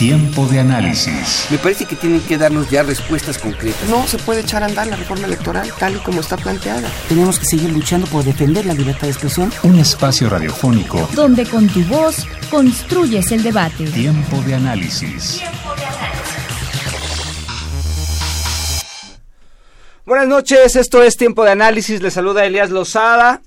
Tiempo 0.00 0.46
de 0.46 0.60
análisis. 0.60 1.46
Me 1.50 1.58
parece 1.58 1.84
que 1.84 1.94
tienen 1.94 2.22
que 2.22 2.38
darnos 2.38 2.70
ya 2.70 2.82
respuestas 2.82 3.36
concretas. 3.36 3.86
No 3.90 4.06
se 4.06 4.16
puede 4.16 4.40
echar 4.40 4.62
a 4.62 4.66
andar 4.66 4.86
la 4.86 4.96
reforma 4.96 5.26
electoral 5.26 5.70
tal 5.78 5.96
y 5.96 5.98
como 5.98 6.22
está 6.22 6.38
planteada. 6.38 6.88
Tenemos 7.06 7.38
que 7.38 7.44
seguir 7.44 7.70
luchando 7.70 8.06
por 8.06 8.24
defender 8.24 8.64
la 8.64 8.72
libertad 8.72 9.02
de 9.02 9.10
expresión. 9.10 9.52
Un 9.62 9.78
espacio 9.78 10.30
radiofónico 10.30 11.06
donde 11.14 11.44
con 11.44 11.68
tu 11.68 11.84
voz 11.84 12.26
construyes 12.50 13.30
el 13.30 13.42
debate. 13.42 13.84
Tiempo 13.88 14.40
de 14.46 14.54
análisis. 14.54 15.42
Buenas 20.06 20.28
noches, 20.28 20.76
esto 20.76 21.02
es 21.02 21.18
Tiempo 21.18 21.44
de 21.44 21.50
Análisis, 21.50 22.00
le 22.00 22.10
saluda 22.10 22.46
Elías 22.46 22.70
Lozada, 22.70 23.42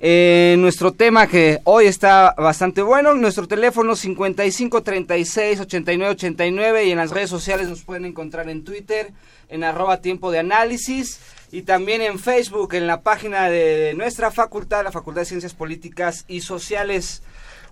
en 0.03 0.63
nuestro 0.63 0.93
tema 0.93 1.27
que 1.27 1.59
hoy 1.63 1.85
está 1.85 2.33
bastante 2.35 2.81
bueno. 2.81 3.13
Nuestro 3.13 3.47
teléfono 3.47 3.93
5536-8989 3.93 6.87
y 6.87 6.91
en 6.91 6.97
las 6.97 7.11
redes 7.11 7.29
sociales 7.29 7.69
nos 7.69 7.83
pueden 7.83 8.05
encontrar 8.05 8.49
en 8.49 8.63
Twitter 8.63 9.11
en 9.47 9.63
arroba 9.63 10.01
tiempo 10.01 10.31
de 10.31 10.39
análisis 10.39 11.19
y 11.51 11.61
también 11.61 12.01
en 12.01 12.17
Facebook, 12.17 12.73
en 12.73 12.87
la 12.87 13.01
página 13.01 13.47
de 13.47 13.93
nuestra 13.95 14.31
facultad, 14.31 14.83
la 14.83 14.91
Facultad 14.91 15.21
de 15.21 15.25
Ciencias 15.25 15.53
Políticas 15.53 16.25
y 16.27 16.41
Sociales. 16.41 17.21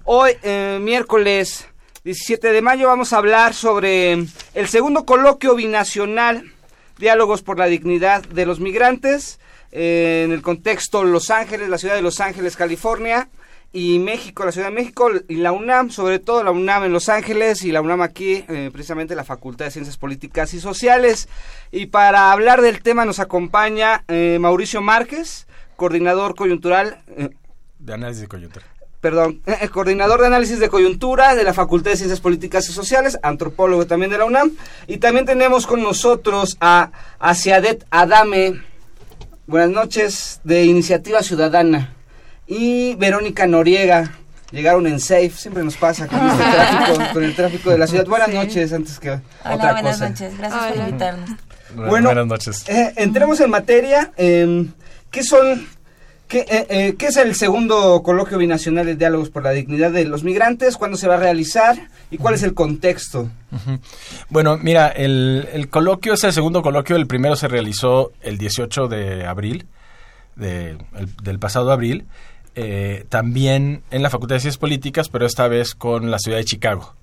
Hoy, 0.03 0.33
eh, 0.43 0.77
miércoles 0.79 1.65
17 2.03 2.51
de 2.51 2.61
mayo, 2.61 2.85
vamos 2.87 3.11
a 3.11 3.17
hablar 3.17 3.55
sobre 3.55 4.27
el 4.53 4.67
segundo 4.67 5.03
coloquio 5.03 5.55
binacional, 5.55 6.43
Diálogos 6.99 7.41
por 7.41 7.57
la 7.57 7.65
Dignidad 7.65 8.21
de 8.23 8.45
los 8.45 8.59
Migrantes, 8.59 9.39
eh, 9.71 10.23
en 10.25 10.31
el 10.31 10.41
contexto 10.41 11.03
Los 11.03 11.29
Ángeles, 11.29 11.69
la 11.69 11.77
ciudad 11.77 11.95
de 11.95 12.01
Los 12.01 12.19
Ángeles, 12.19 12.55
California 12.55 13.29
y 13.71 13.99
México, 13.99 14.45
la 14.45 14.51
Ciudad 14.51 14.69
de 14.69 14.73
México 14.73 15.09
y 15.27 15.35
la 15.35 15.51
UNAM, 15.51 15.91
sobre 15.91 16.19
todo 16.19 16.43
la 16.43 16.51
UNAM 16.51 16.85
en 16.85 16.93
Los 16.93 17.07
Ángeles 17.07 17.63
y 17.63 17.71
la 17.71 17.81
UNAM 17.81 18.01
aquí, 18.01 18.43
eh, 18.47 18.69
precisamente 18.71 19.15
la 19.15 19.23
Facultad 19.23 19.65
de 19.65 19.71
Ciencias 19.71 19.97
Políticas 19.97 20.53
y 20.53 20.59
Sociales. 20.59 21.29
Y 21.71 21.87
para 21.87 22.31
hablar 22.31 22.61
del 22.61 22.81
tema 22.81 23.05
nos 23.05 23.19
acompaña 23.19 24.03
eh, 24.07 24.37
Mauricio 24.39 24.81
Márquez, 24.81 25.45
coordinador 25.75 26.35
coyuntural. 26.35 27.03
Eh, 27.15 27.29
de 27.77 27.93
análisis 27.93 28.21
de 28.21 28.27
coyuntura. 28.27 28.65
Perdón, 29.01 29.41
coordinador 29.71 30.19
de 30.19 30.27
análisis 30.27 30.59
de 30.59 30.67
coyuntura 30.67 31.35
de 31.35 31.43
la 31.43 31.53
Facultad 31.53 31.91
de 31.91 31.97
Ciencias 31.97 32.19
Políticas 32.19 32.67
y 32.69 32.73
Sociales, 32.73 33.17
antropólogo 33.21 33.85
también 33.85 34.11
de 34.11 34.17
la 34.17 34.25
UNAM. 34.25 34.51
Y 34.87 34.97
también 34.97 35.25
tenemos 35.25 35.67
con 35.67 35.81
nosotros 35.81 36.57
a 36.59 36.91
Asiadet 37.19 37.85
Adame. 37.91 38.68
Buenas 39.49 39.71
noches, 39.71 40.41
de 40.43 40.63
Iniciativa 40.65 41.23
Ciudadana 41.23 41.95
y 42.45 42.93
Verónica 42.97 43.47
Noriega. 43.47 44.11
Llegaron 44.51 44.85
en 44.85 44.99
safe, 44.99 45.31
siempre 45.31 45.63
nos 45.63 45.75
pasa 45.75 46.05
con, 46.05 46.19
este 46.23 46.43
tráfico, 46.53 47.13
con 47.13 47.23
el 47.23 47.35
tráfico 47.35 47.69
de 47.71 47.79
la 47.79 47.87
ciudad. 47.87 48.05
Buenas 48.05 48.29
noches, 48.29 48.71
antes 48.71 48.99
que 48.99 49.09
Hola, 49.43 49.71
buenas 49.71 49.99
noches, 50.01 50.37
gracias 50.37 50.65
por 50.67 50.77
invitarnos. 50.77 51.29
Bueno, 51.73 52.09
buenas 52.09 52.27
noches. 52.27 52.69
Eh, 52.69 52.93
entremos 52.97 53.39
en 53.39 53.49
materia. 53.49 54.11
Eh, 54.17 54.67
¿Qué 55.09 55.23
son 55.23 55.67
¿Qué, 56.29 56.45
eh, 56.47 56.67
eh, 56.69 56.95
¿Qué, 56.95 57.07
es 57.07 57.17
el 57.17 57.33
segundo 57.33 58.03
coloquio 58.03 58.37
binacional 58.37 58.85
de 58.85 58.95
diálogos 58.95 59.31
por 59.31 59.43
la 59.43 59.49
dignidad 59.49 59.91
de 59.91 60.05
los 60.05 60.23
migrantes? 60.23 60.77
¿Cuándo 60.77 60.95
se 60.95 61.07
va 61.07 61.15
a 61.15 61.19
realizar? 61.19 61.89
¿Y 62.11 62.19
cuál 62.19 62.35
es 62.35 62.43
el 62.43 62.53
contexto? 62.53 63.31
Bueno, 64.29 64.55
mira, 64.57 64.89
el, 64.89 65.49
el, 65.51 65.69
coloquio 65.69 66.13
es 66.13 66.23
el 66.23 66.31
segundo 66.31 66.61
coloquio. 66.61 66.95
El 66.97 67.07
primero 67.07 67.35
se 67.35 67.47
realizó 67.47 68.11
el 68.21 68.37
18 68.37 68.87
de 68.87 69.25
abril, 69.25 69.65
de, 70.35 70.77
el, 70.95 71.15
del 71.23 71.39
pasado 71.39 71.71
abril. 71.71 72.05
Eh, 72.53 73.05
también 73.09 73.81
en 73.89 74.03
la 74.03 74.11
Facultad 74.11 74.35
de 74.35 74.41
Ciencias 74.41 74.59
Políticas, 74.59 75.09
pero 75.09 75.25
esta 75.25 75.47
vez 75.47 75.73
con 75.73 76.11
la 76.11 76.19
ciudad 76.19 76.37
de 76.37 76.45
Chicago. 76.45 76.93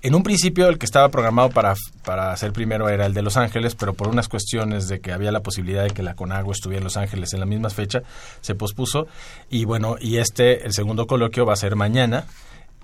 En 0.00 0.14
un 0.14 0.22
principio 0.22 0.68
el 0.68 0.78
que 0.78 0.86
estaba 0.86 1.08
programado 1.08 1.50
para, 1.50 1.74
para 2.04 2.30
hacer 2.30 2.52
primero 2.52 2.88
era 2.88 3.06
el 3.06 3.14
de 3.14 3.22
Los 3.22 3.36
Ángeles, 3.36 3.74
pero 3.74 3.94
por 3.94 4.06
unas 4.06 4.28
cuestiones 4.28 4.86
de 4.86 5.00
que 5.00 5.12
había 5.12 5.32
la 5.32 5.42
posibilidad 5.42 5.82
de 5.82 5.90
que 5.90 6.04
la 6.04 6.14
CONAGUA 6.14 6.52
estuviera 6.52 6.78
en 6.78 6.84
Los 6.84 6.96
Ángeles 6.96 7.32
en 7.32 7.40
la 7.40 7.46
misma 7.46 7.68
fecha, 7.70 8.02
se 8.40 8.54
pospuso. 8.54 9.08
Y 9.50 9.64
bueno, 9.64 9.96
y 10.00 10.18
este, 10.18 10.64
el 10.64 10.72
segundo 10.72 11.08
coloquio 11.08 11.44
va 11.44 11.54
a 11.54 11.56
ser 11.56 11.74
mañana, 11.74 12.26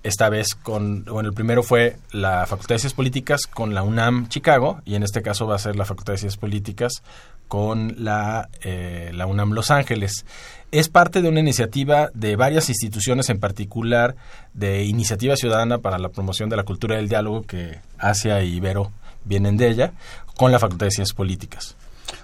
esta 0.02 0.28
vez 0.28 0.54
con, 0.54 1.04
bueno, 1.04 1.30
el 1.30 1.34
primero 1.34 1.62
fue 1.62 1.97
la 2.12 2.47
Facultad 2.47 2.75
de 2.75 2.80
Ciencias 2.80 2.94
Políticas 2.94 3.46
con 3.46 3.75
la 3.75 3.82
UNAM 3.82 4.28
Chicago, 4.28 4.82
y 4.84 4.96
en 4.96 5.02
este 5.02 5.22
caso 5.22 5.46
va 5.46 5.54
a 5.54 5.58
ser 5.58 5.76
la 5.76 5.84
Facultad 5.84 6.12
de 6.12 6.19
Ciencias 6.19 6.38
Políticas 6.38 7.02
con 7.48 7.94
la, 7.98 8.48
eh, 8.62 9.12
la 9.14 9.26
UNAM 9.26 9.52
Los 9.52 9.70
Ángeles 9.70 10.26
es 10.70 10.88
parte 10.88 11.22
de 11.22 11.28
una 11.28 11.41
iniciativa 11.41 12.10
de 12.14 12.36
varias 12.36 12.69
instituciones, 12.69 13.30
en 13.30 13.38
particular 13.38 14.16
de 14.52 14.84
Iniciativa 14.84 15.36
Ciudadana 15.36 15.78
para 15.78 15.98
la 15.98 16.08
Promoción 16.08 16.48
de 16.48 16.56
la 16.56 16.64
Cultura 16.64 16.97
del 16.97 17.08
Diálogo, 17.08 17.42
que 17.42 17.78
Asia 17.98 18.42
y 18.42 18.56
Ibero 18.56 18.91
vienen 19.25 19.56
de 19.56 19.69
ella, 19.69 19.92
con 20.36 20.52
la 20.52 20.58
Facultad 20.58 20.86
de 20.86 20.91
Ciencias 20.91 21.16
Políticas. 21.16 21.76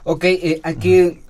Ok, 0.05 0.25
eh, 0.25 0.61
aquí 0.63 0.99
eh, 0.99 1.23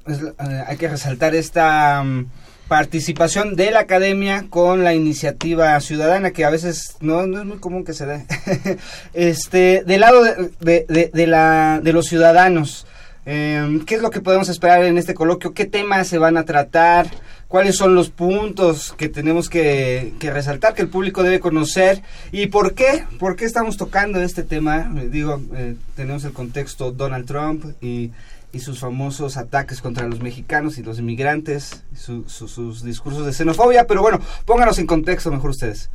hay 0.67 0.77
que 0.77 0.89
resaltar 0.89 1.35
esta 1.35 2.01
um, 2.03 2.27
participación 2.69 3.57
de 3.57 3.71
la 3.73 3.81
academia 3.81 4.47
con 4.49 4.85
la 4.85 4.95
iniciativa 4.95 5.79
ciudadana, 5.81 6.31
que 6.31 6.45
a 6.45 6.51
veces 6.51 6.97
no, 7.01 7.27
no 7.27 7.41
es 7.41 7.45
muy 7.45 7.59
común 7.59 7.85
que 7.85 7.95
se 7.95 8.07
dé, 8.07 8.27
este, 9.13 9.83
del 9.85 10.01
lado 10.01 10.23
de, 10.23 10.87
de, 10.89 11.11
de, 11.13 11.27
la, 11.27 11.81
de 11.83 11.93
los 11.93 12.07
ciudadanos. 12.07 12.87
Eh, 13.33 13.83
¿Qué 13.87 13.95
es 13.95 14.03
lo 14.03 14.11
que 14.11 14.21
podemos 14.21 14.49
esperar 14.49 14.83
en 14.83 14.99
este 14.99 15.15
coloquio? 15.15 15.55
¿Qué 15.55 15.65
temas 15.65 16.09
se 16.09 16.19
van 16.19 16.37
a 16.37 16.45
tratar? 16.45 17.09
¿Cuáles 17.47 17.77
son 17.77 17.95
los 17.95 18.11
puntos 18.11 18.93
que 18.99 19.09
tenemos 19.09 19.49
que, 19.49 20.15
que, 20.19 20.33
resaltar, 20.33 20.75
que 20.75 20.83
el 20.83 20.89
público 20.89 21.23
debe 21.23 21.39
conocer? 21.39 22.03
¿Y 22.33 22.49
por 22.49 22.75
qué? 22.75 23.05
¿Por 23.21 23.37
qué 23.37 23.45
estamos 23.45 23.77
tocando 23.77 24.21
este 24.21 24.43
tema? 24.43 24.93
Eh, 24.97 25.09
digo, 25.09 25.41
eh, 25.55 25.77
tenemos 25.95 26.25
el 26.25 26.33
contexto 26.33 26.91
Donald 26.91 27.25
Trump 27.25 27.67
y, 27.81 28.11
y, 28.53 28.59
sus 28.59 28.81
famosos 28.81 29.37
ataques 29.37 29.81
contra 29.81 30.09
los 30.09 30.21
mexicanos 30.21 30.77
y 30.79 30.83
los 30.83 30.99
inmigrantes, 30.99 31.85
su, 31.95 32.29
su, 32.29 32.49
sus 32.49 32.83
discursos 32.83 33.25
de 33.25 33.33
xenofobia, 33.33 33.87
pero 33.87 34.03
bueno, 34.03 34.19
pónganos 34.45 34.81
en 34.81 34.89
contexto 34.89 35.31
mejor 35.31 35.51
ustedes. 35.51 35.89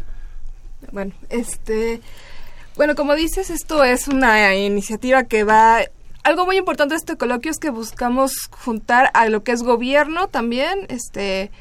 Bueno, 0.94 1.12
este... 1.30 2.00
Bueno, 2.78 2.96
como 2.96 3.14
dices, 3.14 3.50
esto 3.50 3.84
es 3.84 4.08
una 4.08 4.56
iniciativa 4.56 5.26
que 5.26 5.44
va 5.44 5.82
algo 6.26 6.48
muy 6.48 6.58
importante 6.58 6.96
de 6.96 6.98
este 6.98 7.18
coloquio 7.18 7.52
es 7.52 7.60
que 7.60 7.70
buscamos 7.70 8.34
juntar 8.50 9.12
a 9.14 9.30
lo 9.30 9.44
que 9.44 9.52
es 9.52 9.62
gobierno 9.62 10.28
también, 10.28 10.88
este 10.90 11.52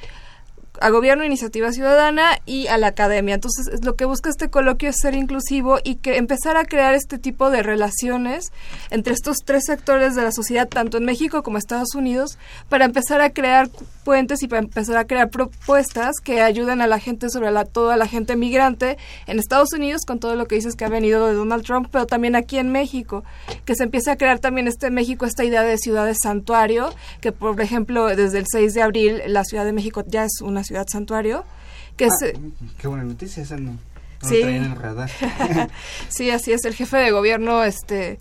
a 0.81 0.91
gobierno, 0.91 1.25
iniciativa 1.25 1.73
ciudadana 1.73 2.39
y 2.47 2.67
a 2.67 2.79
la 2.79 2.89
academia. 2.89 3.35
Entonces, 3.35 3.85
lo 3.85 3.95
que 3.95 4.05
busca 4.05 4.31
este 4.31 4.51
coloquio 4.51 4.91
es 4.91 4.97
ser 5.01 5.15
inclusivo 5.15 5.79
y 5.83 5.97
que 5.97 6.17
empezar 6.17 6.57
a 6.57 6.65
crear 6.65 6.95
este 6.95 7.19
tipo 7.19 7.51
de 7.51 7.63
relaciones 7.63 8.53
entre 8.91 9.15
estos 9.15 9.39
tres 9.45 9.65
sectores 9.67 10.15
de 10.15 10.23
la 10.23 10.33
sociedad, 10.33 10.69
tanto 10.69 10.99
en 10.99 11.05
México 11.05 11.43
como 11.43 11.59
Estados 11.59 11.95
Unidos, 11.95 12.39
para 12.69 12.85
empezar 12.85 13.21
a 13.21 13.31
crear 13.31 13.69
puentes 14.05 14.43
y 14.43 14.49
para 14.49 14.63
empezar 14.63 14.97
a 14.97 15.07
crear 15.07 15.31
propuestas 15.31 16.17
que 16.23 16.43
ayuden 16.43 16.81
a 16.81 16.87
la 16.87 16.99
gente, 16.99 17.31
sobre 17.31 17.51
la, 17.51 17.65
toda 17.65 17.97
la 17.97 18.07
gente 18.07 18.37
migrante 18.37 18.99
en 19.27 19.39
Estados 19.39 19.73
Unidos, 19.73 20.03
con 20.07 20.19
todo 20.19 20.35
lo 20.35 20.47
que 20.47 20.57
dices 20.57 20.75
que 20.75 20.85
ha 20.85 20.89
venido 20.89 21.27
de 21.27 21.35
Donald 21.35 21.65
Trump, 21.65 21.89
pero 21.91 22.07
también 22.07 22.37
aquí 22.37 22.59
en 22.59 22.71
México, 22.71 23.25
que 23.65 23.75
se 23.75 23.85
empiece 23.85 24.11
a 24.11 24.17
crear 24.17 24.41
también 24.41 24.69
este 24.69 24.91
México, 24.91 25.25
esta 25.25 25.45
idea 25.45 25.63
de 25.63 25.79
ciudades 25.79 26.19
santuario, 26.23 26.93
que 27.21 27.33
por 27.33 27.61
ejemplo 27.61 28.07
desde 28.15 28.39
el 28.39 28.47
6 28.51 28.75
de 28.75 28.83
abril 28.83 29.23
la 29.27 29.45
Ciudad 29.45 29.65
de 29.65 29.73
México 29.73 30.05
ya 30.07 30.25
es 30.25 30.41
una 30.43 30.64
ciudad 30.65 30.87
santuario. 30.91 31.45
Que 31.97 32.07
ah, 32.07 32.39
qué 32.79 32.89
buena 32.89 33.05
noticia, 33.05 33.43
esa 33.43 33.57
no, 33.57 33.79
sí. 34.21 34.41
en 34.43 34.65
el 34.65 34.77
radar. 34.77 35.11
sí, 36.09 36.31
así 36.31 36.53
es, 36.53 36.65
el 36.65 36.75
jefe 36.75 36.97
de 36.97 37.13
gobierno, 37.13 37.63
este 37.63 38.19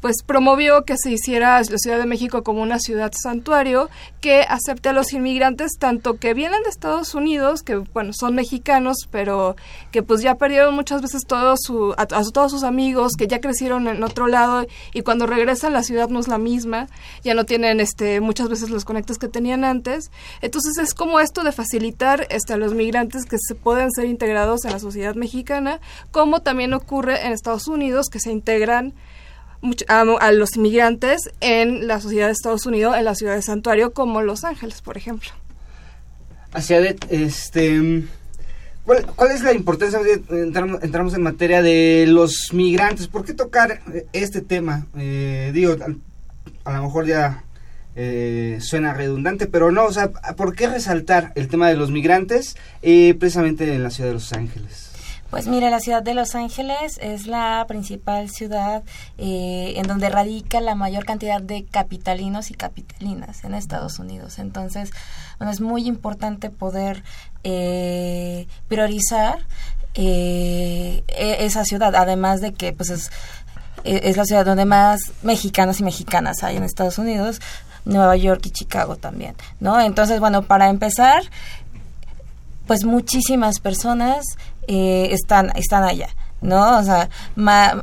pues 0.00 0.22
promovió 0.24 0.84
que 0.84 0.96
se 0.96 1.10
hiciera 1.10 1.60
la 1.60 1.78
Ciudad 1.78 1.98
de 1.98 2.06
México 2.06 2.42
como 2.42 2.62
una 2.62 2.78
ciudad 2.78 3.12
santuario 3.20 3.90
que 4.20 4.42
acepte 4.42 4.88
a 4.88 4.92
los 4.92 5.12
inmigrantes 5.12 5.72
tanto 5.78 6.18
que 6.18 6.34
vienen 6.34 6.62
de 6.62 6.70
Estados 6.70 7.14
Unidos, 7.14 7.62
que 7.62 7.76
bueno, 7.76 8.12
son 8.14 8.34
mexicanos, 8.34 9.08
pero 9.10 9.56
que 9.90 10.02
pues 10.02 10.22
ya 10.22 10.36
perdieron 10.36 10.74
muchas 10.74 11.02
veces 11.02 11.22
todo 11.26 11.54
su, 11.58 11.94
a, 11.96 12.06
todos 12.06 12.50
sus 12.50 12.62
amigos, 12.62 13.12
que 13.16 13.26
ya 13.26 13.40
crecieron 13.40 13.88
en 13.88 14.02
otro 14.02 14.26
lado 14.26 14.66
y 14.92 15.02
cuando 15.02 15.26
regresan 15.26 15.72
la 15.72 15.82
ciudad 15.82 16.08
no 16.08 16.20
es 16.20 16.28
la 16.28 16.38
misma, 16.38 16.88
ya 17.22 17.34
no 17.34 17.44
tienen 17.44 17.80
este 17.80 18.20
muchas 18.20 18.48
veces 18.48 18.70
los 18.70 18.84
conectos 18.84 19.18
que 19.18 19.28
tenían 19.28 19.64
antes. 19.64 20.10
Entonces 20.40 20.78
es 20.78 20.94
como 20.94 21.20
esto 21.20 21.44
de 21.44 21.52
facilitar 21.52 22.26
este, 22.30 22.54
a 22.54 22.56
los 22.56 22.74
migrantes 22.74 23.24
que 23.24 23.36
se 23.38 23.54
pueden 23.54 23.90
ser 23.90 24.06
integrados 24.06 24.64
en 24.64 24.72
la 24.72 24.78
sociedad 24.78 25.14
mexicana, 25.14 25.80
como 26.10 26.40
también 26.40 26.74
ocurre 26.74 27.26
en 27.26 27.32
Estados 27.32 27.68
Unidos, 27.68 28.06
que 28.10 28.20
se 28.20 28.32
integran 28.32 28.94
a, 29.88 30.32
los 30.32 30.56
inmigrantes 30.56 31.30
en 31.40 31.86
la 31.86 32.00
sociedad 32.00 32.26
de 32.26 32.32
Estados 32.32 32.66
Unidos, 32.66 32.96
en 32.96 33.04
la 33.04 33.14
ciudad 33.14 33.34
de 33.34 33.42
Santuario, 33.42 33.92
como 33.92 34.22
Los 34.22 34.44
Ángeles, 34.44 34.82
por 34.82 34.96
ejemplo. 34.96 35.30
Hacia 36.52 36.80
este... 37.10 38.04
¿Cuál, 38.84 39.30
es 39.30 39.42
la 39.42 39.52
importancia? 39.52 40.00
Entramos, 40.30 40.82
entramos, 40.82 41.14
en 41.14 41.22
materia 41.22 41.62
de 41.62 42.06
los 42.08 42.48
migrantes. 42.52 43.06
¿Por 43.06 43.24
qué 43.24 43.34
tocar 43.34 43.80
este 44.12 44.40
tema? 44.40 44.86
Eh, 44.98 45.52
digo, 45.54 45.76
a, 46.64 46.72
lo 46.72 46.82
mejor 46.82 47.06
ya 47.06 47.44
eh, 47.94 48.58
suena 48.60 48.92
redundante, 48.92 49.46
pero 49.46 49.70
no, 49.70 49.84
o 49.84 49.92
sea, 49.92 50.10
¿por 50.10 50.56
qué 50.56 50.66
resaltar 50.66 51.30
el 51.36 51.46
tema 51.46 51.68
de 51.68 51.76
los 51.76 51.92
migrantes 51.92 52.56
eh, 52.82 53.14
precisamente 53.14 53.72
en 53.72 53.82
la 53.84 53.90
ciudad 53.90 54.10
de 54.10 54.14
Los 54.14 54.32
Ángeles? 54.32 54.89
Pues 55.30 55.46
mire, 55.46 55.70
la 55.70 55.78
ciudad 55.78 56.02
de 56.02 56.12
Los 56.12 56.34
Ángeles 56.34 56.98
es 57.00 57.28
la 57.28 57.64
principal 57.68 58.28
ciudad 58.30 58.82
eh, 59.16 59.74
en 59.76 59.86
donde 59.86 60.10
radica 60.10 60.60
la 60.60 60.74
mayor 60.74 61.04
cantidad 61.04 61.40
de 61.40 61.64
capitalinos 61.64 62.50
y 62.50 62.54
capitalinas 62.54 63.44
en 63.44 63.54
Estados 63.54 64.00
Unidos. 64.00 64.40
Entonces, 64.40 64.90
bueno, 65.38 65.52
es 65.52 65.60
muy 65.60 65.86
importante 65.86 66.50
poder 66.50 67.04
eh, 67.44 68.48
priorizar 68.66 69.46
eh, 69.94 71.04
e-, 71.06 71.44
esa 71.44 71.64
ciudad, 71.64 71.94
además 71.94 72.40
de 72.40 72.52
que 72.52 72.72
pues 72.72 72.90
es, 72.90 73.12
e-, 73.84 74.00
es 74.10 74.16
la 74.16 74.24
ciudad 74.24 74.44
donde 74.44 74.64
más 74.64 75.12
mexicanos 75.22 75.78
y 75.78 75.84
mexicanas 75.84 76.42
hay 76.42 76.56
en 76.56 76.64
Estados 76.64 76.98
Unidos, 76.98 77.40
Nueva 77.84 78.16
York 78.16 78.42
y 78.46 78.50
Chicago 78.50 78.96
también, 78.96 79.36
¿no? 79.60 79.80
Entonces, 79.80 80.18
bueno, 80.18 80.42
para 80.42 80.68
empezar, 80.68 81.22
pues 82.66 82.84
muchísimas 82.84 83.58
personas 83.58 84.24
eh, 84.72 85.08
están, 85.12 85.50
están 85.56 85.82
allá. 85.82 86.08
¿no? 86.40 86.78
O 86.78 86.82
sea, 86.82 87.10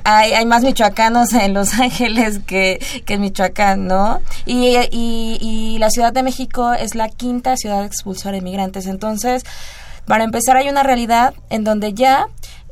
hay, 0.05 0.31
hay, 0.31 0.45
más 0.45 0.63
michoacanos 0.63 1.33
en 1.33 1.53
Los 1.53 1.73
Ángeles 1.79 2.39
que, 2.47 2.79
que 3.05 3.15
en 3.15 3.21
Michoacán, 3.21 3.85
¿no? 3.87 4.21
Y, 4.45 4.77
y, 4.91 5.37
y, 5.39 5.77
la 5.79 5.91
Ciudad 5.91 6.11
de 6.11 6.23
México 6.23 6.73
es 6.73 6.95
la 6.95 7.09
quinta 7.09 7.55
ciudad 7.55 7.85
expulsora 7.85 8.37
de 8.37 8.41
migrantes. 8.41 8.87
Entonces, 8.87 9.43
para 10.05 10.23
empezar, 10.23 10.57
hay 10.57 10.69
una 10.69 10.81
realidad 10.81 11.35
en 11.51 11.65
donde 11.65 11.93
ya 11.93 12.29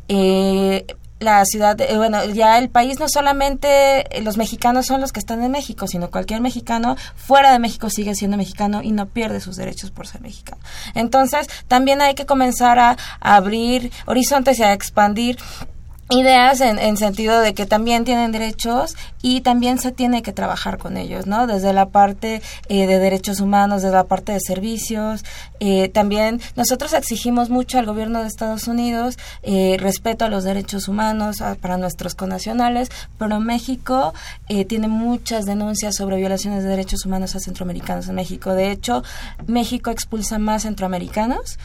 eh, 0.08 0.86
la 1.20 1.46
ciudad, 1.46 1.80
eh, 1.80 1.96
bueno, 1.96 2.26
ya 2.26 2.58
el 2.58 2.70
país 2.70 3.00
no 3.00 3.08
solamente 3.08 4.18
eh, 4.18 4.22
los 4.22 4.38
mexicanos 4.38 4.86
son 4.86 5.00
los 5.00 5.14
que 5.14 5.20
están 5.20 5.44
en 5.44 5.52
México, 5.52 5.88
sino 5.88 6.12
cualquier 6.12 6.42
mexicano 6.42 6.98
fuera 7.16 7.52
de 7.52 7.60
México 7.60 7.90
sigue 7.90 8.16
siendo 8.16 8.38
mexicano 8.38 8.82
y 8.84 8.92
no 8.92 9.06
pierde 9.06 9.40
sus 9.40 9.56
derechos 9.56 9.92
por 9.92 10.08
ser 10.08 10.22
mexicano. 10.22 10.62
Entonces, 10.94 11.48
también 11.68 12.02
hay 12.02 12.16
que 12.16 12.26
comenzar 12.26 12.80
a 12.80 12.98
abrir 13.22 13.92
horizontes 14.06 14.60
y 14.60 14.64
a 14.64 14.74
expandir 14.74 15.38
ideas 16.10 16.62
en, 16.62 16.78
en, 16.78 16.98
sentido 16.98 17.40
de 17.40 17.56
que 17.56 17.66
también 17.66 18.06
tienen 18.06 18.32
derechos 18.32 18.96
y 19.24 19.42
también 19.42 19.80
se 19.80 19.92
tiene 19.92 20.22
que 20.22 20.34
trabajar 20.34 20.78
con 20.78 20.98
ellos, 20.98 21.26
¿no? 21.26 21.48
Desde 21.48 21.74
la 21.74 21.88
parte 21.88 22.44
eh, 22.70 22.86
de 22.86 23.00
derechos 23.00 23.40
humanos, 23.40 23.82
desde 23.82 23.96
la 23.96 24.04
parte 24.04 24.32
de 24.32 24.40
servicios. 24.40 25.24
Eh, 25.60 25.90
también 25.90 26.42
nosotros 26.56 26.94
exigimos 26.94 27.50
mucho 27.50 27.80
al 27.80 27.88
gobierno 27.88 28.22
de 28.22 28.28
Estados 28.28 28.68
Unidos 28.68 29.18
eh, 29.42 29.78
respeto 29.80 30.26
a 30.26 30.30
los 30.30 30.44
derechos 30.44 30.88
humanos 30.88 31.38
para 31.60 31.78
nuestros 31.78 32.14
connacionales, 32.14 32.90
pero 33.18 33.40
México 33.40 34.14
tiene 34.68 34.88
muchas 34.88 35.46
denuncias 35.46 35.96
sobre 35.96 36.18
violaciones 36.18 36.64
de 36.64 36.70
derechos 36.70 37.06
humanos 37.06 37.36
a 37.36 37.40
centroamericanos 37.40 38.08
en 38.08 38.16
México. 38.16 38.54
De 38.54 38.72
hecho, 38.72 39.04
México 39.48 39.90
expulsa 39.90 40.38
más 40.38 40.64
centroamericanos 40.64 41.58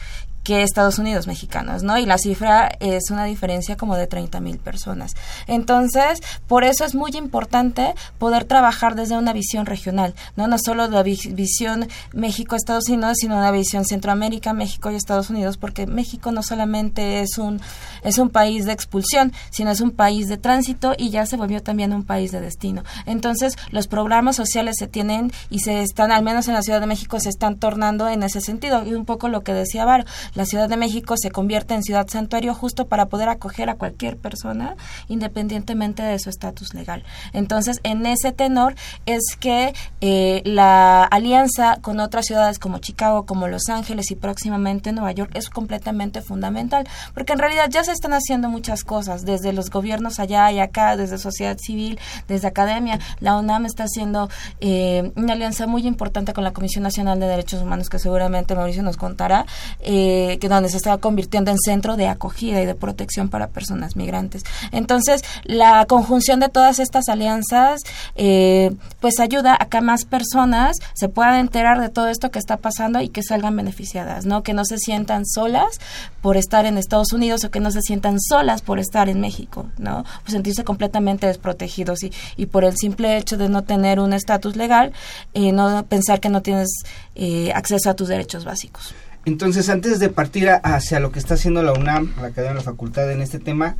que 0.43 0.63
Estados 0.63 0.99
Unidos 0.99 1.27
mexicanos, 1.27 1.83
¿no? 1.83 1.97
Y 1.97 2.05
la 2.05 2.17
cifra 2.17 2.71
es 2.79 3.11
una 3.11 3.25
diferencia 3.25 3.77
como 3.77 3.95
de 3.95 4.07
30 4.07 4.39
mil 4.39 4.57
personas. 4.57 5.15
Entonces, 5.47 6.21
por 6.47 6.63
eso 6.63 6.83
es 6.85 6.95
muy 6.95 7.11
importante 7.11 7.93
poder 8.17 8.45
trabajar 8.45 8.95
desde 8.95 9.17
una 9.17 9.33
visión 9.33 9.65
regional, 9.65 10.15
¿no? 10.35 10.47
No 10.47 10.57
solo 10.57 10.87
la 10.87 11.03
visión 11.03 11.87
México-Estados 12.13 12.89
Unidos, 12.89 13.17
sino 13.19 13.37
una 13.37 13.51
visión 13.51 13.85
Centroamérica, 13.85 14.53
México 14.53 14.91
y 14.91 14.95
Estados 14.95 15.29
Unidos, 15.29 15.57
porque 15.57 15.85
México 15.85 16.31
no 16.31 16.43
solamente 16.43 17.21
es 17.21 17.37
un, 17.37 17.61
es 18.03 18.17
un 18.17 18.29
país 18.29 18.65
de 18.65 18.71
expulsión, 18.71 19.33
sino 19.51 19.71
es 19.71 19.81
un 19.81 19.91
país 19.91 20.27
de 20.27 20.37
tránsito 20.37 20.93
y 20.97 21.09
ya 21.09 21.25
se 21.25 21.37
volvió 21.37 21.61
también 21.61 21.93
un 21.93 22.03
país 22.03 22.31
de 22.31 22.41
destino. 22.41 22.83
Entonces, 23.05 23.55
los 23.69 23.87
programas 23.87 24.35
sociales 24.35 24.75
se 24.77 24.87
tienen 24.87 25.31
y 25.49 25.59
se 25.59 25.81
están, 25.81 26.11
al 26.11 26.23
menos 26.23 26.47
en 26.47 26.53
la 26.53 26.61
Ciudad 26.61 26.79
de 26.79 26.87
México, 26.87 27.19
se 27.19 27.29
están 27.29 27.57
tornando 27.57 28.07
en 28.09 28.23
ese 28.23 28.41
sentido. 28.41 28.85
Y 28.85 28.93
un 28.93 29.05
poco 29.05 29.29
lo 29.29 29.43
que 29.43 29.53
decía 29.53 29.85
Varo, 29.85 30.05
la 30.33 30.45
Ciudad 30.45 30.69
de 30.69 30.77
México 30.77 31.15
se 31.17 31.31
convierte 31.31 31.73
en 31.73 31.83
ciudad 31.83 32.07
santuario 32.07 32.53
justo 32.53 32.87
para 32.87 33.07
poder 33.07 33.29
acoger 33.29 33.69
a 33.69 33.75
cualquier 33.75 34.17
persona 34.17 34.75
independientemente 35.07 36.03
de 36.03 36.19
su 36.19 36.29
estatus 36.29 36.73
legal. 36.73 37.03
Entonces, 37.33 37.79
en 37.83 38.05
ese 38.05 38.31
tenor 38.31 38.75
es 39.05 39.35
que 39.39 39.73
eh, 40.01 40.41
la 40.45 41.03
alianza 41.03 41.77
con 41.81 41.99
otras 41.99 42.25
ciudades 42.25 42.59
como 42.59 42.79
Chicago, 42.79 43.25
como 43.25 43.47
Los 43.47 43.69
Ángeles 43.69 44.11
y 44.11 44.15
próximamente 44.15 44.91
Nueva 44.91 45.11
York 45.11 45.31
es 45.33 45.49
completamente 45.49 46.21
fundamental, 46.21 46.87
porque 47.13 47.33
en 47.33 47.39
realidad 47.39 47.69
ya 47.69 47.83
se 47.83 47.91
están 47.91 48.13
haciendo 48.13 48.49
muchas 48.49 48.83
cosas, 48.83 49.25
desde 49.25 49.53
los 49.53 49.69
gobiernos 49.69 50.19
allá 50.19 50.51
y 50.51 50.59
acá, 50.59 50.97
desde 50.97 51.17
sociedad 51.17 51.57
civil, 51.57 51.99
desde 52.27 52.47
academia. 52.47 52.99
La 53.19 53.37
UNAM 53.37 53.65
está 53.65 53.83
haciendo 53.83 54.29
eh, 54.59 55.11
una 55.15 55.33
alianza 55.33 55.67
muy 55.67 55.87
importante 55.87 56.33
con 56.33 56.43
la 56.43 56.53
Comisión 56.53 56.83
Nacional 56.83 57.19
de 57.19 57.27
Derechos 57.27 57.61
Humanos, 57.61 57.89
que 57.89 57.99
seguramente 57.99 58.55
Mauricio 58.55 58.83
nos 58.83 58.97
contará, 58.97 59.45
eh, 59.79 60.20
que 60.39 60.49
donde 60.49 60.69
se 60.69 60.77
está 60.77 60.97
convirtiendo 60.97 61.51
en 61.51 61.57
centro 61.57 61.95
de 61.97 62.07
acogida 62.07 62.61
y 62.61 62.65
de 62.65 62.75
protección 62.75 63.29
para 63.29 63.47
personas 63.47 63.95
migrantes. 63.95 64.43
Entonces, 64.71 65.23
la 65.43 65.85
conjunción 65.85 66.39
de 66.39 66.49
todas 66.49 66.79
estas 66.79 67.09
alianzas, 67.09 67.81
eh, 68.15 68.71
pues 68.99 69.19
ayuda 69.19 69.57
a 69.59 69.65
que 69.65 69.81
más 69.81 70.05
personas 70.05 70.77
se 70.93 71.09
puedan 71.09 71.35
enterar 71.35 71.79
de 71.81 71.89
todo 71.89 72.07
esto 72.07 72.31
que 72.31 72.39
está 72.39 72.57
pasando 72.57 73.01
y 73.01 73.09
que 73.09 73.23
salgan 73.23 73.55
beneficiadas, 73.55 74.25
¿no? 74.25 74.43
Que 74.43 74.53
no 74.53 74.65
se 74.65 74.77
sientan 74.77 75.25
solas 75.25 75.79
por 76.21 76.37
estar 76.37 76.65
en 76.65 76.77
Estados 76.77 77.13
Unidos 77.13 77.43
o 77.43 77.51
que 77.51 77.59
no 77.59 77.71
se 77.71 77.81
sientan 77.81 78.19
solas 78.19 78.61
por 78.61 78.79
estar 78.79 79.09
en 79.09 79.21
México, 79.21 79.67
¿no? 79.77 80.05
Sentirse 80.27 80.63
completamente 80.63 81.27
desprotegidos 81.27 82.03
y, 82.03 82.11
y 82.37 82.45
por 82.47 82.63
el 82.63 82.75
simple 82.77 83.17
hecho 83.17 83.37
de 83.37 83.49
no 83.49 83.63
tener 83.63 83.99
un 83.99 84.13
estatus 84.13 84.55
legal, 84.55 84.93
eh, 85.33 85.51
no 85.51 85.83
pensar 85.85 86.19
que 86.19 86.29
no 86.29 86.41
tienes 86.41 86.69
eh, 87.15 87.51
acceso 87.53 87.89
a 87.89 87.95
tus 87.95 88.07
derechos 88.07 88.45
básicos. 88.45 88.93
Entonces, 89.25 89.69
antes 89.69 89.99
de 89.99 90.09
partir 90.09 90.49
hacia 90.49 90.99
lo 90.99 91.11
que 91.11 91.19
está 91.19 91.35
haciendo 91.35 91.61
la 91.61 91.73
UNAM, 91.73 92.13
la 92.19 92.27
Academia 92.27 92.51
de 92.51 92.55
la 92.55 92.63
Facultad 92.63 93.11
en 93.11 93.21
este 93.21 93.39
tema, 93.39 93.75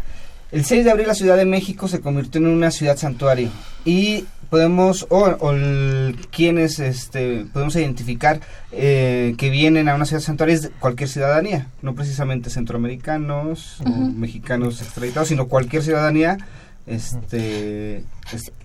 el 0.51 0.65
6 0.65 0.85
de 0.85 0.91
abril 0.91 1.07
la 1.07 1.15
Ciudad 1.15 1.37
de 1.37 1.45
México 1.45 1.87
se 1.87 2.01
convirtió 2.01 2.39
en 2.41 2.47
una 2.47 2.71
ciudad 2.71 2.97
santuario. 2.97 3.49
Y 3.85 4.25
podemos, 4.49 5.07
o, 5.09 5.37
quienes 6.29 6.79
este, 6.79 7.45
podemos 7.53 7.75
identificar 7.77 8.41
eh, 8.73 9.33
que 9.37 9.49
vienen 9.49 9.87
a 9.87 9.95
una 9.95 10.05
ciudad 10.05 10.21
santuario 10.21 10.55
es 10.55 10.71
cualquier 10.79 11.09
ciudadanía, 11.09 11.67
no 11.81 11.95
precisamente 11.95 12.49
centroamericanos 12.49 13.81
o 13.81 13.89
mexicanos 13.89 14.81
extraditados, 14.81 15.29
sino 15.29 15.47
cualquier 15.47 15.83
ciudadanía 15.83 16.37
este, 16.85 18.03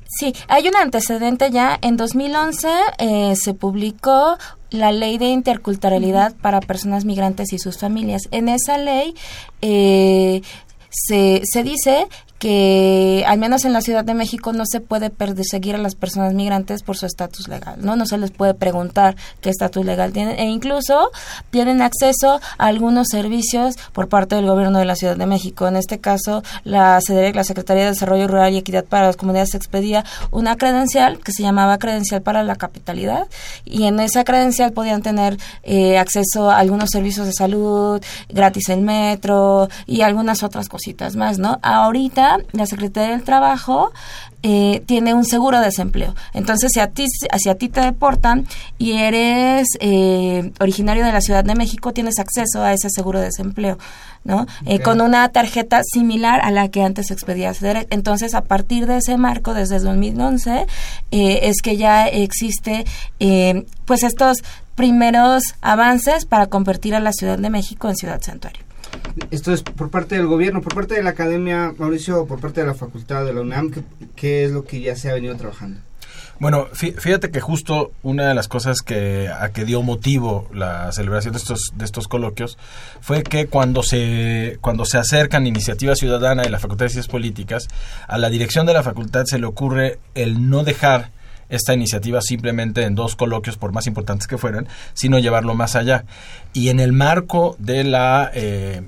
Sí, 0.08 0.34
hay 0.48 0.68
un 0.68 0.76
antecedente 0.76 1.50
ya. 1.50 1.78
En 1.82 1.96
2011 1.96 2.68
eh, 2.98 3.34
se 3.36 3.54
publicó 3.54 4.38
la 4.70 4.92
ley 4.92 5.18
de 5.18 5.26
interculturalidad 5.26 6.34
para 6.36 6.60
personas 6.60 7.04
migrantes 7.04 7.52
y 7.52 7.58
sus 7.58 7.78
familias. 7.78 8.22
En 8.30 8.48
esa 8.48 8.78
ley 8.78 9.14
eh, 9.62 10.42
se, 10.90 11.42
se 11.44 11.62
dice 11.62 12.06
que 12.38 13.24
al 13.26 13.38
menos 13.38 13.64
en 13.64 13.72
la 13.72 13.80
Ciudad 13.80 14.04
de 14.04 14.14
México 14.14 14.52
no 14.52 14.64
se 14.66 14.80
puede 14.80 15.10
perseguir 15.10 15.74
a 15.74 15.78
las 15.78 15.94
personas 15.94 16.34
migrantes 16.34 16.82
por 16.82 16.96
su 16.96 17.06
estatus 17.06 17.48
legal, 17.48 17.76
¿no? 17.80 17.96
No 17.96 18.04
se 18.06 18.18
les 18.18 18.30
puede 18.30 18.54
preguntar 18.54 19.16
qué 19.40 19.50
estatus 19.50 19.84
legal 19.84 20.12
tienen 20.12 20.38
e 20.38 20.44
incluso 20.44 21.10
tienen 21.50 21.80
acceso 21.80 22.40
a 22.58 22.66
algunos 22.66 23.08
servicios 23.10 23.76
por 23.92 24.08
parte 24.08 24.36
del 24.36 24.46
gobierno 24.46 24.78
de 24.78 24.84
la 24.84 24.96
Ciudad 24.96 25.16
de 25.16 25.26
México. 25.26 25.66
En 25.66 25.76
este 25.76 25.98
caso, 25.98 26.42
la 26.64 27.00
CEDEREC, 27.00 27.36
la 27.36 27.44
Secretaría 27.44 27.84
de 27.84 27.90
Desarrollo 27.90 28.28
Rural 28.28 28.52
y 28.52 28.58
Equidad 28.58 28.84
para 28.84 29.06
las 29.06 29.16
Comunidades, 29.16 29.54
expedía 29.54 30.04
una 30.30 30.56
credencial 30.56 31.18
que 31.20 31.32
se 31.32 31.42
llamaba 31.42 31.78
credencial 31.78 32.20
para 32.20 32.42
la 32.42 32.56
capitalidad 32.56 33.26
y 33.64 33.84
en 33.84 33.98
esa 34.00 34.24
credencial 34.24 34.72
podían 34.72 35.00
tener 35.00 35.38
eh, 35.62 35.98
acceso 35.98 36.50
a 36.50 36.58
algunos 36.58 36.90
servicios 36.90 37.26
de 37.26 37.32
salud, 37.32 38.02
gratis 38.28 38.68
el 38.68 38.82
metro 38.82 39.68
y 39.86 40.02
algunas 40.02 40.42
otras 40.42 40.68
cositas 40.68 41.16
más, 41.16 41.38
¿no? 41.38 41.58
Ahorita 41.62 42.25
la 42.52 42.66
Secretaría 42.66 43.10
del 43.10 43.24
Trabajo 43.24 43.92
eh, 44.42 44.82
tiene 44.86 45.12
un 45.12 45.24
seguro 45.24 45.58
de 45.58 45.66
desempleo. 45.66 46.14
Entonces, 46.32 46.70
si 46.72 46.80
a 46.80 46.88
ti, 46.88 47.06
si 47.08 47.48
a 47.48 47.54
ti 47.56 47.68
te 47.68 47.80
deportan 47.80 48.46
y 48.78 48.92
eres 48.92 49.66
eh, 49.80 50.52
originario 50.60 51.04
de 51.04 51.10
la 51.10 51.20
Ciudad 51.20 51.42
de 51.42 51.54
México, 51.54 51.92
tienes 51.92 52.18
acceso 52.18 52.62
a 52.62 52.72
ese 52.72 52.88
seguro 52.90 53.18
de 53.18 53.26
desempleo, 53.26 53.78
¿no? 54.24 54.46
Eh, 54.64 54.78
con 54.80 55.00
una 55.00 55.28
tarjeta 55.30 55.80
similar 55.82 56.40
a 56.42 56.50
la 56.50 56.68
que 56.68 56.82
antes 56.82 57.10
expedías. 57.10 57.58
Entonces, 57.90 58.34
a 58.34 58.42
partir 58.42 58.86
de 58.86 58.98
ese 58.98 59.16
marco, 59.16 59.52
desde 59.52 59.80
2011, 59.80 60.66
es 61.10 61.62
que 61.62 61.76
ya 61.76 62.06
existe, 62.06 62.84
pues, 63.84 64.02
estos 64.04 64.44
primeros 64.76 65.42
avances 65.60 66.24
para 66.26 66.46
convertir 66.46 66.94
a 66.94 67.00
la 67.00 67.12
Ciudad 67.12 67.38
de 67.38 67.50
México 67.50 67.88
en 67.88 67.96
ciudad 67.96 68.20
santuario. 68.22 68.65
Esto 69.30 69.52
es 69.52 69.62
por 69.62 69.90
parte 69.90 70.16
del 70.16 70.26
gobierno, 70.26 70.62
por 70.62 70.74
parte 70.74 70.94
de 70.94 71.02
la 71.02 71.10
academia, 71.10 71.72
Mauricio, 71.78 72.26
por 72.26 72.40
parte 72.40 72.60
de 72.60 72.66
la 72.66 72.74
facultad 72.74 73.24
de 73.24 73.32
la 73.32 73.40
UNAM, 73.40 73.72
¿qué, 74.14 74.44
es 74.44 74.52
lo 74.52 74.64
que 74.64 74.80
ya 74.80 74.96
se 74.96 75.10
ha 75.10 75.14
venido 75.14 75.34
trabajando? 75.36 75.80
Bueno, 76.38 76.66
fíjate 76.72 77.30
que 77.30 77.40
justo 77.40 77.92
una 78.02 78.28
de 78.28 78.34
las 78.34 78.46
cosas 78.46 78.82
que 78.82 79.28
a 79.28 79.52
que 79.52 79.64
dio 79.64 79.82
motivo 79.82 80.48
la 80.52 80.92
celebración 80.92 81.32
de 81.32 81.38
estos 81.38 81.72
de 81.74 81.84
estos 81.86 82.08
coloquios 82.08 82.58
fue 83.00 83.22
que 83.22 83.46
cuando 83.46 83.82
se 83.82 84.58
cuando 84.60 84.84
se 84.84 84.98
acercan 84.98 85.46
Iniciativa 85.46 85.94
Ciudadana 85.94 86.44
y 86.44 86.50
la 86.50 86.58
Facultad 86.58 86.84
de 86.84 86.90
Ciencias 86.90 87.10
Políticas, 87.10 87.68
a 88.06 88.18
la 88.18 88.28
dirección 88.28 88.66
de 88.66 88.74
la 88.74 88.82
facultad 88.82 89.24
se 89.24 89.38
le 89.38 89.46
ocurre 89.46 89.98
el 90.14 90.50
no 90.50 90.62
dejar 90.62 91.10
esta 91.48 91.74
iniciativa 91.74 92.20
simplemente 92.20 92.82
en 92.82 92.94
dos 92.94 93.16
coloquios, 93.16 93.56
por 93.56 93.72
más 93.72 93.86
importantes 93.86 94.26
que 94.26 94.38
fueran, 94.38 94.68
sino 94.94 95.18
llevarlo 95.18 95.54
más 95.54 95.76
allá. 95.76 96.04
Y 96.52 96.68
en 96.68 96.80
el 96.80 96.92
marco 96.92 97.56
de 97.58 97.84
la, 97.84 98.30
eh, 98.34 98.82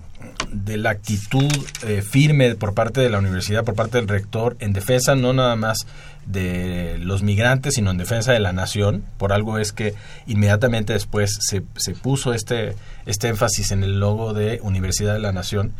de 0.52 0.76
la 0.76 0.90
actitud 0.90 1.52
eh, 1.86 2.02
firme 2.02 2.54
por 2.54 2.74
parte 2.74 3.00
de 3.00 3.10
la 3.10 3.18
universidad, 3.18 3.64
por 3.64 3.74
parte 3.74 3.98
del 3.98 4.08
rector, 4.08 4.56
en 4.60 4.72
defensa 4.72 5.14
no 5.14 5.32
nada 5.32 5.56
más 5.56 5.86
de 6.26 6.98
los 6.98 7.22
migrantes, 7.22 7.74
sino 7.74 7.90
en 7.90 7.96
defensa 7.96 8.32
de 8.32 8.40
la 8.40 8.52
nación. 8.52 9.04
Por 9.16 9.32
algo 9.32 9.58
es 9.58 9.72
que 9.72 9.94
inmediatamente 10.26 10.92
después 10.92 11.38
se, 11.40 11.62
se 11.76 11.92
puso 11.94 12.34
este, 12.34 12.74
este 13.06 13.28
énfasis 13.28 13.70
en 13.72 13.82
el 13.82 13.98
logo 13.98 14.34
de 14.34 14.60
Universidad 14.62 15.14
de 15.14 15.20
la 15.20 15.32
Nación. 15.32 15.72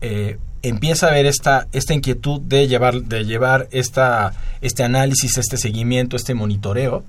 Eh, 0.00 0.38
empieza 0.62 1.06
a 1.06 1.10
haber 1.10 1.26
esta, 1.26 1.66
esta 1.72 1.94
inquietud 1.94 2.40
de 2.40 2.68
llevar, 2.68 3.02
de 3.02 3.24
llevar 3.24 3.68
esta, 3.70 4.32
este 4.60 4.82
análisis, 4.82 5.38
este 5.38 5.56
seguimiento, 5.56 6.16
este 6.16 6.34
monitoreo 6.34 7.04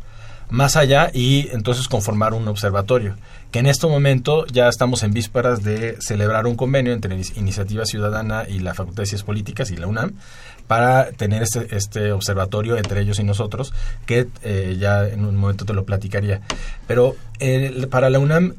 más 0.51 0.75
allá 0.75 1.09
y 1.13 1.47
entonces 1.53 1.87
conformar 1.87 2.33
un 2.33 2.47
observatorio, 2.47 3.15
que 3.51 3.59
en 3.59 3.67
este 3.67 3.87
momento 3.87 4.45
ya 4.47 4.67
estamos 4.67 5.01
en 5.03 5.13
vísperas 5.13 5.63
de 5.63 5.95
celebrar 6.01 6.45
un 6.45 6.55
convenio 6.55 6.91
entre 6.91 7.19
Iniciativa 7.35 7.85
Ciudadana 7.85 8.45
y 8.47 8.59
la 8.59 8.73
Facultad 8.73 9.03
de 9.03 9.07
Ciencias 9.07 9.25
Políticas 9.25 9.71
y 9.71 9.77
la 9.77 9.87
UNAM 9.87 10.13
para 10.67 11.11
tener 11.13 11.41
este, 11.41 11.73
este 11.75 12.11
observatorio 12.11 12.77
entre 12.77 13.01
ellos 13.01 13.19
y 13.19 13.23
nosotros, 13.23 13.73
que 14.05 14.27
eh, 14.43 14.77
ya 14.77 15.07
en 15.07 15.25
un 15.25 15.37
momento 15.37 15.65
te 15.65 15.73
lo 15.73 15.85
platicaría. 15.85 16.41
Pero 16.85 17.15
eh, 17.39 17.87
para 17.89 18.09
la 18.09 18.19
UNAM... 18.19 18.55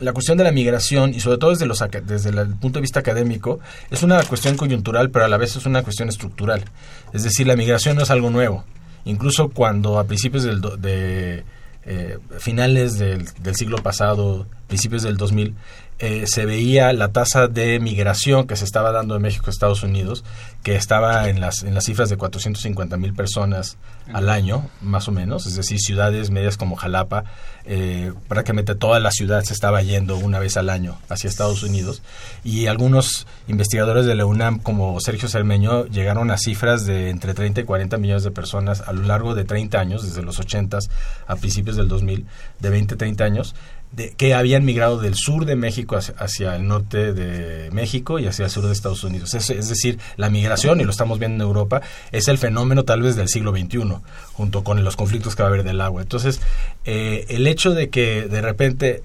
la 0.00 0.12
cuestión 0.12 0.38
de 0.38 0.44
la 0.44 0.52
migración 0.52 1.14
y 1.14 1.20
sobre 1.20 1.38
todo 1.38 1.50
desde, 1.50 1.66
los, 1.66 1.84
desde 2.04 2.30
el 2.30 2.54
punto 2.56 2.78
de 2.78 2.82
vista 2.82 3.00
académico 3.00 3.60
es 3.90 4.02
una 4.02 4.22
cuestión 4.24 4.56
coyuntural, 4.56 5.10
pero 5.10 5.24
a 5.24 5.28
la 5.28 5.36
vez 5.36 5.56
es 5.56 5.66
una 5.66 5.82
cuestión 5.82 6.08
estructural. 6.08 6.64
Es 7.12 7.22
decir, 7.22 7.46
la 7.46 7.56
migración 7.56 7.96
no 7.96 8.02
es 8.02 8.10
algo 8.10 8.30
nuevo. 8.30 8.64
Incluso 9.04 9.50
cuando 9.50 9.98
a 9.98 10.04
principios 10.04 10.42
del, 10.42 10.60
de 10.60 11.44
eh, 11.84 12.18
finales 12.38 12.98
del, 12.98 13.26
del, 13.42 13.54
siglo 13.54 13.78
pasado, 13.78 14.46
principios 14.68 15.02
del 15.02 15.16
2000, 15.16 15.54
eh, 16.02 16.24
se 16.26 16.46
veía 16.46 16.94
la 16.94 17.12
tasa 17.12 17.46
de 17.46 17.78
migración 17.78 18.46
que 18.46 18.56
se 18.56 18.64
estaba 18.64 18.90
dando 18.90 19.12
de 19.12 19.20
México 19.20 19.44
a 19.48 19.50
Estados 19.50 19.82
Unidos, 19.82 20.24
que 20.62 20.74
estaba 20.74 21.28
en 21.28 21.40
las, 21.40 21.62
en 21.62 21.74
las 21.74 21.84
cifras 21.84 22.08
de 22.08 22.16
450 22.16 22.96
mil 22.96 23.12
personas 23.12 23.76
al 24.10 24.30
año, 24.30 24.68
más 24.80 25.08
o 25.08 25.12
menos, 25.12 25.46
es 25.46 25.56
decir, 25.56 25.78
ciudades 25.78 26.30
medias 26.30 26.56
como 26.56 26.76
Jalapa, 26.76 27.24
eh, 27.66 28.12
prácticamente 28.28 28.74
toda 28.74 28.98
la 28.98 29.10
ciudad 29.10 29.42
se 29.42 29.52
estaba 29.52 29.82
yendo 29.82 30.16
una 30.16 30.38
vez 30.38 30.56
al 30.56 30.70
año 30.70 30.98
hacia 31.10 31.28
Estados 31.28 31.62
Unidos, 31.62 32.02
y 32.44 32.66
algunos 32.66 33.26
investigadores 33.46 34.06
de 34.06 34.14
la 34.14 34.24
UNAM, 34.24 34.58
como 34.58 34.98
Sergio 35.00 35.28
Cermeño, 35.28 35.84
llegaron 35.84 36.30
a 36.30 36.38
cifras 36.38 36.86
de 36.86 37.10
entre 37.10 37.34
30 37.34 37.60
y 37.60 37.64
40 37.64 37.98
millones 37.98 38.24
de 38.24 38.30
personas 38.30 38.80
a 38.80 38.94
lo 38.94 39.02
largo 39.02 39.34
de 39.34 39.44
30 39.44 39.78
años, 39.78 40.02
desde 40.02 40.22
los 40.22 40.38
80 40.38 40.78
a 41.26 41.36
principios 41.36 41.76
del 41.76 41.88
2000, 41.88 42.26
de 42.58 42.70
20 42.70 42.96
30 42.96 43.24
años, 43.24 43.54
de, 43.92 44.12
que 44.12 44.34
habían 44.34 44.64
migrado 44.64 44.98
del 44.98 45.14
sur 45.14 45.44
de 45.44 45.56
México 45.56 45.96
hacia, 45.96 46.56
el 46.56 46.66
norte 46.66 47.12
de 47.12 47.70
México 47.70 48.18
y 48.18 48.26
hacia 48.26 48.44
el 48.44 48.50
sur 48.50 48.66
de 48.66 48.72
Estados 48.72 49.02
Unidos. 49.04 49.34
Es, 49.34 49.68
decir, 49.68 49.98
la 50.16 50.30
migración, 50.30 50.80
y 50.80 50.84
lo 50.84 50.90
estamos 50.90 51.18
viendo 51.18 51.44
en 51.44 51.48
Europa, 51.48 51.82
es 52.12 52.28
el 52.28 52.38
fenómeno 52.38 52.84
tal 52.84 53.02
vez 53.02 53.16
del 53.16 53.28
siglo 53.28 53.52
XXI, 53.52 53.80
junto 54.32 54.64
con 54.64 54.82
los 54.84 54.96
conflictos 54.96 55.34
que 55.34 55.42
va 55.42 55.48
a 55.48 55.52
haber 55.52 55.64
del 55.64 55.80
agua. 55.80 56.02
Entonces, 56.02 56.40
eh, 56.84 57.26
el 57.28 57.46
hecho 57.46 57.72
de 57.72 57.90
que 57.90 58.22
de 58.22 58.40
repente 58.40 59.02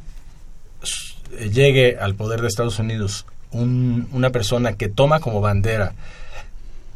llegue 1.51 1.97
al 1.99 2.15
poder 2.15 2.41
de 2.41 2.47
Estados 2.47 2.79
Unidos 2.79 3.25
una 3.51 4.31
persona 4.31 4.73
que 4.73 4.89
toma 4.89 5.19
como 5.19 5.39
bandera 5.39 5.93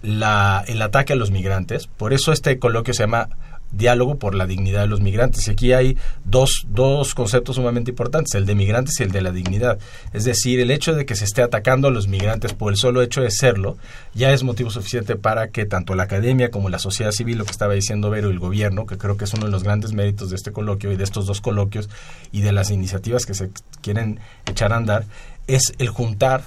la, 0.01 0.63
el 0.67 0.81
ataque 0.81 1.13
a 1.13 1.15
los 1.15 1.31
migrantes, 1.31 1.87
por 1.87 2.13
eso 2.13 2.31
este 2.31 2.59
coloquio 2.59 2.93
se 2.93 3.03
llama 3.03 3.29
diálogo 3.71 4.17
por 4.17 4.35
la 4.35 4.45
dignidad 4.45 4.81
de 4.81 4.87
los 4.87 5.01
migrantes. 5.01 5.47
Y 5.47 5.51
aquí 5.51 5.73
hay 5.73 5.97
dos, 6.25 6.65
dos 6.67 7.13
conceptos 7.13 7.55
sumamente 7.55 7.91
importantes, 7.91 8.35
el 8.35 8.45
de 8.45 8.55
migrantes 8.55 8.99
y 8.99 9.03
el 9.03 9.11
de 9.11 9.21
la 9.21 9.31
dignidad. 9.31 9.79
Es 10.13 10.25
decir, 10.25 10.59
el 10.59 10.71
hecho 10.71 10.93
de 10.93 11.05
que 11.05 11.15
se 11.15 11.25
esté 11.25 11.41
atacando 11.41 11.87
a 11.87 11.91
los 11.91 12.07
migrantes 12.07 12.53
por 12.53 12.71
el 12.71 12.77
solo 12.77 13.01
hecho 13.01 13.21
de 13.21 13.31
serlo, 13.31 13.77
ya 14.13 14.31
es 14.31 14.43
motivo 14.43 14.69
suficiente 14.69 15.15
para 15.15 15.49
que 15.49 15.65
tanto 15.65 15.95
la 15.95 16.03
academia 16.03 16.51
como 16.51 16.69
la 16.69 16.79
sociedad 16.79 17.11
civil, 17.11 17.37
lo 17.37 17.45
que 17.45 17.51
estaba 17.51 17.73
diciendo 17.73 18.09
Vero, 18.09 18.29
el 18.29 18.39
gobierno, 18.39 18.85
que 18.85 18.97
creo 18.97 19.17
que 19.17 19.25
es 19.25 19.33
uno 19.33 19.45
de 19.45 19.51
los 19.51 19.63
grandes 19.63 19.93
méritos 19.93 20.29
de 20.29 20.35
este 20.35 20.51
coloquio 20.51 20.91
y 20.91 20.95
de 20.95 21.03
estos 21.03 21.25
dos 21.25 21.41
coloquios 21.41 21.89
y 22.31 22.41
de 22.41 22.51
las 22.51 22.71
iniciativas 22.71 23.25
que 23.25 23.33
se 23.33 23.49
quieren 23.81 24.19
echar 24.45 24.73
a 24.73 24.77
andar, 24.77 25.05
es 25.47 25.73
el 25.77 25.89
juntar, 25.89 26.43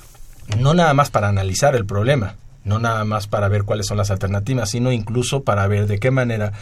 no 0.58 0.74
nada 0.74 0.94
más 0.94 1.10
para 1.10 1.28
analizar 1.28 1.74
el 1.74 1.86
problema, 1.86 2.36
no 2.64 2.78
nada 2.78 3.04
más 3.04 3.26
para 3.26 3.48
ver 3.48 3.64
cuáles 3.64 3.86
son 3.86 3.96
las 3.96 4.10
alternativas, 4.10 4.70
sino 4.70 4.92
incluso 4.92 5.42
para 5.42 5.66
ver 5.66 5.86
de 5.86 5.98
qué 5.98 6.10
manera 6.10 6.52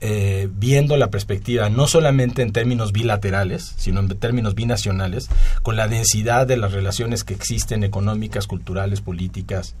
eh, 0.00 0.48
viendo 0.52 0.96
la 0.96 1.10
perspectiva 1.10 1.70
no 1.70 1.86
solamente 1.86 2.42
en 2.42 2.52
términos 2.52 2.92
bilaterales, 2.92 3.74
sino 3.78 4.00
en 4.00 4.08
términos 4.08 4.54
binacionales, 4.54 5.28
con 5.62 5.76
la 5.76 5.88
densidad 5.88 6.46
de 6.46 6.56
las 6.56 6.72
relaciones 6.72 7.24
que 7.24 7.34
existen 7.34 7.82
económicas, 7.82 8.46
culturales, 8.46 9.00
políticas, 9.00 9.74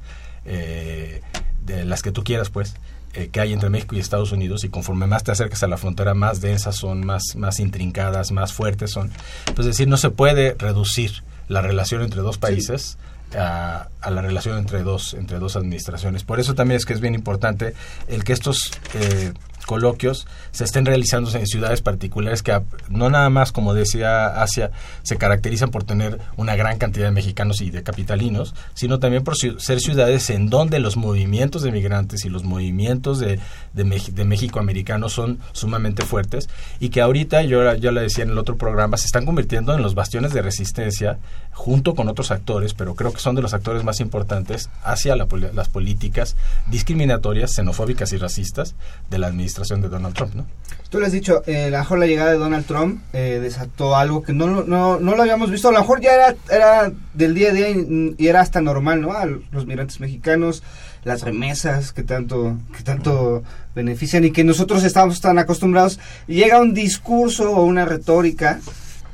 eh, 0.46 1.20
de 1.64 1.84
las 1.84 2.02
que 2.02 2.12
tú 2.12 2.24
quieras, 2.24 2.48
pues, 2.48 2.76
eh, 3.12 3.28
que 3.28 3.40
hay 3.40 3.52
entre 3.52 3.70
México 3.70 3.94
y 3.94 3.98
Estados 3.98 4.32
Unidos, 4.32 4.64
y 4.64 4.68
conforme 4.68 5.06
más 5.06 5.24
te 5.24 5.32
acercas 5.32 5.62
a 5.62 5.66
la 5.66 5.76
frontera, 5.76 6.14
más 6.14 6.40
densas 6.40 6.76
son, 6.76 7.04
más, 7.04 7.34
más 7.34 7.60
intrincadas, 7.60 8.30
más 8.30 8.52
fuertes 8.52 8.92
son. 8.92 9.10
Pues, 9.46 9.60
es 9.60 9.66
decir, 9.66 9.88
no 9.88 9.96
se 9.96 10.10
puede 10.10 10.54
reducir 10.58 11.24
la 11.48 11.60
relación 11.60 12.02
entre 12.02 12.22
dos 12.22 12.38
países. 12.38 12.98
A, 13.36 13.88
a, 14.00 14.10
la 14.12 14.22
relación 14.22 14.56
entre 14.56 14.84
dos 14.84 15.12
entre 15.12 15.40
dos 15.40 15.56
administraciones 15.56 16.22
por 16.22 16.38
eso 16.38 16.54
también 16.54 16.76
es 16.76 16.86
que 16.86 16.92
es 16.92 17.00
bien 17.00 17.16
importante 17.16 17.74
el 18.06 18.22
que 18.22 18.32
estos 18.32 18.70
eh, 18.94 19.32
coloquios 19.66 20.26
se 20.52 20.64
estén 20.64 20.86
realizando 20.86 21.30
en 21.36 21.46
ciudades 21.46 21.82
particulares 21.82 22.42
que 22.42 22.58
no 22.88 23.10
nada 23.10 23.28
más, 23.28 23.52
como 23.52 23.74
decía 23.74 24.40
Asia, 24.42 24.70
se 25.02 25.16
caracterizan 25.16 25.70
por 25.70 25.84
tener 25.84 26.20
una 26.36 26.56
gran 26.56 26.78
cantidad 26.78 27.06
de 27.06 27.10
mexicanos 27.10 27.60
y 27.60 27.70
de 27.70 27.82
capitalinos, 27.82 28.54
sino 28.74 28.98
también 28.98 29.24
por 29.24 29.36
ser 29.36 29.80
ciudades 29.80 30.30
en 30.30 30.48
donde 30.48 30.78
los 30.78 30.96
movimientos 30.96 31.62
de 31.62 31.72
migrantes 31.72 32.24
y 32.24 32.30
los 32.30 32.44
movimientos 32.44 33.18
de, 33.18 33.38
de, 33.74 34.02
de 34.12 34.24
México 34.24 34.60
americanos 34.60 35.12
son 35.12 35.40
sumamente 35.52 36.04
fuertes 36.04 36.48
y 36.80 36.88
que 36.88 37.00
ahorita, 37.00 37.42
yo 37.42 37.74
ya 37.74 37.90
lo 37.90 38.00
decía 38.00 38.24
en 38.24 38.30
el 38.30 38.38
otro 38.38 38.56
programa, 38.56 38.96
se 38.96 39.06
están 39.06 39.26
convirtiendo 39.26 39.74
en 39.74 39.82
los 39.82 39.94
bastiones 39.94 40.32
de 40.32 40.42
resistencia 40.42 41.18
junto 41.52 41.94
con 41.94 42.08
otros 42.08 42.30
actores, 42.30 42.74
pero 42.74 42.94
creo 42.94 43.12
que 43.12 43.20
son 43.20 43.34
de 43.34 43.42
los 43.42 43.52
actores 43.52 43.82
más 43.82 44.00
importantes 44.00 44.70
hacia 44.84 45.16
las 45.16 45.68
políticas 45.68 46.36
discriminatorias, 46.68 47.54
xenofóbicas 47.54 48.12
y 48.12 48.18
racistas 48.18 48.74
de 49.10 49.18
la 49.18 49.26
administración 49.26 49.55
de 49.56 49.88
Donald 49.88 50.14
Trump, 50.14 50.34
¿no? 50.34 50.46
Tú 50.90 51.00
le 51.00 51.06
has 51.06 51.12
dicho, 51.12 51.42
eh, 51.46 51.64
a 51.64 51.70
lo 51.70 51.78
mejor 51.78 51.98
la 51.98 52.06
llegada 52.06 52.30
de 52.30 52.38
Donald 52.38 52.66
Trump 52.66 53.02
eh, 53.12 53.40
desató 53.42 53.96
algo 53.96 54.22
que 54.22 54.32
no, 54.32 54.62
no, 54.64 55.00
no 55.00 55.16
lo 55.16 55.22
habíamos 55.22 55.50
visto, 55.50 55.68
a 55.68 55.72
lo 55.72 55.80
mejor 55.80 56.00
ya 56.00 56.14
era, 56.14 56.36
era 56.48 56.92
del 57.14 57.34
día 57.34 57.48
a 57.48 57.52
día 57.52 57.70
y, 57.70 58.14
era 58.18 58.40
hasta 58.40 58.60
normal, 58.60 59.00
¿no? 59.00 59.12
A 59.12 59.26
los 59.26 59.66
migrantes 59.66 59.98
mexicanos, 59.98 60.62
las 61.04 61.22
remesas 61.22 61.92
que 61.92 62.02
tanto, 62.02 62.56
que 62.76 62.82
tanto 62.84 63.42
benefician 63.74 64.24
y 64.24 64.30
que 64.30 64.44
nosotros 64.44 64.84
estamos 64.84 65.20
tan 65.20 65.38
acostumbrados. 65.38 65.98
Llega 66.26 66.60
un 66.60 66.72
discurso 66.72 67.50
o 67.50 67.64
una 67.64 67.84
retórica 67.84 68.60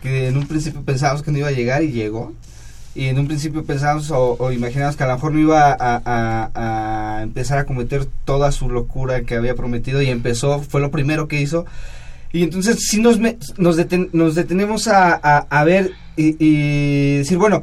que 0.03 0.29
en 0.29 0.37
un 0.37 0.47
principio 0.47 0.83
pensábamos 0.83 1.23
que 1.23 1.31
no 1.31 1.39
iba 1.39 1.49
a 1.49 1.53
llegar 1.53 1.83
y 1.83 1.93
llegó 1.93 2.33
y 2.95 3.07
en 3.07 3.19
un 3.19 3.27
principio 3.27 3.65
pensábamos 3.65 4.11
o, 4.11 4.37
o, 4.39 4.53
imaginábamos 4.53 4.97
que 4.97 5.05
a 5.05 5.07
lo 5.07 5.15
mejor 5.15 5.33
no 5.33 5.39
iba 5.39 5.77
a, 5.79 7.21
empezar 7.23 7.59
a 7.59 7.65
cometer 7.65 8.07
toda 8.25 8.53
su 8.53 8.69
locura 8.69 9.23
que 9.23 9.37
había 9.37 9.55
prometido 9.55 10.03
y 10.03 10.09
empezó, 10.09 10.61
fue 10.61 10.81
lo 10.81 10.91
primero 10.91 11.29
que 11.29 11.41
hizo. 11.41 11.65
Y 12.33 12.43
entonces 12.43 12.87
si 12.87 13.01
nos, 13.01 13.19
nos, 13.59 13.77
nos 14.13 14.35
detenemos 14.35 14.89
a, 14.89 15.65
ver 15.65 15.93
y, 16.17 17.17
decir, 17.19 17.39
bueno, 17.39 17.63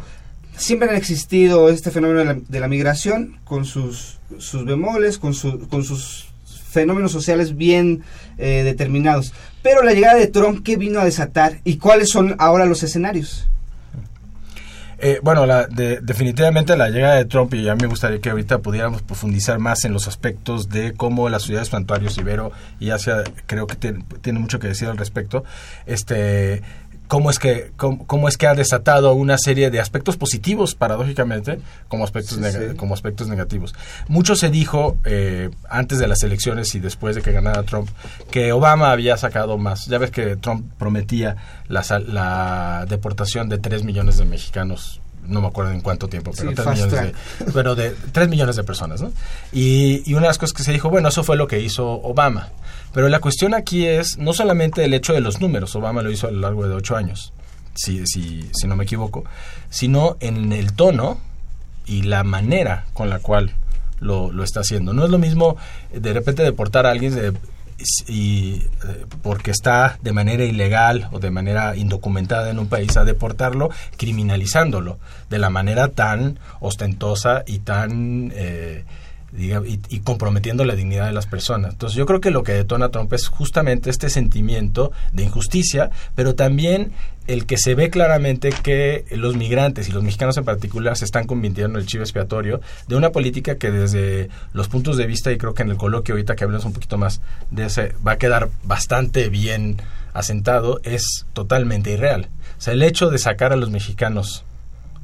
siempre 0.57 0.89
ha 0.89 0.97
existido 0.97 1.69
este 1.69 1.91
fenómeno 1.91 2.41
de 2.47 2.59
la, 2.59 2.67
migración 2.67 3.37
con 3.43 3.65
sus 3.65 4.19
sus 4.37 4.63
bemoles, 4.65 5.17
con, 5.17 5.33
su, 5.33 5.67
con 5.69 5.83
sus 5.83 6.27
fenómenos 6.69 7.11
sociales 7.11 7.57
bien 7.57 8.03
eh, 8.37 8.61
determinados. 8.63 9.33
Pero 9.63 9.83
la 9.83 9.93
llegada 9.93 10.15
de 10.15 10.27
Trump, 10.27 10.63
¿qué 10.63 10.77
vino 10.77 10.99
a 10.99 11.05
desatar? 11.05 11.59
¿Y 11.63 11.77
cuáles 11.77 12.09
son 12.09 12.35
ahora 12.37 12.65
los 12.65 12.83
escenarios? 12.83 13.47
Eh, 15.01 15.19
bueno, 15.23 15.45
la, 15.45 15.67
de, 15.67 16.01
definitivamente 16.01 16.75
la 16.75 16.89
llegada 16.89 17.15
de 17.15 17.25
Trump, 17.25 17.53
y 17.53 17.63
ya 17.63 17.75
me 17.75 17.87
gustaría 17.87 18.19
que 18.19 18.29
ahorita 18.31 18.59
pudiéramos 18.59 19.01
profundizar 19.01 19.57
más 19.57 19.85
en 19.85 19.93
los 19.93 20.07
aspectos 20.07 20.69
de 20.69 20.93
cómo 20.93 21.29
las 21.29 21.43
ciudades 21.43 21.69
santuarios 21.69 22.17
Ibero 22.17 22.51
y 22.81 22.89
Asia, 22.89 23.23
creo 23.45 23.65
que 23.65 23.75
tiene 24.21 24.39
mucho 24.39 24.59
que 24.59 24.67
decir 24.67 24.89
al 24.89 24.97
respecto, 24.97 25.45
este 25.85 26.61
cómo 27.09 27.31
es 27.31 27.39
que 27.39 27.71
cómo, 27.75 28.29
es 28.29 28.37
que 28.37 28.47
ha 28.47 28.53
desatado 28.53 29.13
una 29.13 29.37
serie 29.39 29.71
de 29.71 29.79
aspectos 29.79 30.15
positivos 30.15 30.75
paradójicamente 30.75 31.59
como 31.87 32.03
aspectos 32.03 32.39
como 32.77 32.93
aspectos 32.93 33.27
negativos. 33.27 33.73
Mucho 34.07 34.35
se 34.35 34.49
dijo 34.49 34.97
eh, 35.05 35.49
antes 35.67 35.97
de 35.97 36.07
las 36.07 36.21
elecciones 36.21 36.73
y 36.75 36.79
después 36.79 37.15
de 37.15 37.23
que 37.23 37.31
ganara 37.31 37.63
Trump 37.63 37.89
que 38.29 38.53
Obama 38.53 38.91
había 38.91 39.17
sacado 39.17 39.57
más. 39.57 39.87
Ya 39.87 39.97
ves 39.97 40.11
que 40.11 40.35
Trump 40.35 40.71
prometía 40.77 41.35
la, 41.67 41.83
la 42.07 42.85
deportación 42.87 43.49
de 43.49 43.57
3 43.57 43.83
millones 43.83 44.17
de 44.17 44.25
mexicanos 44.25 45.01
no 45.29 45.41
me 45.41 45.47
acuerdo 45.47 45.71
en 45.71 45.81
cuánto 45.81 46.07
tiempo, 46.07 46.31
pero, 46.35 46.53
3 46.53 46.67
millones 46.67 46.91
de, 46.91 47.13
pero 47.53 47.75
de 47.75 47.95
3 48.11 48.29
millones 48.29 48.55
de 48.55 48.63
personas, 48.63 49.01
¿no? 49.01 49.11
Y, 49.51 50.03
y 50.09 50.13
una 50.13 50.23
de 50.23 50.27
las 50.27 50.37
cosas 50.37 50.53
que 50.53 50.63
se 50.63 50.71
dijo, 50.71 50.89
bueno, 50.89 51.09
eso 51.09 51.23
fue 51.23 51.37
lo 51.37 51.47
que 51.47 51.59
hizo 51.59 51.87
Obama. 51.87 52.49
Pero 52.93 53.07
la 53.07 53.19
cuestión 53.19 53.53
aquí 53.53 53.85
es 53.85 54.17
no 54.17 54.33
solamente 54.33 54.83
el 54.83 54.93
hecho 54.93 55.13
de 55.13 55.21
los 55.21 55.39
números, 55.39 55.75
Obama 55.75 56.01
lo 56.01 56.11
hizo 56.11 56.27
a 56.27 56.31
lo 56.31 56.39
largo 56.39 56.67
de 56.67 56.73
ocho 56.73 56.95
años, 56.95 57.33
si, 57.75 58.05
si, 58.07 58.49
si 58.53 58.67
no 58.67 58.75
me 58.75 58.83
equivoco, 58.83 59.23
sino 59.69 60.17
en 60.19 60.51
el 60.51 60.73
tono 60.73 61.19
y 61.85 62.03
la 62.03 62.23
manera 62.23 62.85
con 62.93 63.09
la 63.09 63.19
cual 63.19 63.53
lo, 63.99 64.31
lo 64.31 64.43
está 64.43 64.61
haciendo. 64.61 64.93
No 64.93 65.05
es 65.05 65.11
lo 65.11 65.19
mismo 65.19 65.57
de 65.93 66.13
repente 66.13 66.43
deportar 66.43 66.85
a 66.85 66.91
alguien 66.91 67.13
de, 67.13 67.33
y 68.07 68.63
eh, 68.87 69.05
porque 69.21 69.51
está 69.51 69.97
de 70.01 70.11
manera 70.11 70.43
ilegal 70.43 71.09
o 71.11 71.19
de 71.19 71.31
manera 71.31 71.75
indocumentada 71.75 72.49
en 72.49 72.59
un 72.59 72.67
país 72.67 72.97
a 72.97 73.05
deportarlo 73.05 73.69
criminalizándolo 73.97 74.99
de 75.29 75.39
la 75.39 75.49
manera 75.49 75.89
tan 75.89 76.39
ostentosa 76.59 77.43
y 77.45 77.59
tan 77.59 78.31
eh, 78.35 78.83
y, 79.37 79.99
comprometiendo 79.99 80.65
la 80.65 80.75
dignidad 80.75 81.05
de 81.07 81.13
las 81.13 81.27
personas. 81.27 81.73
Entonces 81.73 81.97
yo 81.97 82.05
creo 82.05 82.21
que 82.21 82.31
lo 82.31 82.43
que 82.43 82.53
detona 82.53 82.89
Trump 82.89 83.11
es 83.13 83.27
justamente 83.27 83.89
este 83.89 84.09
sentimiento 84.09 84.91
de 85.13 85.23
injusticia, 85.23 85.91
pero 86.15 86.35
también 86.35 86.91
el 87.27 87.45
que 87.45 87.57
se 87.57 87.75
ve 87.75 87.91
claramente 87.91 88.49
que 88.49 89.05
los 89.11 89.35
migrantes 89.35 89.87
y 89.87 89.91
los 89.91 90.03
mexicanos 90.03 90.37
en 90.37 90.45
particular 90.45 90.97
se 90.97 91.05
están 91.05 91.27
convirtiendo 91.27 91.77
en 91.77 91.83
el 91.83 91.87
chivo 91.87 92.03
expiatorio 92.03 92.59
de 92.87 92.95
una 92.95 93.11
política 93.11 93.55
que 93.55 93.69
desde 93.69 94.29
los 94.53 94.67
puntos 94.67 94.97
de 94.97 95.05
vista, 95.05 95.31
y 95.31 95.37
creo 95.37 95.53
que 95.53 95.61
en 95.61 95.69
el 95.69 95.77
coloquio 95.77 96.15
ahorita 96.15 96.35
que 96.35 96.43
hablemos 96.43 96.65
un 96.65 96.73
poquito 96.73 96.97
más 96.97 97.21
de 97.51 97.67
ese, 97.67 97.93
va 98.05 98.13
a 98.13 98.17
quedar 98.17 98.49
bastante 98.63 99.29
bien 99.29 99.77
asentado, 100.13 100.79
es 100.83 101.25
totalmente 101.33 101.91
irreal. 101.91 102.29
O 102.57 102.61
sea, 102.61 102.73
el 102.73 102.81
hecho 102.81 103.09
de 103.09 103.19
sacar 103.19 103.53
a 103.53 103.55
los 103.55 103.69
mexicanos 103.69 104.43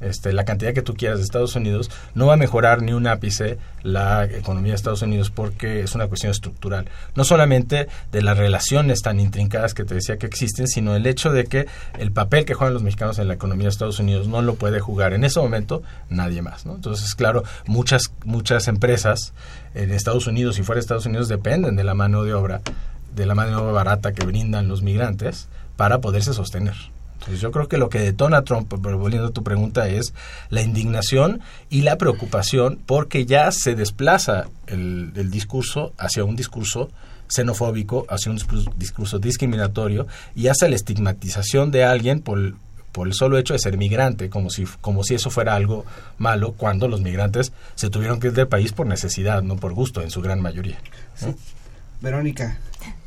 este, 0.02 0.34
la 0.34 0.46
cantidad 0.46 0.74
que 0.74 0.82
tú 0.82 0.96
quieras 0.96 1.20
de 1.20 1.24
Estados 1.24 1.56
Unidos, 1.56 1.90
no 2.14 2.28
va 2.28 2.34
a 2.34 2.38
mejorar 2.38 2.82
ni 2.82 2.94
un 2.94 3.08
ápice 3.08 3.58
la 3.84 4.26
economía 4.26 4.72
de 4.72 4.76
Estados 4.76 5.02
Unidos 5.02 5.30
porque 5.30 5.82
es 5.82 5.96
una 5.96 6.08
cuestión 6.08 6.32
estructural. 6.32 6.88
No 7.16 7.24
solamente 7.24 7.88
de 8.12 8.22
las 8.22 8.38
relaciones 8.38 9.02
tan 9.02 9.20
intrincadas 9.20 9.74
que 9.74 9.86
te 9.86 9.96
decía 9.96 10.18
que 10.18 10.26
existen, 10.26 10.68
sino 10.68 10.96
el 10.96 11.06
hecho 11.06 11.32
de 11.32 11.46
que 11.46 11.68
el 12.00 12.12
papel 12.12 12.46
que 12.46 12.54
juegan 12.54 12.74
los 12.74 12.84
mexicanos 12.84 13.20
en 13.20 13.28
la 13.28 13.36
economía 13.36 13.66
de 13.66 13.70
Estados 13.70 14.00
Unidos 14.00 14.28
no 14.28 14.42
lo 14.42 14.56
puede 14.56 14.80
jugar 14.80 15.14
en 15.14 15.24
ese 15.24 15.40
momento 15.40 15.84
nadie 16.10 16.42
más. 16.42 16.66
¿no? 16.66 16.76
Entonces, 16.76 17.16
claro, 17.16 17.44
muchas, 17.66 18.04
muchas 18.24 18.68
empresas 18.68 19.34
en 19.74 19.92
Estados 19.92 20.28
Unidos 20.28 20.60
y 20.60 20.64
fuera 20.64 20.78
de 20.78 20.82
Estados 20.82 21.06
Unidos 21.06 21.28
dependen 21.28 21.76
de 21.76 21.84
la 21.84 21.94
mano 21.94 22.24
de 22.24 22.34
obra, 22.34 22.62
de 23.16 23.26
la 23.26 23.36
mano 23.36 23.52
de 23.52 23.56
obra 23.58 23.72
barata 23.72 24.14
que 24.14 24.26
brindan 24.26 24.68
los 24.68 24.82
migrantes 24.82 25.48
para 25.76 26.00
poderse 26.00 26.34
sostener. 26.34 26.76
Entonces 27.26 27.42
yo 27.42 27.50
creo 27.50 27.68
que 27.68 27.80
lo 27.80 27.90
que 27.90 27.98
detona 27.98 28.38
a 28.38 28.42
Trump, 28.44 28.72
volviendo 28.72 29.30
a 29.30 29.32
tu 29.32 29.42
pregunta, 29.42 29.88
es 29.88 30.14
la 30.50 30.62
indignación 30.62 31.42
y 31.72 31.82
la 31.82 31.98
preocupación 31.98 32.78
porque 32.86 33.26
ya 33.26 33.52
se 33.52 33.74
desplaza 33.74 34.46
el, 34.68 35.32
discurso 35.32 35.92
hacia 35.98 36.24
un 36.24 36.36
discurso 36.36 36.92
xenofóbico, 37.28 38.06
hacia 38.10 38.32
un 38.32 38.38
discurso, 38.78 39.18
discriminatorio 39.18 40.06
y 40.36 40.50
hacia 40.50 40.70
la 40.70 40.76
estigmatización 40.76 41.72
de 41.72 41.84
alguien 41.84 42.22
por, 42.22 42.54
por 42.92 43.08
el 43.08 43.16
solo 43.16 43.40
hecho 43.40 43.54
de 43.54 43.60
ser 43.60 43.76
migrante, 43.76 44.30
como 44.30 44.52
si, 44.52 44.66
como 44.80 45.04
si 45.04 45.16
eso 45.16 45.32
fuera 45.32 45.56
algo 45.56 45.84
malo, 46.20 46.52
cuando 46.52 46.88
los 46.88 47.02
migrantes 47.02 47.54
se 47.74 47.90
tuvieron 47.90 48.20
que 48.20 48.28
ir 48.28 48.34
del 48.34 48.48
país 48.48 48.72
por 48.72 48.86
necesidad, 48.86 49.42
no 49.42 49.56
por 49.56 49.74
gusto, 49.74 50.04
en 50.04 50.12
su 50.12 50.22
gran 50.22 50.42
mayoría. 50.42 50.78
Verónica, 52.02 52.60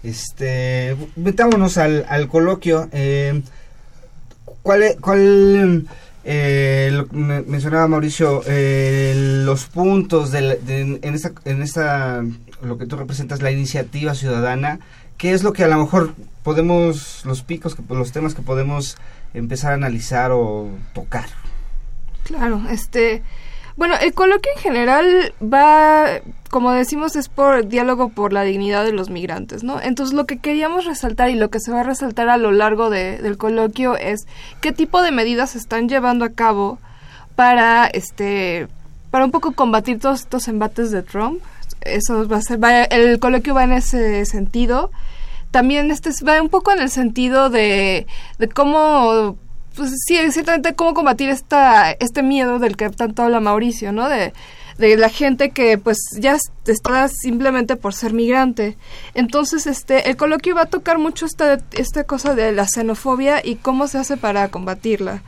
este, 0.02 0.96
metámonos 1.14 1.78
al, 1.78 2.04
al 2.08 2.26
coloquio. 2.26 2.88
Eh, 2.90 3.42
¿Cuál, 4.62 4.96
cuál 5.00 5.86
eh, 6.24 7.04
mencionaba 7.12 7.88
Mauricio, 7.88 8.42
eh, 8.46 9.42
los 9.44 9.64
puntos 9.64 10.30
de, 10.30 10.98
en, 11.02 11.14
esta, 11.14 11.32
en 11.46 11.62
esta, 11.62 12.22
lo 12.62 12.76
que 12.76 12.86
tú 12.86 12.96
representas, 12.96 13.40
la 13.40 13.50
iniciativa 13.50 14.14
ciudadana, 14.14 14.78
qué 15.16 15.32
es 15.32 15.42
lo 15.42 15.54
que 15.54 15.64
a 15.64 15.68
lo 15.68 15.78
mejor 15.78 16.12
podemos, 16.42 17.24
los 17.24 17.42
picos, 17.42 17.74
que, 17.74 17.82
los 17.88 18.12
temas 18.12 18.34
que 18.34 18.42
podemos 18.42 18.98
empezar 19.32 19.72
a 19.72 19.76
analizar 19.76 20.30
o 20.32 20.68
tocar? 20.92 21.26
Claro, 22.24 22.62
este, 22.70 23.22
bueno, 23.78 23.94
el 24.02 24.12
coloquio 24.12 24.50
en 24.56 24.60
general 24.60 25.32
va, 25.40 26.04
como 26.50 26.72
decimos, 26.72 27.14
es 27.14 27.28
por 27.28 27.68
diálogo 27.68 28.08
por 28.08 28.32
la 28.32 28.42
dignidad 28.42 28.84
de 28.84 28.90
los 28.90 29.08
migrantes, 29.08 29.62
¿no? 29.62 29.80
Entonces 29.80 30.16
lo 30.16 30.26
que 30.26 30.38
queríamos 30.38 30.84
resaltar 30.84 31.30
y 31.30 31.36
lo 31.36 31.48
que 31.48 31.60
se 31.60 31.70
va 31.70 31.80
a 31.80 31.84
resaltar 31.84 32.28
a 32.28 32.38
lo 32.38 32.50
largo 32.50 32.90
del 32.90 33.38
coloquio 33.38 33.96
es 33.96 34.26
qué 34.60 34.72
tipo 34.72 35.00
de 35.00 35.12
medidas 35.12 35.50
se 35.50 35.58
están 35.58 35.88
llevando 35.88 36.24
a 36.24 36.30
cabo 36.30 36.80
para, 37.36 37.86
este, 37.86 38.66
para 39.12 39.24
un 39.24 39.30
poco 39.30 39.52
combatir 39.52 40.00
todos 40.00 40.22
estos 40.22 40.48
embates 40.48 40.90
de 40.90 41.04
Trump. 41.04 41.40
Eso 41.82 42.26
va 42.26 42.38
a 42.38 42.42
ser, 42.42 42.58
el 42.90 43.20
coloquio 43.20 43.54
va 43.54 43.62
en 43.62 43.74
ese 43.74 44.24
sentido. 44.24 44.90
También 45.52 45.92
este 45.92 46.10
va 46.26 46.42
un 46.42 46.48
poco 46.48 46.72
en 46.72 46.80
el 46.80 46.90
sentido 46.90 47.48
de, 47.48 48.08
de 48.40 48.48
cómo 48.48 49.36
pues 49.78 49.92
sí, 50.04 50.18
ciertamente 50.32 50.74
cómo 50.74 50.92
combatir 50.92 51.30
esta, 51.30 51.92
este 51.92 52.24
miedo 52.24 52.58
del 52.58 52.76
que 52.76 52.90
tanto 52.90 53.22
habla 53.22 53.38
Mauricio, 53.38 53.92
¿no? 53.92 54.08
De, 54.08 54.32
de 54.76 54.96
la 54.96 55.08
gente 55.08 55.50
que 55.50 55.78
pues 55.78 55.98
ya 56.18 56.36
está 56.66 57.08
simplemente 57.08 57.76
por 57.76 57.94
ser 57.94 58.12
migrante. 58.12 58.76
Entonces, 59.14 59.68
este, 59.68 60.10
el 60.10 60.16
coloquio 60.16 60.56
va 60.56 60.62
a 60.62 60.66
tocar 60.66 60.98
mucho 60.98 61.26
esta, 61.26 61.60
esta 61.72 62.02
cosa 62.02 62.34
de 62.34 62.50
la 62.50 62.66
xenofobia 62.66 63.40
y 63.44 63.54
cómo 63.54 63.86
se 63.86 63.98
hace 63.98 64.16
para 64.16 64.48
combatirla. 64.48 65.22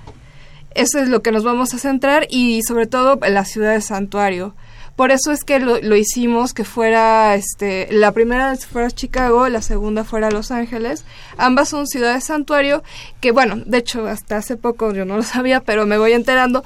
Eso 0.75 0.99
es 0.99 1.09
lo 1.09 1.23
que 1.23 1.31
nos 1.31 1.45
vamos 1.45 1.73
a 1.73 1.79
centrar 1.79 2.27
y 2.29 2.63
sobre 2.67 2.87
todo 2.87 3.21
en 3.23 3.35
la 3.35 3.45
ciudad 3.45 3.73
de 3.73 3.81
Santuario. 3.81 4.57
Por 4.97 5.11
eso 5.11 5.33
es 5.33 5.45
que 5.45 5.61
lo, 5.61 5.97
hicimos 5.97 6.53
que 6.53 6.65
fuera, 6.65 7.35
este, 7.35 7.89
la 7.91 8.13
primera 8.13 8.55
fuera 8.57 8.91
Chicago, 8.91 9.49
la 9.49 9.63
segunda 9.63 10.05
fuera 10.05 10.31
Los 10.31 10.51
Ángeles. 10.51 11.05
Ambas 11.39 11.71
son 11.71 11.87
ciudades 11.87 12.25
santuario 12.25 12.83
que, 13.21 13.31
bueno, 13.33 13.57
de 13.57 13.79
hecho, 13.79 14.07
hasta 14.07 14.37
hace 14.37 14.57
poco 14.57 14.93
yo 14.93 15.05
no 15.05 15.17
lo 15.17 15.23
sabía, 15.23 15.61
pero 15.61 15.87
me 15.87 15.99
voy 15.99 16.13
enterando. 16.13 16.65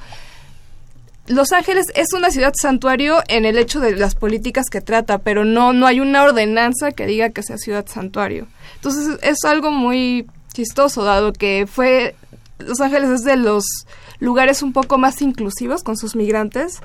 Los 1.26 1.52
Ángeles 1.52 1.86
es 1.94 2.12
una 2.12 2.30
ciudad 2.30 2.52
santuario 2.60 3.22
en 3.28 3.46
el 3.46 3.56
hecho 3.56 3.80
de 3.80 3.96
las 3.96 4.14
políticas 4.14 4.68
que 4.68 4.82
trata, 4.82 5.18
pero 5.18 5.46
no, 5.46 5.72
no 5.72 5.86
hay 5.86 6.00
una 6.00 6.22
ordenanza 6.22 6.92
que 6.92 7.06
diga 7.06 7.30
que 7.30 7.42
sea 7.42 7.56
ciudad 7.56 7.86
santuario. 7.86 8.46
Entonces 8.74 9.18
es 9.22 9.38
algo 9.44 9.70
muy 9.70 10.26
chistoso, 10.52 11.02
dado 11.02 11.32
que 11.32 11.66
fue 11.66 12.14
Los 12.58 12.80
Ángeles 12.82 13.08
es 13.08 13.22
de 13.22 13.36
los 13.36 13.64
lugares 14.18 14.62
un 14.62 14.74
poco 14.74 14.98
más 14.98 15.22
inclusivos 15.22 15.82
con 15.82 15.96
sus 15.96 16.14
migrantes 16.14 16.80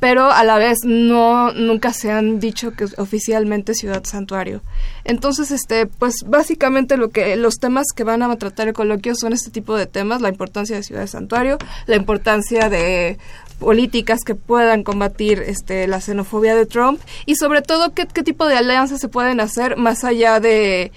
pero 0.00 0.30
a 0.30 0.44
la 0.44 0.58
vez 0.58 0.78
no 0.84 1.52
nunca 1.52 1.92
se 1.92 2.10
han 2.10 2.40
dicho 2.40 2.72
que 2.72 2.84
es 2.84 2.98
oficialmente 2.98 3.74
ciudad 3.74 4.04
santuario. 4.04 4.62
Entonces, 5.04 5.50
este, 5.50 5.86
pues 5.86 6.24
básicamente 6.26 6.96
lo 6.96 7.10
que 7.10 7.36
los 7.36 7.56
temas 7.56 7.86
que 7.94 8.04
van 8.04 8.22
a 8.22 8.36
tratar 8.36 8.68
el 8.68 8.74
coloquio 8.74 9.14
son 9.14 9.32
este 9.32 9.50
tipo 9.50 9.76
de 9.76 9.86
temas, 9.86 10.20
la 10.20 10.28
importancia 10.28 10.76
de 10.76 10.82
ciudad 10.82 11.06
santuario, 11.06 11.58
la 11.86 11.96
importancia 11.96 12.68
de 12.68 13.18
políticas 13.58 14.20
que 14.24 14.34
puedan 14.36 14.84
combatir 14.84 15.40
este 15.40 15.88
la 15.88 16.00
xenofobia 16.00 16.54
de 16.54 16.64
Trump 16.64 17.00
y 17.26 17.34
sobre 17.34 17.60
todo 17.60 17.92
qué, 17.92 18.06
qué 18.06 18.22
tipo 18.22 18.46
de 18.46 18.56
alianzas 18.56 19.00
se 19.00 19.08
pueden 19.08 19.40
hacer 19.40 19.76
más 19.76 20.04
allá 20.04 20.38
de 20.38 20.92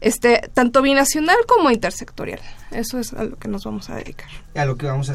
este 0.00 0.48
tanto 0.54 0.80
binacional 0.80 1.36
como 1.46 1.70
intersectorial. 1.70 2.40
Eso 2.70 2.98
es 2.98 3.12
a 3.12 3.24
lo 3.24 3.36
que 3.36 3.48
nos 3.48 3.64
vamos 3.64 3.90
a 3.90 3.96
dedicar. 3.96 4.28
A 4.54 4.64
lo 4.64 4.76
que 4.76 4.86
vamos 4.86 5.10
a 5.10 5.14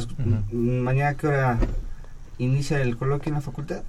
mañana 0.52 1.15
qué 1.15 1.28
hora 1.28 1.58
inicia 2.43 2.82
el 2.82 2.97
coloquio 2.97 3.29
en 3.29 3.36
la 3.36 3.41
facultad? 3.41 3.82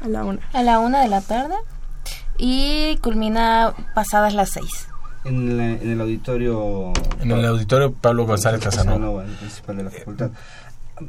A 0.00 0.08
la 0.08 0.24
una. 0.24 0.40
A 0.52 0.62
la 0.62 0.78
una 0.78 1.02
de 1.02 1.08
la 1.08 1.20
tarde 1.20 1.54
y 2.38 2.96
culmina 2.98 3.74
pasadas 3.94 4.34
las 4.34 4.50
seis. 4.50 4.88
En, 5.24 5.60
en 5.60 5.90
el 5.90 6.00
auditorio... 6.00 6.92
En 7.20 7.32
el 7.32 7.44
auditorio 7.44 7.92
Pablo 7.92 8.26
González 8.26 8.62
Casanova. 8.62 9.24
el 9.24 9.32
principal 9.32 9.76
de 9.76 9.82
la 9.82 9.90
facultad. 9.90 10.30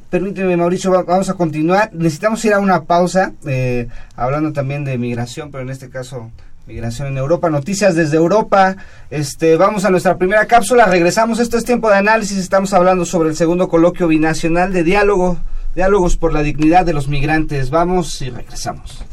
permíteme 0.10 0.58
Mauricio, 0.58 0.92
vamos 1.06 1.30
a 1.30 1.36
continuar. 1.36 1.92
Necesitamos 1.94 2.44
ir 2.46 2.54
a 2.54 2.60
una 2.60 2.84
pausa, 2.84 3.34
eh, 3.46 3.88
hablando 4.16 4.52
también 4.52 4.84
de 4.84 4.98
migración, 4.98 5.52
pero 5.52 5.64
en 5.64 5.70
este 5.70 5.90
caso 5.90 6.32
migración 6.66 7.08
en 7.08 7.18
Europa, 7.18 7.50
noticias 7.50 7.96
desde 7.96 8.18
Europa. 8.18 8.78
Este, 9.10 9.56
vamos 9.58 9.86
a 9.86 9.90
nuestra 9.90 10.18
primera 10.18 10.46
cápsula, 10.46 10.86
regresamos. 10.86 11.40
Esto 11.40 11.58
es 11.58 11.66
tiempo 11.66 11.90
de 11.90 11.98
análisis. 11.98 12.38
Estamos 12.38 12.74
hablando 12.74 13.06
sobre 13.06 13.30
el 13.30 13.36
segundo 13.36 13.68
coloquio 13.70 14.08
binacional 14.08 14.72
de 14.72 14.84
diálogo, 14.84 15.38
diálogos 15.76 16.18
por 16.18 16.34
la 16.34 16.44
dignidad 16.44 16.86
de 16.86 16.94
los 16.94 17.08
migrantes. 17.08 17.70
Vamos 17.70 18.22
y 18.22 18.30
regresamos. 18.30 19.04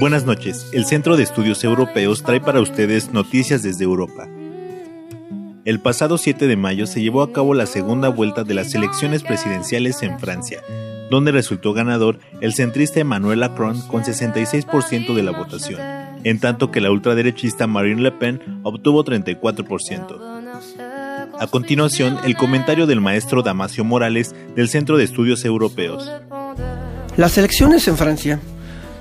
Buenas 0.00 0.26
noches. 0.26 0.68
El 0.72 0.84
Centro 0.84 1.16
de 1.16 1.22
Estudios 1.22 1.64
Europeos 1.64 2.22
trae 2.22 2.40
para 2.40 2.60
ustedes 2.60 3.12
noticias 3.12 3.62
desde 3.62 3.84
Europa. 3.84 4.28
El 5.64 5.80
pasado 5.80 6.18
7 6.18 6.46
de 6.46 6.56
mayo 6.58 6.86
se 6.86 7.00
llevó 7.00 7.22
a 7.22 7.32
cabo 7.32 7.54
la 7.54 7.64
segunda 7.64 8.10
vuelta 8.10 8.44
de 8.44 8.52
las 8.52 8.74
elecciones 8.74 9.22
presidenciales 9.22 10.02
en 10.02 10.18
Francia, 10.20 10.62
donde 11.10 11.32
resultó 11.32 11.72
ganador 11.72 12.18
el 12.42 12.52
centrista 12.52 13.00
Emmanuel 13.00 13.38
Macron 13.38 13.80
con 13.88 14.02
66% 14.02 15.14
de 15.14 15.22
la 15.22 15.30
votación, 15.30 15.80
en 16.24 16.40
tanto 16.40 16.70
que 16.70 16.80
la 16.80 16.90
ultraderechista 16.90 17.66
Marine 17.66 18.02
Le 18.02 18.12
Pen 18.12 18.40
obtuvo 18.62 19.04
34%. 19.04 20.34
A 21.38 21.46
continuación, 21.46 22.18
el 22.24 22.36
comentario 22.36 22.86
del 22.86 23.00
maestro 23.00 23.42
Damasio 23.42 23.84
Morales 23.84 24.34
del 24.56 24.68
Centro 24.68 24.96
de 24.96 25.04
Estudios 25.04 25.44
Europeos. 25.44 26.10
Las 27.16 27.38
elecciones 27.38 27.86
en 27.86 27.96
Francia 27.96 28.40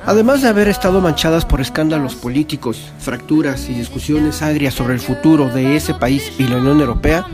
Además 0.05 0.41
de 0.41 0.49
haber 0.49 0.67
estado 0.67 0.99
manchadas 0.99 1.45
por 1.45 1.61
escándalos 1.61 2.15
políticos, 2.15 2.91
fracturas 2.99 3.69
y 3.69 3.73
discusiones 3.73 4.41
agrias 4.41 4.73
sobre 4.73 4.95
el 4.95 4.99
futuro 4.99 5.47
de 5.47 5.77
ese 5.77 5.93
país 5.93 6.33
y 6.37 6.43
la 6.43 6.57
Unión 6.57 6.81
Europea, 6.81 7.25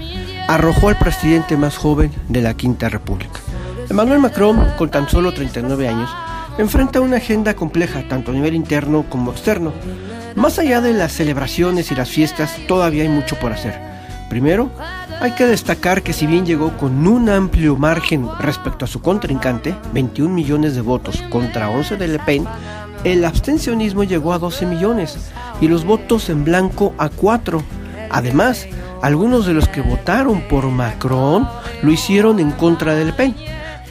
arrojó 0.47 0.89
al 0.89 0.99
presidente 0.99 1.58
más 1.58 1.78
joven 1.78 2.12
de 2.28 2.43
la 2.43 2.54
Quinta 2.54 2.88
República. 2.88 3.39
Emmanuel 3.89 4.19
Macron, 4.19 4.63
con 4.78 4.91
tan 4.91 5.10
solo 5.10 5.34
39 5.34 5.88
años, 5.88 6.12
enfrenta 6.60 7.00
una 7.00 7.17
agenda 7.17 7.56
compleja 7.56 8.04
tanto 8.10 8.32
a 8.32 8.34
nivel 8.34 8.54
interno 8.54 9.06
como 9.10 9.32
externo. 9.32 9.72
Más 10.36 10.60
allá 10.60 10.82
de 10.82 10.93
las 10.93 11.13
celebraciones 11.13 11.89
y 11.89 11.95
las 11.95 12.10
fiestas, 12.10 12.58
todavía 12.67 13.04
hay 13.04 13.10
mucho 13.10 13.38
por 13.39 13.54
hacer. 13.54 13.80
Primero, 14.30 14.69
hay 15.22 15.32
que 15.32 15.45
destacar 15.45 16.04
que 16.04 16.12
si 16.13 16.28
bien 16.28 16.45
llegó 16.45 16.78
con 16.78 17.08
un 17.08 17.30
amplio 17.30 17.78
margen 17.78 18.28
respecto 18.39 18.84
a 18.84 18.88
su 18.89 19.02
contrincante, 19.02 19.74
21 19.93 20.34
millones 20.34 20.76
de 20.76 20.82
votos 20.82 21.24
contra 21.30 21.69
11 21.69 21.95
de 21.95 22.08
Le 22.10 22.19
Pen, 22.19 22.45
el 23.06 23.24
abstencionismo 23.24 24.04
llegó 24.04 24.34
a 24.34 24.39
12 24.39 24.65
millones 24.65 25.17
y 25.62 25.69
los 25.69 25.86
votos 25.86 26.30
en 26.30 26.43
blanco 26.43 26.93
a 26.98 27.08
4. 27.08 27.63
Además, 28.10 28.67
algunos 29.02 29.45
de 29.45 29.54
los 29.54 29.69
que 29.69 29.82
votaron 29.82 30.41
por 30.41 30.65
Macron 30.65 31.48
lo 31.82 31.91
hicieron 31.91 32.39
en 32.39 32.52
contra 32.52 32.95
de 32.95 33.06
Le 33.06 33.13
Pen, 33.13 33.34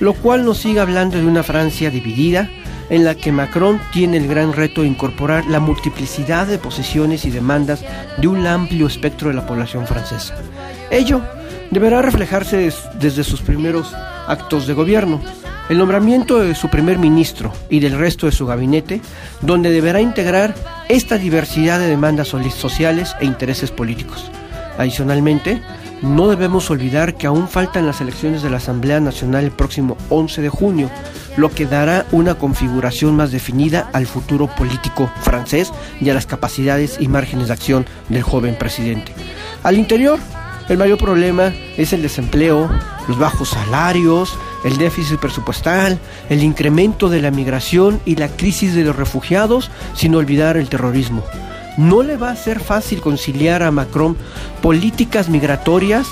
lo 0.00 0.12
cual 0.12 0.44
nos 0.44 0.58
sigue 0.58 0.80
hablando 0.80 1.16
de 1.16 1.26
una 1.26 1.42
Francia 1.42 1.90
dividida, 1.90 2.48
en 2.90 3.04
la 3.04 3.14
que 3.14 3.32
Macron 3.32 3.80
tiene 3.92 4.16
el 4.16 4.28
gran 4.28 4.52
reto 4.52 4.82
de 4.82 4.88
incorporar 4.88 5.46
la 5.46 5.60
multiplicidad 5.60 6.46
de 6.46 6.58
posiciones 6.58 7.24
y 7.24 7.30
demandas 7.30 7.84
de 8.16 8.28
un 8.28 8.46
amplio 8.46 8.86
espectro 8.86 9.28
de 9.28 9.34
la 9.34 9.46
población 9.46 9.86
francesa. 9.86 10.36
Ello 10.90 11.20
deberá 11.70 12.02
reflejarse 12.02 12.72
desde 12.98 13.24
sus 13.24 13.42
primeros 13.42 13.94
actos 14.26 14.66
de 14.66 14.74
gobierno, 14.74 15.20
el 15.68 15.78
nombramiento 15.78 16.38
de 16.38 16.54
su 16.54 16.68
primer 16.68 16.98
ministro 16.98 17.52
y 17.68 17.80
del 17.80 17.98
resto 17.98 18.26
de 18.26 18.32
su 18.32 18.46
gabinete, 18.46 19.02
donde 19.42 19.70
deberá 19.70 20.00
integrar 20.00 20.54
esta 20.88 21.18
diversidad 21.18 21.78
de 21.78 21.88
demandas 21.88 22.28
sociales 22.28 23.14
e 23.20 23.26
intereses 23.26 23.70
políticos. 23.70 24.30
Adicionalmente, 24.78 25.60
no 26.02 26.28
debemos 26.28 26.70
olvidar 26.70 27.14
que 27.14 27.26
aún 27.26 27.48
faltan 27.48 27.86
las 27.86 28.00
elecciones 28.00 28.42
de 28.42 28.50
la 28.50 28.58
Asamblea 28.58 29.00
Nacional 29.00 29.44
el 29.44 29.50
próximo 29.50 29.96
11 30.10 30.42
de 30.42 30.48
junio, 30.48 30.90
lo 31.36 31.50
que 31.50 31.66
dará 31.66 32.06
una 32.12 32.36
configuración 32.36 33.16
más 33.16 33.32
definida 33.32 33.90
al 33.92 34.06
futuro 34.06 34.46
político 34.46 35.10
francés 35.22 35.72
y 36.00 36.10
a 36.10 36.14
las 36.14 36.26
capacidades 36.26 36.98
y 37.00 37.08
márgenes 37.08 37.48
de 37.48 37.54
acción 37.54 37.86
del 38.08 38.22
joven 38.22 38.56
presidente. 38.56 39.12
Al 39.62 39.76
interior, 39.76 40.18
el 40.68 40.78
mayor 40.78 40.98
problema 40.98 41.52
es 41.76 41.92
el 41.92 42.02
desempleo, 42.02 42.68
los 43.08 43.18
bajos 43.18 43.50
salarios, 43.50 44.38
el 44.64 44.76
déficit 44.76 45.18
presupuestal, 45.18 45.98
el 46.28 46.42
incremento 46.42 47.08
de 47.08 47.22
la 47.22 47.30
migración 47.30 48.00
y 48.04 48.16
la 48.16 48.28
crisis 48.28 48.74
de 48.74 48.84
los 48.84 48.96
refugiados, 48.96 49.70
sin 49.94 50.14
olvidar 50.14 50.56
el 50.56 50.68
terrorismo 50.68 51.24
no 51.78 52.02
le 52.02 52.16
va 52.16 52.30
a 52.30 52.36
ser 52.36 52.60
fácil 52.60 53.00
conciliar 53.00 53.62
a 53.62 53.70
Macron 53.70 54.16
políticas 54.60 55.28
migratorias 55.28 56.06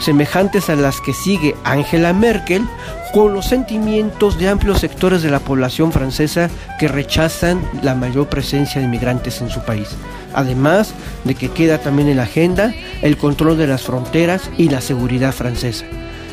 semejantes 0.00 0.70
a 0.70 0.76
las 0.76 1.00
que 1.00 1.12
sigue 1.12 1.56
Angela 1.64 2.12
Merkel 2.12 2.64
con 3.12 3.34
los 3.34 3.46
sentimientos 3.46 4.38
de 4.38 4.48
amplios 4.48 4.78
sectores 4.78 5.22
de 5.22 5.30
la 5.30 5.40
población 5.40 5.90
francesa 5.90 6.48
que 6.78 6.86
rechazan 6.86 7.60
la 7.82 7.96
mayor 7.96 8.28
presencia 8.28 8.80
de 8.80 8.86
migrantes 8.86 9.40
en 9.40 9.50
su 9.50 9.60
país. 9.64 9.88
Además 10.34 10.94
de 11.24 11.34
que 11.34 11.50
queda 11.50 11.78
también 11.78 12.08
en 12.08 12.18
la 12.18 12.24
agenda 12.24 12.72
el 13.02 13.16
control 13.16 13.58
de 13.58 13.66
las 13.66 13.82
fronteras 13.82 14.48
y 14.56 14.68
la 14.68 14.80
seguridad 14.80 15.32
francesa. 15.32 15.84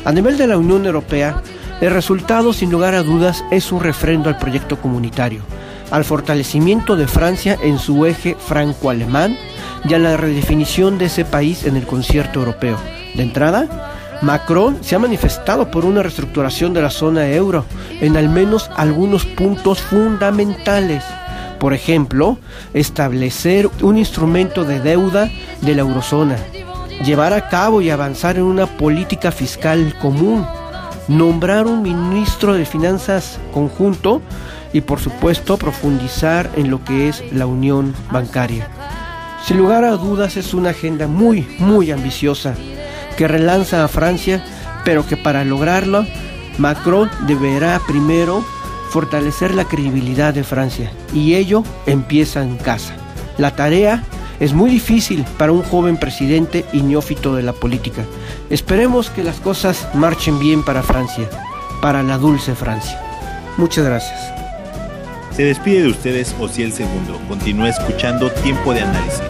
A 0.04 0.12
nivel 0.12 0.38
de 0.38 0.46
la 0.46 0.58
Unión 0.58 0.86
Europea, 0.86 1.42
el 1.80 1.90
resultado 1.90 2.52
sin 2.52 2.70
lugar 2.70 2.94
a 2.94 3.02
dudas 3.02 3.42
es 3.50 3.72
un 3.72 3.80
refrendo 3.80 4.28
al 4.28 4.38
proyecto 4.38 4.80
comunitario 4.80 5.42
al 5.90 6.04
fortalecimiento 6.04 6.96
de 6.96 7.06
Francia 7.06 7.58
en 7.62 7.78
su 7.78 8.06
eje 8.06 8.36
franco-alemán 8.38 9.36
y 9.88 9.94
a 9.94 9.98
la 9.98 10.16
redefinición 10.16 10.98
de 10.98 11.06
ese 11.06 11.24
país 11.24 11.64
en 11.64 11.76
el 11.76 11.86
concierto 11.86 12.40
europeo. 12.40 12.78
De 13.14 13.22
entrada, 13.22 13.92
Macron 14.22 14.78
se 14.82 14.94
ha 14.94 14.98
manifestado 14.98 15.70
por 15.70 15.84
una 15.84 16.02
reestructuración 16.02 16.72
de 16.72 16.82
la 16.82 16.90
zona 16.90 17.28
euro 17.28 17.64
en 18.00 18.16
al 18.16 18.28
menos 18.28 18.70
algunos 18.76 19.26
puntos 19.26 19.80
fundamentales. 19.80 21.04
Por 21.58 21.72
ejemplo, 21.72 22.38
establecer 22.74 23.68
un 23.82 23.96
instrumento 23.96 24.64
de 24.64 24.80
deuda 24.80 25.30
de 25.62 25.74
la 25.74 25.82
eurozona, 25.82 26.36
llevar 27.04 27.32
a 27.32 27.48
cabo 27.48 27.80
y 27.80 27.90
avanzar 27.90 28.36
en 28.36 28.44
una 28.44 28.66
política 28.66 29.32
fiscal 29.32 29.94
común, 30.00 30.46
nombrar 31.08 31.66
un 31.66 31.82
ministro 31.82 32.54
de 32.54 32.66
finanzas 32.66 33.38
conjunto 33.52 34.20
y 34.76 34.82
por 34.82 35.00
supuesto 35.00 35.56
profundizar 35.56 36.50
en 36.54 36.70
lo 36.70 36.84
que 36.84 37.08
es 37.08 37.24
la 37.32 37.46
unión 37.46 37.94
bancaria. 38.12 38.68
Sin 39.46 39.56
lugar 39.56 39.84
a 39.84 39.92
dudas 39.92 40.36
es 40.36 40.52
una 40.52 40.70
agenda 40.70 41.08
muy, 41.08 41.48
muy 41.58 41.90
ambiciosa 41.90 42.54
que 43.16 43.26
relanza 43.26 43.82
a 43.82 43.88
Francia, 43.88 44.44
pero 44.84 45.06
que 45.06 45.16
para 45.16 45.46
lograrlo 45.46 46.04
Macron 46.58 47.10
deberá 47.26 47.80
primero 47.86 48.44
fortalecer 48.90 49.54
la 49.54 49.64
credibilidad 49.64 50.34
de 50.34 50.44
Francia 50.44 50.92
y 51.14 51.36
ello 51.36 51.62
empieza 51.86 52.42
en 52.42 52.58
casa. 52.58 52.94
La 53.38 53.56
tarea 53.56 54.04
es 54.40 54.52
muy 54.52 54.68
difícil 54.68 55.24
para 55.38 55.52
un 55.52 55.62
joven 55.62 55.96
presidente 55.96 56.66
y 56.74 56.82
neófito 56.82 57.34
de 57.34 57.42
la 57.42 57.54
política. 57.54 58.04
Esperemos 58.50 59.08
que 59.08 59.24
las 59.24 59.40
cosas 59.40 59.88
marchen 59.94 60.38
bien 60.38 60.62
para 60.62 60.82
Francia, 60.82 61.30
para 61.80 62.02
la 62.02 62.18
dulce 62.18 62.54
Francia. 62.54 63.00
Muchas 63.56 63.86
gracias. 63.86 64.45
Se 65.36 65.44
despide 65.44 65.82
de 65.82 65.88
ustedes 65.88 66.34
el 66.56 66.72
Segundo. 66.72 67.20
Continúa 67.28 67.68
escuchando 67.68 68.30
Tiempo 68.30 68.72
de 68.72 68.80
Análisis. 68.80 69.20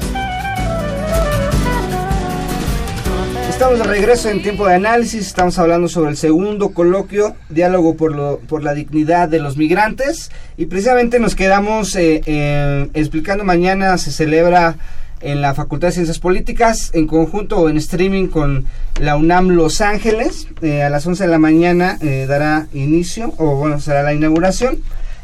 Estamos 3.49 3.79
de 3.79 3.85
regreso 3.85 4.31
en 4.31 4.41
Tiempo 4.41 4.69
de 4.69 4.75
Análisis. 4.77 5.27
Estamos 5.27 5.59
hablando 5.59 5.89
sobre 5.89 6.11
el 6.11 6.17
segundo 6.17 6.69
coloquio, 6.69 7.35
Diálogo 7.49 7.97
por, 7.97 8.15
lo, 8.15 8.39
por 8.39 8.63
la 8.63 8.73
Dignidad 8.75 9.29
de 9.29 9.41
los 9.41 9.57
Migrantes. 9.57 10.31
Y 10.57 10.67
precisamente 10.67 11.19
nos 11.19 11.35
quedamos 11.35 11.97
eh, 11.97 12.23
eh, 12.25 12.89
explicando. 12.95 13.43
Mañana 13.43 13.99
se 13.99 14.13
celebra 14.13 14.77
en 15.23 15.43
la 15.43 15.55
Facultad 15.55 15.89
de 15.89 15.95
Ciencias 15.95 16.21
Políticas, 16.21 16.93
en 16.95 17.09
conjunto 17.09 17.59
o 17.59 17.69
en 17.69 17.79
streaming 17.79 18.29
con 18.29 18.67
la 19.01 19.17
UNAM 19.17 19.49
Los 19.49 19.81
Ángeles. 19.81 20.47
Eh, 20.63 20.85
a 20.85 20.89
las 20.89 21.05
11 21.05 21.25
de 21.25 21.31
la 21.31 21.39
mañana 21.39 21.99
dará 22.29 22.69
inicio, 22.75 23.35
o 23.39 23.57
bueno, 23.57 23.81
será 23.81 24.05
la 24.05 24.15
inauguración. 24.15 24.79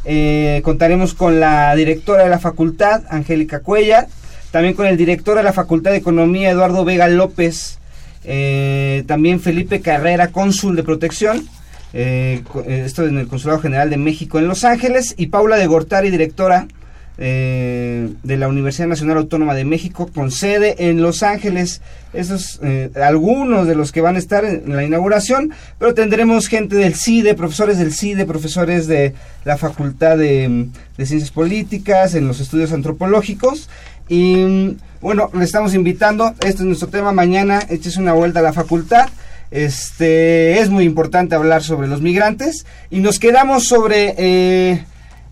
Eh, 0.04 0.60
contaremos 0.64 1.14
con 1.14 1.38
la 1.38 1.74
directora 1.76 2.24
de 2.24 2.30
la 2.30 2.38
facultad, 2.38 3.02
Angélica 3.08 3.60
Cuella, 3.60 4.08
también 4.50 4.74
con 4.74 4.86
el 4.86 4.96
director 4.96 5.36
de 5.36 5.42
la 5.42 5.52
Facultad 5.52 5.92
de 5.92 5.98
Economía, 5.98 6.50
Eduardo 6.50 6.84
Vega 6.84 7.08
López, 7.08 7.78
eh, 8.24 9.04
también 9.06 9.40
Felipe 9.40 9.80
Carrera, 9.80 10.28
cónsul 10.28 10.76
de 10.76 10.82
protección, 10.82 11.46
eh, 11.94 12.42
esto 12.66 13.06
en 13.06 13.18
el 13.18 13.28
Consulado 13.28 13.60
General 13.60 13.88
de 13.88 13.96
México 13.96 14.38
en 14.38 14.48
Los 14.48 14.64
Ángeles, 14.64 15.14
y 15.16 15.28
Paula 15.28 15.56
de 15.56 15.66
Gortari, 15.66 16.10
directora 16.10 16.66
eh, 17.18 18.08
de 18.22 18.36
la 18.36 18.48
Universidad 18.48 18.88
Nacional 18.88 19.18
Autónoma 19.18 19.54
de 19.54 19.64
México 19.64 20.08
con 20.14 20.30
sede 20.30 20.88
en 20.88 21.02
Los 21.02 21.22
Ángeles. 21.22 21.80
Esos 22.12 22.60
eh, 22.62 22.90
algunos 23.02 23.66
de 23.66 23.74
los 23.74 23.92
que 23.92 24.00
van 24.00 24.16
a 24.16 24.18
estar 24.18 24.44
en 24.44 24.74
la 24.74 24.84
inauguración, 24.84 25.52
pero 25.78 25.94
tendremos 25.94 26.48
gente 26.48 26.76
del 26.76 26.94
CIDE, 26.94 27.34
profesores 27.34 27.78
del 27.78 27.92
CIDE, 27.92 28.24
profesores 28.26 28.86
de 28.86 29.14
la 29.44 29.56
Facultad 29.56 30.18
de, 30.18 30.68
Ciencias 30.96 31.30
Políticas, 31.30 32.14
en 32.14 32.26
los 32.28 32.40
estudios 32.40 32.72
antropológicos 32.72 33.68
Y 34.08 34.36
mm, 34.36 34.76
bueno, 35.00 35.30
le 35.34 35.44
estamos 35.44 35.74
invitando, 35.74 36.34
este 36.40 36.48
es 36.48 36.60
nuestro 36.60 36.88
tema 36.88 37.12
mañana, 37.12 37.60
échese 37.68 38.00
una 38.00 38.12
vuelta 38.12 38.40
a 38.40 38.42
la 38.42 38.52
facultad. 38.52 39.08
Este 39.50 40.60
es 40.60 40.70
muy 40.70 40.84
importante 40.84 41.34
hablar 41.34 41.62
sobre 41.62 41.86
los 41.88 42.00
migrantes 42.00 42.64
y 42.90 43.00
nos 43.00 43.18
quedamos 43.18 43.64
sobre 43.64 44.14
eh, 44.16 44.84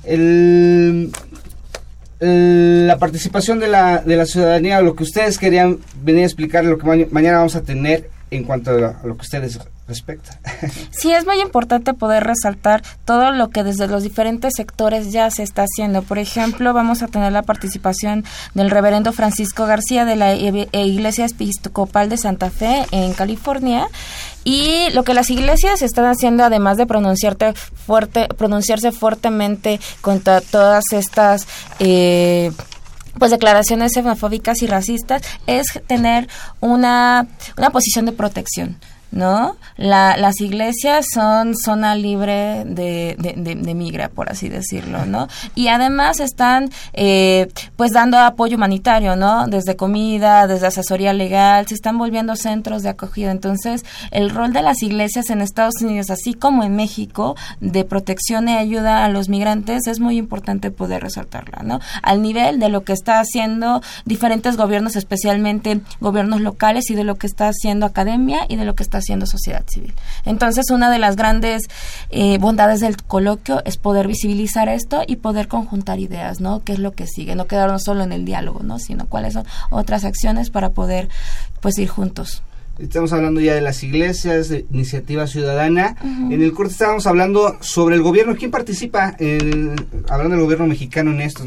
el- 0.04 1.10
la 2.20 2.98
participación 2.98 3.58
de 3.60 3.68
la, 3.68 3.98
de 3.98 4.16
la 4.16 4.26
ciudadanía, 4.26 4.80
lo 4.82 4.94
que 4.94 5.04
ustedes 5.04 5.38
querían 5.38 5.78
venir 6.02 6.22
a 6.22 6.26
explicar, 6.26 6.64
lo 6.64 6.76
que 6.78 6.86
ma- 6.86 7.06
mañana 7.10 7.38
vamos 7.38 7.56
a 7.56 7.62
tener 7.62 8.10
en 8.30 8.44
cuanto 8.44 8.70
a 8.72 9.00
lo 9.04 9.16
que 9.16 9.22
ustedes 9.22 9.58
respecta. 9.90 10.38
Sí, 10.90 11.12
es 11.12 11.24
muy 11.26 11.40
importante 11.40 11.94
poder 11.94 12.24
resaltar 12.24 12.82
todo 13.04 13.30
lo 13.32 13.48
que 13.48 13.62
desde 13.64 13.86
los 13.86 14.02
diferentes 14.02 14.52
sectores 14.56 15.12
ya 15.12 15.30
se 15.30 15.42
está 15.42 15.62
haciendo. 15.64 16.02
Por 16.02 16.18
ejemplo, 16.18 16.72
vamos 16.74 17.02
a 17.02 17.06
tener 17.08 17.32
la 17.32 17.42
participación 17.42 18.24
del 18.54 18.70
reverendo 18.70 19.12
Francisco 19.12 19.66
García 19.66 20.04
de 20.04 20.16
la 20.16 20.32
E- 20.34 20.68
E- 20.72 20.86
Iglesia 20.86 21.24
Episcopal 21.26 22.08
de 22.10 22.16
Santa 22.18 22.50
Fe 22.50 22.86
en 22.90 23.12
California. 23.14 23.86
Y 24.44 24.90
lo 24.92 25.04
que 25.04 25.14
las 25.14 25.30
iglesias 25.30 25.82
están 25.82 26.06
haciendo, 26.06 26.44
además 26.44 26.76
de 26.76 26.86
pronunciarte 26.86 27.52
fuerte, 27.54 28.26
pronunciarse 28.36 28.92
fuertemente 28.92 29.80
contra 30.00 30.40
todas 30.40 30.84
estas 30.92 31.46
eh, 31.78 32.50
pues 33.18 33.30
declaraciones 33.30 33.92
xenofóbicas 33.92 34.62
y 34.62 34.66
racistas, 34.66 35.22
es 35.46 35.66
tener 35.86 36.28
una, 36.60 37.26
una 37.58 37.70
posición 37.70 38.06
de 38.06 38.12
protección. 38.12 38.78
¿No? 39.12 39.56
La, 39.76 40.16
las 40.16 40.40
iglesias 40.40 41.06
son 41.12 41.56
zona 41.56 41.96
libre 41.96 42.64
de, 42.64 43.16
de, 43.18 43.34
de- 43.56 43.74
migra, 43.74 44.08
por 44.08 44.30
así 44.30 44.48
decirlo, 44.48 45.04
¿no? 45.04 45.26
Y 45.56 45.66
además 45.66 46.20
están, 46.20 46.70
eh, 46.92 47.48
pues, 47.76 47.90
dando 47.92 48.18
apoyo 48.18 48.56
humanitario, 48.56 49.16
¿no? 49.16 49.48
Desde 49.48 49.74
comida, 49.74 50.46
desde 50.46 50.68
asesoría 50.68 51.12
legal, 51.12 51.66
se 51.66 51.74
están 51.74 51.98
volviendo 51.98 52.36
centros 52.36 52.84
de 52.84 52.90
acogida. 52.90 53.32
Entonces, 53.32 53.84
el 54.12 54.30
rol 54.30 54.52
de 54.52 54.62
las 54.62 54.80
iglesias 54.82 55.28
en 55.30 55.40
Estados 55.40 55.82
Unidos, 55.82 56.10
así 56.10 56.34
como 56.34 56.62
en 56.62 56.76
México, 56.76 57.34
de 57.60 57.84
protección 57.84 58.48
y 58.48 58.56
ayuda 58.56 59.04
a 59.04 59.08
los 59.08 59.28
migrantes, 59.28 59.88
es 59.88 59.98
muy 59.98 60.18
importante 60.18 60.70
poder 60.70 61.02
resaltarla, 61.02 61.62
¿no? 61.64 61.80
Al 62.02 62.22
nivel 62.22 62.60
de 62.60 62.68
lo 62.68 62.84
que 62.84 62.92
está 62.92 63.18
haciendo 63.18 63.82
diferentes 64.04 64.56
gobiernos, 64.56 64.94
especialmente 64.94 65.80
gobiernos 66.00 66.40
locales, 66.42 66.90
y 66.90 66.94
de 66.94 67.02
lo 67.04 67.16
que 67.16 67.26
está 67.26 67.48
haciendo 67.48 67.86
academia 67.86 68.46
y 68.48 68.54
de 68.56 68.64
lo 68.64 68.74
que 68.74 68.82
está 68.84 68.99
haciendo 69.00 69.26
sociedad 69.26 69.64
civil. 69.68 69.92
Entonces, 70.24 70.70
una 70.70 70.90
de 70.90 70.98
las 70.98 71.16
grandes 71.16 71.62
eh, 72.10 72.38
bondades 72.38 72.80
del 72.80 72.96
coloquio 72.96 73.62
es 73.64 73.76
poder 73.76 74.06
visibilizar 74.06 74.68
esto 74.68 75.02
y 75.06 75.16
poder 75.16 75.48
conjuntar 75.48 75.98
ideas, 75.98 76.40
¿no? 76.40 76.62
¿Qué 76.64 76.72
es 76.74 76.78
lo 76.78 76.92
que 76.92 77.06
sigue? 77.06 77.34
No 77.34 77.46
quedarnos 77.46 77.82
solo 77.82 78.04
en 78.04 78.12
el 78.12 78.24
diálogo, 78.24 78.60
¿no? 78.62 78.78
Sino 78.78 79.06
cuáles 79.06 79.32
son 79.34 79.44
otras 79.70 80.04
acciones 80.04 80.50
para 80.50 80.70
poder, 80.70 81.08
pues, 81.60 81.76
ir 81.78 81.88
juntos. 81.88 82.42
Estamos 82.78 83.12
hablando 83.12 83.42
ya 83.42 83.54
de 83.54 83.60
las 83.60 83.82
iglesias, 83.82 84.48
de 84.48 84.64
iniciativa 84.72 85.26
ciudadana. 85.26 85.96
En 86.02 86.40
el 86.40 86.52
corte 86.54 86.72
estábamos 86.72 87.06
hablando 87.06 87.58
sobre 87.60 87.94
el 87.96 88.00
gobierno. 88.02 88.36
¿Quién 88.36 88.50
participa 88.50 89.14
en- 89.18 89.74
hablando 90.08 90.36
del 90.36 90.44
gobierno 90.44 90.66
mexicano 90.66 91.10
en 91.10 91.20
esto? 91.20 91.44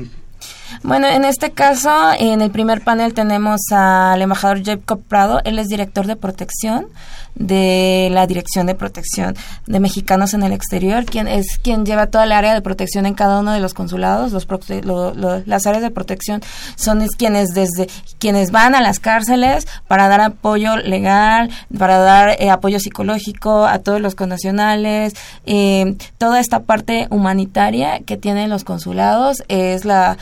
Bueno, 0.82 1.08
en 1.08 1.24
este 1.26 1.52
caso, 1.52 1.92
en 2.18 2.42
el 2.42 2.52
primer 2.52 2.84
panel 2.84 3.14
tenemos 3.14 3.60
al 3.72 4.22
embajador 4.22 4.64
Jacob 4.64 5.02
Prado, 5.08 5.42
él 5.46 5.60
es 5.60 5.68
director 5.68 6.08
de 6.08 6.16
protección 6.16 6.88
de 7.36 8.10
la 8.12 8.28
Dirección 8.28 8.68
de 8.68 8.76
Protección 8.76 9.36
de 9.66 9.80
Mexicanos 9.80 10.36
en 10.36 10.44
el 10.44 10.52
Exterior, 10.54 11.04
quien 11.06 11.28
es 11.28 11.58
quien 11.58 11.84
lleva 11.84 12.06
toda 12.08 12.26
el 12.26 12.32
área 12.32 12.54
de 12.54 12.62
protección 12.62 13.08
en 13.08 13.16
cada 13.16 13.40
uno 13.40 13.54
de 13.54 13.60
los 13.60 13.74
consulados. 13.74 14.32
Los 14.34 14.48
lo- 14.84 15.16
lo- 15.16 15.42
las 15.48 15.66
áreas 15.66 15.82
de 15.82 15.90
protección 15.90 16.42
son 16.76 17.02
es 17.02 17.12
quienes 17.16 17.50
desde 17.56 17.88
quienes 18.20 18.52
van 18.52 18.76
a 18.76 18.82
las 18.82 19.00
cárceles 19.00 19.66
para 19.88 20.08
dar 20.10 20.22
apoyo 20.22 20.78
legal, 20.78 21.50
para 21.76 21.98
dar 21.98 22.36
eh, 22.40 22.52
apoyo 22.52 22.80
psicológico 22.80 23.66
a 23.66 23.80
todos 23.80 24.00
los 24.00 24.14
connacionales, 24.14 25.16
eh, 25.48 25.96
toda 26.20 26.40
esta 26.40 26.60
parte 26.60 27.08
humanitaria 27.10 28.02
que 28.06 28.16
tienen 28.16 28.52
los 28.52 28.64
consulados 28.64 29.44
es 29.48 29.86
la 29.86 30.18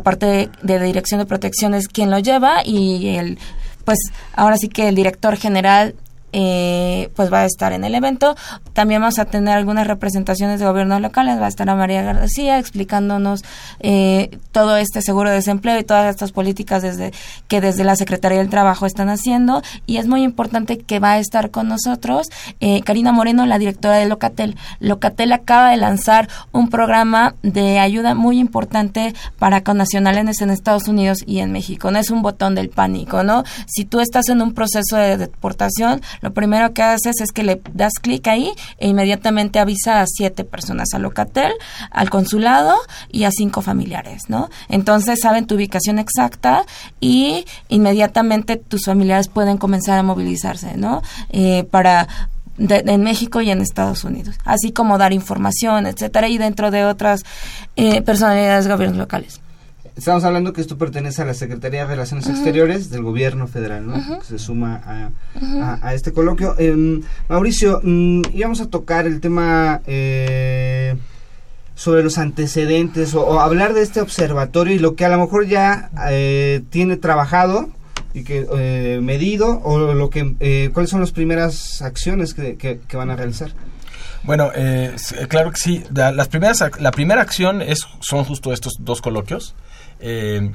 parte 0.00 0.48
de 0.62 0.78
la 0.78 0.84
dirección 0.84 1.20
de 1.20 1.26
protección 1.26 1.74
es 1.74 1.88
quien 1.88 2.10
lo 2.10 2.18
lleva 2.18 2.64
y 2.64 3.16
el 3.16 3.38
pues 3.84 3.98
ahora 4.34 4.56
sí 4.56 4.68
que 4.68 4.88
el 4.88 4.94
director 4.94 5.36
general 5.36 5.94
eh, 6.32 7.10
pues 7.14 7.32
va 7.32 7.40
a 7.40 7.44
estar 7.46 7.72
en 7.72 7.84
el 7.84 7.94
evento. 7.94 8.34
También 8.72 9.00
vamos 9.00 9.18
a 9.18 9.24
tener 9.26 9.56
algunas 9.56 9.86
representaciones 9.86 10.60
de 10.60 10.66
gobiernos 10.66 11.00
locales. 11.00 11.40
Va 11.40 11.46
a 11.46 11.48
estar 11.48 11.68
a 11.68 11.74
María 11.74 12.02
García 12.02 12.58
explicándonos 12.58 13.44
eh, 13.80 14.38
todo 14.50 14.76
este 14.76 15.02
seguro 15.02 15.30
de 15.30 15.36
desempleo 15.36 15.78
y 15.78 15.84
todas 15.84 16.08
estas 16.08 16.32
políticas 16.32 16.82
desde 16.82 17.12
que 17.48 17.60
desde 17.60 17.84
la 17.84 17.96
Secretaría 17.96 18.38
del 18.38 18.48
Trabajo 18.48 18.86
están 18.86 19.08
haciendo. 19.08 19.62
Y 19.86 19.98
es 19.98 20.06
muy 20.06 20.22
importante 20.22 20.78
que 20.78 20.98
va 20.98 21.12
a 21.12 21.18
estar 21.18 21.50
con 21.50 21.68
nosotros 21.68 22.28
eh, 22.60 22.82
Karina 22.82 23.12
Moreno, 23.12 23.46
la 23.46 23.58
directora 23.58 23.96
de 23.96 24.06
Locatel. 24.06 24.56
Locatel 24.80 25.32
acaba 25.32 25.70
de 25.70 25.76
lanzar 25.76 26.28
un 26.52 26.68
programa 26.68 27.34
de 27.42 27.78
ayuda 27.78 28.14
muy 28.14 28.38
importante 28.38 29.14
para 29.38 29.62
connacionales 29.62 30.40
en 30.40 30.50
Estados 30.50 30.88
Unidos 30.88 31.18
y 31.26 31.40
en 31.40 31.52
México. 31.52 31.90
No 31.90 31.98
es 31.98 32.10
un 32.10 32.22
botón 32.22 32.54
del 32.54 32.70
pánico, 32.70 33.22
¿no? 33.22 33.44
Si 33.66 33.84
tú 33.84 34.00
estás 34.00 34.28
en 34.28 34.42
un 34.42 34.54
proceso 34.54 34.96
de 34.96 35.16
deportación, 35.16 36.00
lo 36.22 36.32
primero 36.32 36.72
que 36.72 36.82
haces 36.82 37.20
es 37.20 37.30
que 37.32 37.42
le 37.42 37.60
das 37.74 37.92
clic 38.00 38.26
ahí 38.28 38.52
e 38.78 38.88
inmediatamente 38.88 39.58
avisa 39.58 40.00
a 40.00 40.06
siete 40.06 40.44
personas, 40.44 40.88
a 40.94 40.98
Locatel, 40.98 41.52
al 41.90 42.08
consulado 42.08 42.74
y 43.10 43.24
a 43.24 43.30
cinco 43.30 43.60
familiares, 43.60 44.22
¿no? 44.28 44.48
Entonces 44.70 45.20
saben 45.20 45.46
tu 45.46 45.56
ubicación 45.56 45.98
exacta 45.98 46.64
y 47.00 47.44
inmediatamente 47.68 48.56
tus 48.56 48.84
familiares 48.86 49.28
pueden 49.28 49.58
comenzar 49.58 49.98
a 49.98 50.02
movilizarse, 50.02 50.76
¿no? 50.76 51.02
Eh, 51.30 51.64
para 51.70 52.08
de- 52.56 52.84
en 52.86 53.02
México 53.02 53.40
y 53.40 53.50
en 53.50 53.60
Estados 53.60 54.04
Unidos, 54.04 54.36
así 54.44 54.72
como 54.72 54.98
dar 54.98 55.12
información, 55.12 55.86
etcétera, 55.86 56.28
y 56.28 56.38
dentro 56.38 56.70
de 56.70 56.84
otras 56.84 57.22
eh, 57.76 58.02
personalidades 58.02 58.66
de 58.66 58.72
gobiernos 58.72 58.98
locales. 58.98 59.40
Estamos 59.96 60.24
hablando 60.24 60.52
que 60.54 60.62
esto 60.62 60.78
pertenece 60.78 61.20
a 61.20 61.26
la 61.26 61.34
Secretaría 61.34 61.80
de 61.82 61.86
Relaciones. 61.88 62.26
Exteriores 62.28 62.88
del 62.90 63.02
gobierno 63.02 63.46
federal, 63.46 63.86
¿no? 63.86 63.94
Que 64.20 64.24
se 64.26 64.38
suma 64.38 64.80
a, 64.86 65.10
a- 65.62 65.78
a 65.88 65.94
este 65.94 66.12
coloquio. 66.12 66.54
Em, 66.58 67.02
Mauricio, 67.28 67.80
mm, 67.82 68.22
íbamos 68.32 68.60
a 68.62 68.66
tocar 68.70 69.06
el 69.06 69.20
tema 69.20 69.82
eh, 69.86 70.96
sobre 71.74 72.02
los 72.02 72.16
antecedentes 72.16 73.12
o, 73.14 73.22
o 73.26 73.40
hablar 73.40 73.74
de 73.74 73.82
este 73.82 74.00
observatorio 74.00 74.74
y 74.74 74.78
lo 74.78 74.94
que 74.94 75.04
a 75.04 75.10
lo 75.10 75.18
mejor 75.18 75.46
ya 75.46 75.90
eh, 76.08 76.62
tiene 76.70 76.96
trabajado 76.96 77.68
y 78.14 78.24
que 78.24 78.46
eh, 78.56 78.98
medido 79.02 79.60
o 79.62 79.78
lo 79.94 80.08
que 80.10 80.34
eh, 80.40 80.70
cuáles 80.72 80.90
son 80.90 81.00
las 81.00 81.12
primeras 81.12 81.82
acciones 81.82 82.32
que, 82.32 82.56
que- 82.56 82.80
que 82.88 82.96
van 82.96 83.10
a 83.10 83.16
realizar. 83.16 83.50
Bueno, 84.24 84.50
eh, 84.54 84.94
claro 85.28 85.50
que 85.50 85.56
sí. 85.58 85.82
Las 85.92 86.28
primeras, 86.28 86.62
ac- 86.62 86.78
la 86.78 86.92
primera 86.92 87.20
acción 87.20 87.60
es, 87.60 87.80
son 88.00 88.24
justo 88.24 88.52
estos 88.54 88.74
dos 88.78 89.02
coloquios. 89.02 89.54
Eh, 90.02 90.50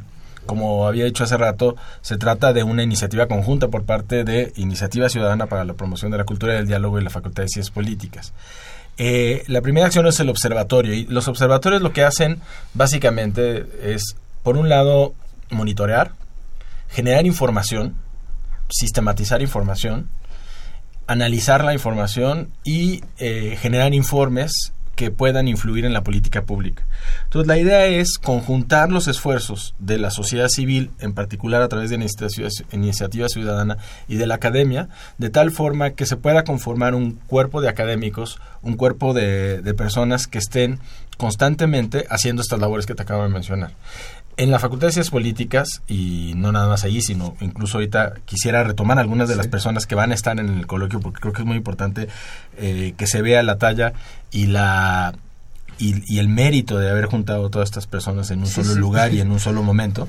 como 0.46 0.88
había 0.88 1.06
dicho 1.06 1.24
hace 1.24 1.38
rato, 1.38 1.76
se 2.02 2.18
trata 2.18 2.54
de 2.54 2.64
una 2.64 2.82
iniciativa 2.82 3.28
conjunta 3.28 3.68
por 3.68 3.84
parte 3.84 4.24
de 4.24 4.54
Iniciativa 4.56 5.10
Ciudadana 5.10 5.48
para 5.48 5.66
la 5.66 5.74
Promoción 5.74 6.10
de 6.12 6.18
la 6.18 6.24
Cultura 6.24 6.56
y 6.56 6.58
el 6.58 6.68
Diálogo 6.68 7.00
y 7.00 7.04
la 7.04 7.10
Facultad 7.10 7.44
de 7.44 7.50
Ciencias 7.50 7.74
Políticas. 7.74 8.34
Eh, 8.98 9.44
la 9.48 9.62
primera 9.62 9.86
acción 9.86 10.08
es 10.08 10.20
el 10.20 10.30
observatorio 10.30 10.94
y 10.94 11.06
los 11.06 11.28
observatorios 11.28 11.82
lo 11.82 11.94
que 11.94 12.04
hacen 12.04 12.40
básicamente 12.74 13.68
es, 13.94 14.16
por 14.42 14.58
un 14.58 14.70
lado, 14.70 15.14
monitorear, 15.52 16.14
generar 16.90 17.26
información, 17.26 17.96
sistematizar 18.70 19.42
información, 19.42 20.10
analizar 21.06 21.64
la 21.64 21.74
información 21.74 22.50
y 22.64 23.04
eh, 23.20 23.58
generar 23.60 23.94
informes 23.94 24.74
que 24.98 25.12
puedan 25.12 25.48
influir 25.48 25.86
en 25.86 25.94
la 25.94 26.04
política 26.04 26.42
pública. 26.42 26.84
Entonces, 27.26 27.48
la 27.48 27.60
idea 27.60 27.86
es 27.86 28.18
conjuntar 28.18 28.92
los 28.92 29.08
esfuerzos 29.08 29.76
de 29.78 30.00
la 30.00 30.10
sociedad 30.10 30.48
civil, 30.48 30.90
en 31.00 31.14
particular 31.14 31.62
a 31.62 31.68
través 31.68 31.92
de 31.92 32.04
iniciativa, 32.72 33.30
ciudadana 33.30 33.78
y 34.08 34.16
de 34.16 34.26
la 34.26 34.36
academia, 34.36 34.90
de 35.20 35.30
tal 35.30 35.52
forma 35.52 35.92
que 35.92 36.08
se 36.08 36.18
pueda 36.18 36.44
conformar 36.44 36.96
un 36.96 37.12
cuerpo 37.12 37.62
de 37.62 37.70
académicos, 37.70 38.40
un 38.64 38.76
cuerpo 38.76 39.14
de, 39.14 39.62
de 39.62 39.74
personas 39.76 40.26
que 40.26 40.40
estén 40.40 40.80
constantemente 41.18 42.08
haciendo 42.10 42.42
estas 42.42 42.60
labores 42.60 42.88
que 42.88 42.96
te 42.96 43.04
acabo 43.04 43.22
de 43.22 43.30
mencionar. 43.30 43.74
En 44.38 44.52
la 44.52 44.60
Facultad 44.60 44.88
de 44.88 44.94
Ciencias 44.94 45.12
Políticas, 45.12 45.82
y 45.88 46.34
no 46.36 46.52
nada 46.52 46.68
más 46.68 46.84
allí, 46.84 47.02
sino 47.02 47.36
incluso 47.42 47.78
ahorita 47.80 48.14
quisiera 48.26 48.64
retomar 48.64 49.00
algunas 49.00 49.28
de 49.28 49.36
las 49.36 49.48
personas 49.48 49.88
que 49.88 49.96
van 49.96 50.12
a 50.12 50.14
estar 50.14 50.40
en 50.40 50.50
el 50.60 50.68
coloquio, 50.68 51.00
porque 51.00 51.20
creo 51.20 51.34
que 51.34 51.42
es 51.42 51.48
muy 51.48 51.58
importante 51.58 52.08
eh, 52.58 52.94
que 52.96 53.08
se 53.08 53.24
vea 53.24 53.42
la 53.42 53.58
talla 53.58 53.94
y 54.32 54.46
la 54.46 55.14
y, 55.80 56.02
y 56.12 56.20
el 56.20 56.28
mérito 56.28 56.78
de 56.78 56.90
haber 56.90 57.06
juntado 57.06 57.50
todas 57.50 57.68
estas 57.70 57.86
personas 57.88 58.32
en 58.32 58.40
un 58.40 58.48
Sí, 58.48 58.54
solo 58.62 58.74
sí. 58.74 58.80
lugar 58.80 59.14
y 59.14 59.22
en 59.22 59.32
un 59.32 59.40
solo 59.40 59.64
momento. 59.64 60.08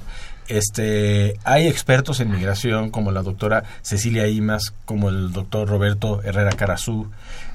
Este, 0.48 1.38
hay 1.44 1.66
expertos 1.66 2.20
en 2.20 2.30
migración 2.30 2.90
como 2.90 3.12
la 3.12 3.22
doctora 3.22 3.64
Cecilia 3.82 4.26
Imas, 4.28 4.72
como 4.84 5.08
el 5.08 5.32
doctor 5.32 5.68
Roberto 5.68 6.22
Herrera 6.22 6.52
Carazú, 6.52 7.10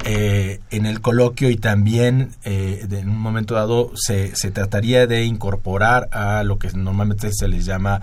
eh, 0.06 0.60
en 0.72 0.86
el 0.86 1.02
coloquio 1.02 1.50
y 1.50 1.58
también 1.58 2.32
eh, 2.44 2.86
en 2.90 3.10
un 3.10 3.20
momento 3.20 3.56
dado 3.56 3.92
se, 3.96 4.36
se, 4.36 4.52
trataría 4.52 5.08
de 5.08 5.26
incorporar 5.26 6.08
a 6.12 6.44
lo 6.44 6.60
que 6.60 6.70
normalmente 6.74 7.30
se 7.32 7.48
les 7.48 7.66
llama 7.66 8.02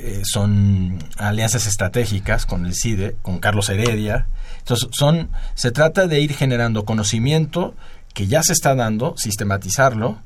eh, 0.00 0.22
son 0.24 0.98
alianzas 1.16 1.66
estratégicas 1.66 2.46
con 2.46 2.66
el 2.66 2.74
CIDE, 2.74 3.16
con 3.22 3.38
Carlos 3.38 3.68
Heredia. 3.68 4.28
Entonces, 4.58 4.88
son, 4.92 5.30
se 5.54 5.72
trata 5.72 6.06
de 6.06 6.20
ir 6.20 6.34
generando 6.34 6.84
conocimiento 6.84 7.74
que 8.14 8.28
ya 8.28 8.42
se 8.42 8.52
está 8.52 8.76
dando, 8.76 9.16
sistematizarlo, 9.16 10.18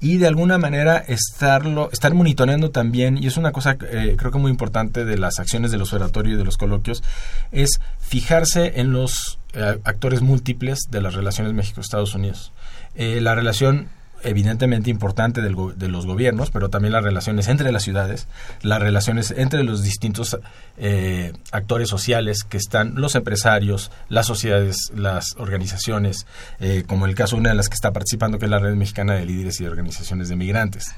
y 0.00 0.18
de 0.18 0.26
alguna 0.26 0.58
manera 0.58 0.98
estarlo, 0.98 1.90
estar 1.92 2.14
monitoreando 2.14 2.70
también, 2.70 3.18
y 3.18 3.26
es 3.26 3.36
una 3.36 3.52
cosa 3.52 3.76
eh, 3.90 4.14
creo 4.16 4.30
que 4.30 4.38
muy 4.38 4.50
importante 4.50 5.04
de 5.04 5.18
las 5.18 5.38
acciones 5.38 5.70
del 5.70 5.82
observatorio 5.82 6.34
y 6.34 6.38
de 6.38 6.44
los 6.44 6.56
coloquios, 6.56 7.02
es 7.50 7.80
fijarse 8.00 8.80
en 8.80 8.92
los 8.92 9.38
eh, 9.54 9.78
actores 9.84 10.20
múltiples 10.20 10.78
de 10.90 11.00
las 11.00 11.14
relaciones 11.14 11.52
México-Estados 11.52 12.14
Unidos. 12.14 12.52
Eh, 12.94 13.20
la 13.20 13.34
relación 13.34 13.88
evidentemente 14.22 14.90
importante 14.90 15.40
del 15.40 15.56
de 15.76 15.88
los 15.88 16.06
gobiernos, 16.06 16.50
pero 16.50 16.68
también 16.68 16.92
las 16.92 17.02
relaciones 17.02 17.48
entre 17.48 17.72
las 17.72 17.82
ciudades, 17.82 18.28
las 18.62 18.80
relaciones 18.80 19.32
entre 19.36 19.64
los 19.64 19.82
distintos 19.82 20.38
eh, 20.76 21.32
actores 21.52 21.88
sociales 21.88 22.44
que 22.44 22.56
están, 22.56 22.94
los 22.96 23.14
empresarios, 23.14 23.90
las 24.08 24.26
sociedades, 24.26 24.92
las 24.94 25.34
organizaciones, 25.38 26.26
eh, 26.60 26.84
como 26.86 27.06
el 27.06 27.14
caso 27.14 27.36
de 27.36 27.40
una 27.40 27.50
de 27.50 27.56
las 27.56 27.68
que 27.68 27.74
está 27.74 27.92
participando, 27.92 28.38
que 28.38 28.46
es 28.46 28.50
la 28.50 28.58
Red 28.58 28.74
Mexicana 28.74 29.14
de 29.14 29.24
Líderes 29.24 29.60
y 29.60 29.66
Organizaciones 29.66 30.28
de 30.28 30.36
Migrantes 30.36 30.94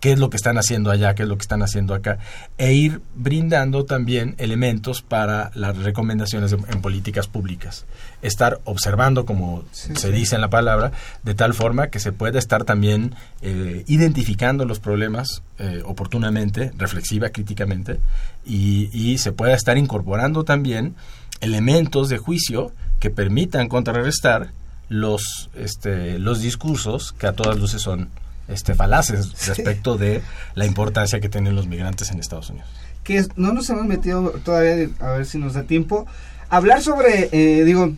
qué 0.00 0.12
es 0.12 0.18
lo 0.18 0.30
que 0.30 0.36
están 0.36 0.58
haciendo 0.58 0.90
allá, 0.90 1.14
qué 1.14 1.22
es 1.22 1.28
lo 1.28 1.36
que 1.36 1.42
están 1.42 1.62
haciendo 1.62 1.94
acá, 1.94 2.18
e 2.58 2.72
ir 2.72 3.00
brindando 3.14 3.84
también 3.84 4.34
elementos 4.38 5.02
para 5.02 5.50
las 5.54 5.76
recomendaciones 5.76 6.52
en 6.52 6.82
políticas 6.82 7.26
públicas. 7.28 7.84
Estar 8.22 8.60
observando, 8.64 9.26
como 9.26 9.64
se 9.72 10.10
dice 10.12 10.34
en 10.34 10.40
la 10.40 10.50
palabra, 10.50 10.92
de 11.22 11.34
tal 11.34 11.54
forma 11.54 11.88
que 11.88 12.00
se 12.00 12.12
pueda 12.12 12.38
estar 12.38 12.64
también 12.64 13.14
eh, 13.42 13.84
identificando 13.86 14.64
los 14.64 14.80
problemas 14.80 15.42
eh, 15.58 15.82
oportunamente, 15.84 16.72
reflexiva, 16.76 17.30
críticamente, 17.30 18.00
y, 18.44 18.90
y 18.92 19.18
se 19.18 19.32
pueda 19.32 19.54
estar 19.54 19.78
incorporando 19.78 20.44
también 20.44 20.94
elementos 21.40 22.08
de 22.08 22.18
juicio 22.18 22.72
que 23.00 23.10
permitan 23.10 23.68
contrarrestar 23.68 24.50
los, 24.88 25.50
este, 25.54 26.18
los 26.18 26.40
discursos 26.40 27.12
que 27.12 27.26
a 27.26 27.32
todas 27.32 27.58
luces 27.58 27.82
son 27.82 28.08
este, 28.48 28.74
falaces 28.74 29.46
respecto 29.46 29.96
de 29.96 30.22
la 30.54 30.66
importancia 30.66 31.20
que 31.20 31.28
tienen 31.28 31.54
los 31.54 31.66
migrantes 31.66 32.10
en 32.10 32.20
Estados 32.20 32.50
Unidos. 32.50 32.68
Que 33.04 33.24
no 33.36 33.52
nos 33.52 33.68
hemos 33.70 33.86
metido 33.86 34.30
todavía, 34.44 34.88
a 35.00 35.12
ver 35.12 35.26
si 35.26 35.38
nos 35.38 35.54
da 35.54 35.64
tiempo. 35.64 36.06
Hablar 36.48 36.80
sobre, 36.80 37.28
eh, 37.32 37.64
digo, 37.64 37.92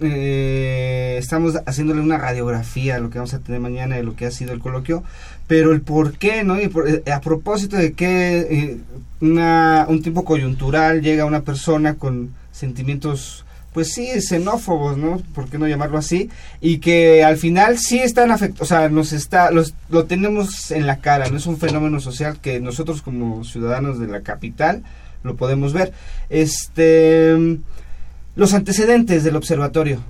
eh, 0.00 1.16
estamos 1.18 1.54
haciéndole 1.64 2.02
una 2.02 2.18
radiografía 2.18 2.96
a 2.96 2.98
lo 2.98 3.08
que 3.08 3.18
vamos 3.18 3.32
a 3.32 3.38
tener 3.38 3.60
mañana 3.60 3.96
de 3.96 4.02
lo 4.02 4.14
que 4.14 4.26
ha 4.26 4.30
sido 4.30 4.52
el 4.52 4.60
coloquio, 4.60 5.02
pero 5.46 5.72
el 5.72 5.80
por 5.80 6.18
qué, 6.18 6.44
¿no? 6.44 6.60
Y 6.60 6.70
eh, 6.86 7.10
a 7.10 7.20
propósito 7.22 7.76
de 7.76 7.94
que 7.94 8.78
una, 9.22 9.86
un 9.88 10.02
tipo 10.02 10.24
coyuntural 10.24 11.00
llega 11.00 11.24
una 11.24 11.40
persona 11.40 11.94
con 11.94 12.34
sentimientos 12.52 13.46
pues 13.78 13.92
sí, 13.92 14.08
xenófobos, 14.20 14.98
¿no? 14.98 15.22
¿Por 15.36 15.48
qué 15.48 15.56
no 15.56 15.68
llamarlo 15.68 15.98
así? 15.98 16.30
Y 16.60 16.78
que 16.78 17.22
al 17.22 17.36
final 17.36 17.78
sí 17.78 18.00
están 18.00 18.32
afectados, 18.32 18.62
o 18.62 18.64
sea, 18.66 18.88
nos 18.88 19.12
está, 19.12 19.52
los, 19.52 19.72
lo 19.88 20.06
tenemos 20.06 20.72
en 20.72 20.84
la 20.84 20.96
cara, 20.96 21.28
no 21.28 21.36
es 21.36 21.46
un 21.46 21.58
fenómeno 21.58 22.00
social 22.00 22.40
que 22.42 22.58
nosotros 22.58 23.02
como 23.02 23.44
ciudadanos 23.44 24.00
de 24.00 24.08
la 24.08 24.22
capital 24.22 24.82
lo 25.22 25.36
podemos 25.36 25.74
ver. 25.74 25.92
Este, 26.28 27.36
los 28.34 28.52
antecedentes 28.52 29.22
del 29.22 29.36
observatorio, 29.36 30.00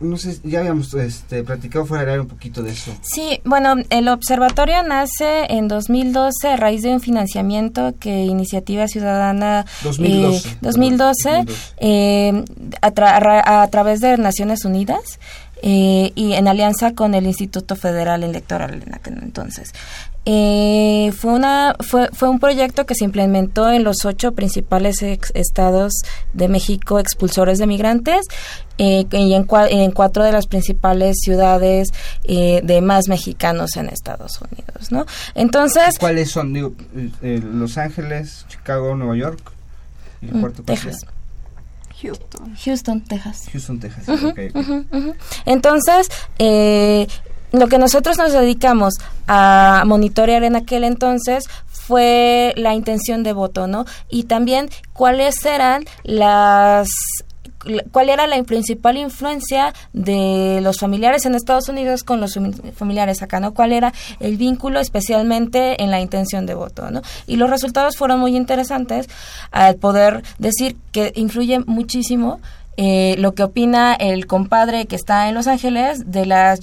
no 0.00 0.16
sé, 0.18 0.38
ya 0.44 0.60
habíamos 0.60 0.92
este, 0.94 1.42
platicado 1.42 1.86
fuera 1.86 2.12
de 2.12 2.20
un 2.20 2.26
poquito 2.26 2.62
de 2.62 2.72
eso. 2.72 2.92
Sí, 3.00 3.40
bueno, 3.44 3.74
el 3.88 4.08
observatorio 4.08 4.82
nace 4.82 5.46
en 5.48 5.66
2012 5.66 6.48
a 6.48 6.56
raíz 6.56 6.82
de 6.82 6.92
un 6.92 7.00
financiamiento 7.00 7.94
que 7.98 8.24
Iniciativa 8.24 8.86
Ciudadana 8.86 9.64
2012, 9.82 10.58
2012, 10.60 11.44
eh, 11.78 12.44
a, 12.82 13.62
a, 13.62 13.68
través 13.68 14.00
de 14.00 14.18
Naciones 14.18 14.64
Unidas 14.66 15.18
eh, 15.62 16.12
y 16.14 16.32
en 16.34 16.48
alianza 16.48 16.94
con 16.94 17.14
el 17.14 17.26
Instituto 17.26 17.76
Federal 17.76 18.22
Electoral 18.22 18.82
en 18.86 18.94
aquel 18.94 19.18
entonces. 19.22 19.72
Eh, 20.26 21.12
fue, 21.16 21.32
una, 21.32 21.74
fue, 21.80 22.10
fue 22.12 22.28
un 22.28 22.38
proyecto 22.38 22.84
que 22.84 22.94
se 22.94 23.06
implementó 23.06 23.70
en 23.70 23.84
los 23.84 24.04
ocho 24.04 24.32
principales 24.32 25.02
estados 25.02 26.02
de 26.34 26.48
México 26.48 26.98
expulsores 26.98 27.58
de 27.58 27.66
migrantes 27.66 28.26
eh, 28.76 29.06
y 29.10 29.32
en, 29.32 29.46
en, 29.50 29.90
cuatro 29.92 30.22
de 30.22 30.32
las 30.32 30.46
principales 30.46 31.16
ciudades 31.22 31.88
eh, 32.24 32.60
de 32.62 32.82
más 32.82 33.08
mexicanos 33.08 33.76
en 33.76 33.88
Estados 33.88 34.40
Unidos, 34.42 34.92
¿no? 34.92 35.06
Entonces... 35.34 35.98
¿Cuáles 35.98 36.30
son? 36.30 36.52
Digo, 36.52 36.74
eh, 37.22 37.42
Los 37.42 37.78
Ángeles, 37.78 38.44
Chicago, 38.48 38.94
Nueva 38.96 39.16
York 39.16 39.40
y 40.20 40.26
mm, 40.26 40.52
Texas. 40.66 41.06
Houston. 42.02 42.56
Houston, 42.64 43.00
Texas. 43.04 43.48
Houston, 43.52 43.80
Texas. 43.80 44.06
Entonces, 45.44 46.08
eh, 46.38 47.06
lo 47.52 47.68
que 47.68 47.78
nosotros 47.78 48.16
nos 48.18 48.32
dedicamos 48.32 48.94
a 49.26 49.82
monitorear 49.86 50.44
en 50.44 50.56
aquel 50.56 50.84
entonces 50.84 51.48
fue 51.66 52.54
la 52.56 52.74
intención 52.74 53.22
de 53.22 53.32
voto, 53.32 53.66
¿no? 53.66 53.84
Y 54.08 54.24
también 54.24 54.70
cuáles 54.92 55.44
eran 55.44 55.84
las 56.04 56.88
cuál 57.90 58.08
era 58.08 58.26
la 58.26 58.42
principal 58.42 58.96
influencia 58.96 59.74
de 59.92 60.60
los 60.62 60.78
familiares 60.78 61.26
en 61.26 61.34
Estados 61.34 61.68
Unidos 61.68 62.04
con 62.04 62.20
los 62.20 62.38
familiares 62.74 63.22
acá, 63.22 63.40
¿no? 63.40 63.52
¿Cuál 63.52 63.72
era 63.72 63.92
el 64.18 64.36
vínculo 64.36 64.80
especialmente 64.80 65.82
en 65.82 65.90
la 65.90 66.00
intención 66.00 66.46
de 66.46 66.54
voto, 66.54 66.90
¿no? 66.90 67.02
Y 67.26 67.36
los 67.36 67.50
resultados 67.50 67.96
fueron 67.96 68.20
muy 68.20 68.36
interesantes 68.36 69.08
al 69.50 69.76
poder 69.76 70.22
decir 70.38 70.76
que 70.92 71.12
influye 71.14 71.60
muchísimo 71.60 72.40
eh, 72.76 73.16
lo 73.18 73.34
que 73.34 73.42
opina 73.42 73.94
el 73.94 74.26
compadre 74.26 74.86
que 74.86 74.96
está 74.96 75.28
en 75.28 75.34
Los 75.34 75.46
Ángeles 75.46 76.10
de 76.10 76.26
las 76.26 76.60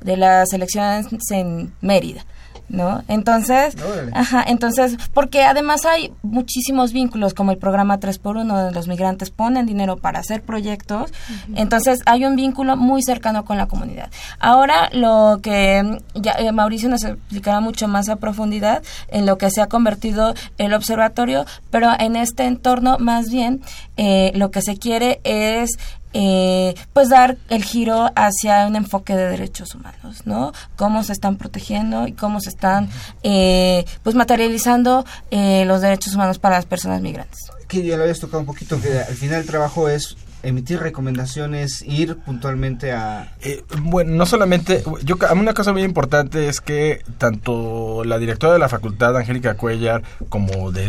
de 0.00 0.16
las 0.16 0.52
elecciones 0.52 1.06
en 1.32 1.72
Mérida. 1.80 2.24
¿No? 2.68 3.02
Entonces, 3.08 3.76
ajá, 4.12 4.44
entonces, 4.46 4.96
porque 5.14 5.44
además 5.44 5.84
hay 5.84 6.12
muchísimos 6.22 6.92
vínculos 6.92 7.34
como 7.34 7.52
el 7.52 7.58
programa 7.58 8.00
3x1 8.00 8.44
donde 8.44 8.72
los 8.72 8.88
migrantes 8.88 9.30
ponen 9.30 9.66
dinero 9.66 9.96
para 9.96 10.20
hacer 10.20 10.42
proyectos, 10.42 11.12
entonces 11.54 12.00
hay 12.06 12.24
un 12.24 12.36
vínculo 12.36 12.76
muy 12.76 13.02
cercano 13.02 13.44
con 13.44 13.56
la 13.56 13.66
comunidad. 13.66 14.10
Ahora 14.38 14.90
lo 14.92 15.40
que 15.42 16.00
ya, 16.14 16.32
eh, 16.32 16.52
Mauricio 16.52 16.88
nos 16.88 17.04
explicará 17.04 17.60
mucho 17.60 17.88
más 17.88 18.08
a 18.08 18.16
profundidad 18.16 18.82
en 19.08 19.26
lo 19.26 19.38
que 19.38 19.50
se 19.50 19.62
ha 19.62 19.68
convertido 19.68 20.34
el 20.58 20.74
observatorio, 20.74 21.46
pero 21.70 21.90
en 21.98 22.16
este 22.16 22.44
entorno 22.44 22.98
más 22.98 23.30
bien 23.30 23.62
eh, 23.96 24.32
lo 24.34 24.50
que 24.50 24.62
se 24.62 24.76
quiere 24.76 25.20
es 25.24 25.70
eh, 26.18 26.74
pues 26.94 27.10
dar 27.10 27.36
el 27.50 27.62
giro 27.62 28.10
hacia 28.16 28.66
un 28.66 28.74
enfoque 28.74 29.14
de 29.14 29.28
derechos 29.28 29.74
humanos, 29.74 30.22
¿no? 30.24 30.54
Cómo 30.74 31.04
se 31.04 31.12
están 31.12 31.36
protegiendo 31.36 32.08
y 32.08 32.12
cómo 32.12 32.40
se 32.40 32.48
están 32.48 32.88
eh, 33.22 33.84
pues 34.02 34.16
materializando 34.16 35.04
eh, 35.30 35.66
los 35.66 35.82
derechos 35.82 36.14
humanos 36.14 36.38
para 36.38 36.56
las 36.56 36.64
personas 36.64 37.02
migrantes. 37.02 37.38
Que 37.68 37.84
ya 37.84 37.98
lo 37.98 38.04
habías 38.04 38.18
tocado 38.18 38.40
un 38.40 38.46
poquito, 38.46 38.80
que 38.80 38.98
al 38.98 39.14
final 39.14 39.40
el 39.40 39.46
trabajo 39.46 39.90
es 39.90 40.16
emitir 40.42 40.80
recomendaciones, 40.80 41.82
ir 41.82 42.16
puntualmente 42.16 42.92
a... 42.92 43.34
bueno, 43.82 44.12
no 44.12 44.24
solamente, 44.24 44.84
yo 45.02 45.16
una 45.34 45.52
cosa 45.52 45.72
muy 45.72 45.82
importante 45.82 46.48
es 46.48 46.62
que 46.62 47.02
tanto 47.18 48.04
la 48.04 48.18
directora 48.18 48.54
de 48.54 48.58
la 48.60 48.68
facultad, 48.70 49.16
Angélica 49.16 49.54
Cuellar, 49.54 50.02
como 50.30 50.72
de, 50.72 50.86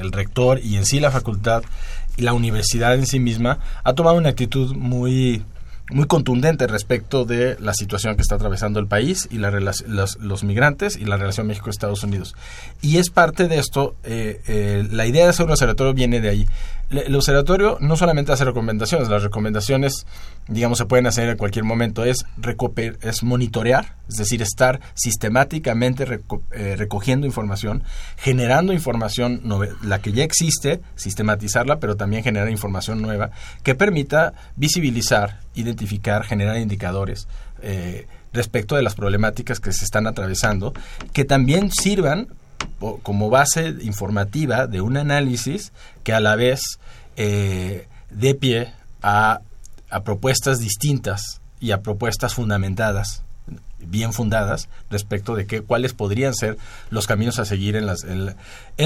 el 0.00 0.12
rector 0.12 0.58
y 0.58 0.76
en 0.76 0.84
sí 0.84 1.00
la 1.00 1.10
facultad, 1.10 1.62
la 2.20 2.32
universidad 2.32 2.94
en 2.94 3.06
sí 3.06 3.20
misma 3.20 3.58
ha 3.84 3.94
tomado 3.94 4.16
una 4.16 4.30
actitud 4.30 4.74
muy 4.74 5.42
muy 5.92 6.06
contundente 6.06 6.66
respecto 6.66 7.24
de 7.24 7.56
la 7.60 7.74
situación 7.74 8.16
que 8.16 8.22
está 8.22 8.36
atravesando 8.36 8.78
el 8.78 8.86
país 8.86 9.28
y 9.30 9.38
la 9.38 9.50
los, 9.50 10.18
los, 10.20 10.44
migrantes 10.44 10.96
y 10.96 11.04
la 11.04 11.16
relación 11.16 11.48
México-Estados 11.48 12.04
Unidos. 12.04 12.34
Y 12.80 12.98
es 12.98 13.10
parte 13.10 13.48
de 13.48 13.58
esto, 13.58 13.96
eh, 14.04 14.40
eh, 14.46 14.86
la 14.90 15.06
idea 15.06 15.24
de 15.24 15.30
hacer 15.30 15.46
un 15.46 15.52
observatorio 15.52 15.92
viene 15.92 16.20
de 16.20 16.28
ahí 16.28 16.46
el 16.90 17.14
observatorio 17.14 17.78
no 17.80 17.96
solamente 17.96 18.32
hace 18.32 18.44
recomendaciones, 18.44 19.08
las 19.08 19.22
recomendaciones, 19.22 20.06
digamos, 20.48 20.78
se 20.78 20.86
pueden 20.86 21.06
hacer 21.06 21.28
en 21.28 21.36
cualquier 21.36 21.64
momento, 21.64 22.04
es, 22.04 22.26
es 23.02 23.22
monitorear, 23.22 23.94
es 24.08 24.16
decir, 24.16 24.42
estar 24.42 24.80
sistemáticamente 24.94 26.04
eh, 26.50 26.74
recogiendo 26.76 27.26
información, 27.26 27.84
generando 28.16 28.72
información, 28.72 29.42
la 29.82 30.00
que 30.00 30.12
ya 30.12 30.24
existe, 30.24 30.80
sistematizarla, 30.96 31.78
pero 31.78 31.96
también 31.96 32.24
generar 32.24 32.50
información 32.50 33.00
nueva 33.00 33.30
que 33.62 33.76
permita 33.76 34.32
visibilizar, 34.56 35.40
identificar, 35.54 36.24
generar 36.24 36.56
indicadores. 36.58 37.28
Eh, 37.62 38.06
respecto 38.32 38.76
de 38.76 38.82
las 38.82 38.94
problemáticas 38.94 39.60
que 39.60 39.72
se 39.72 39.84
están 39.84 40.06
atravesando, 40.06 40.72
que 41.12 41.24
también 41.24 41.70
sirvan 41.70 42.28
como 43.02 43.30
base 43.30 43.74
informativa 43.82 44.66
de 44.66 44.80
un 44.80 44.96
análisis 44.96 45.72
que 46.02 46.12
a 46.12 46.20
la 46.20 46.36
vez 46.36 46.60
eh, 47.16 47.86
dé 48.10 48.34
pie 48.34 48.72
a, 49.02 49.40
a 49.90 50.02
propuestas 50.02 50.58
distintas 50.58 51.40
y 51.60 51.72
a 51.72 51.82
propuestas 51.82 52.34
fundamentadas 52.34 53.22
bien 53.86 54.12
fundadas 54.12 54.68
respecto 54.90 55.34
de 55.34 55.46
que, 55.46 55.62
cuáles 55.62 55.94
podrían 55.94 56.34
ser 56.34 56.56
los 56.90 57.06
caminos 57.06 57.38
a 57.38 57.44
seguir 57.44 57.76
en, 57.76 57.86
las, 57.86 58.04
en, 58.04 58.26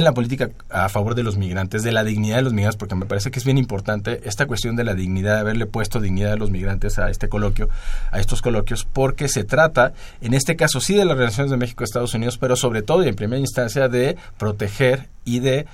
la, 0.05 0.12
política 0.12 0.51
a 0.70 0.88
favor 0.88 1.14
de 1.14 1.22
los 1.22 1.36
migrantes, 1.36 1.82
de 1.82 1.92
la 1.92 2.05
dignidad 2.05 2.36
de 2.36 2.42
los 2.42 2.53
migrantes, 2.53 2.76
porque 2.76 2.95
me 2.95 3.07
parece 3.07 3.30
que 3.30 3.38
es 3.38 3.45
bien 3.45 3.59
importante 3.59 4.20
esta 4.24 4.47
cuestión 4.47 4.76
de 4.76 4.84
la 4.84 4.95
dignidad, 4.95 5.34
de 5.34 5.40
haberle 5.40 5.66
puesto 5.66 6.01
dignidad 6.01 6.32
a 6.32 6.36
los 6.36 6.51
migrantes 6.51 6.99
a 6.99 7.11
este 7.11 7.28
coloquio, 7.28 7.68
a 8.11 8.20
estos 8.20 8.42
coloquios, 8.42 8.84
porque 8.84 9.28
se 9.28 9.45
trata, 9.45 9.92
en 10.20 10.34
este 10.34 10.57
caso 10.57 10.80
sí 10.80 10.95
de 10.95 11.05
las 11.05 11.16
relaciones 11.16 11.51
de 11.51 11.57
México-Estados 11.57 12.14
Unidos, 12.14 12.38
pero 12.38 12.57
sobre 12.57 12.82
todo 12.82 13.05
y 13.05 13.09
en 13.09 13.16
primera 13.16 13.40
instancia 13.40 13.88
de 13.88 14.16
proteger 14.38 15.09
y 15.24 15.40
de 15.40 15.66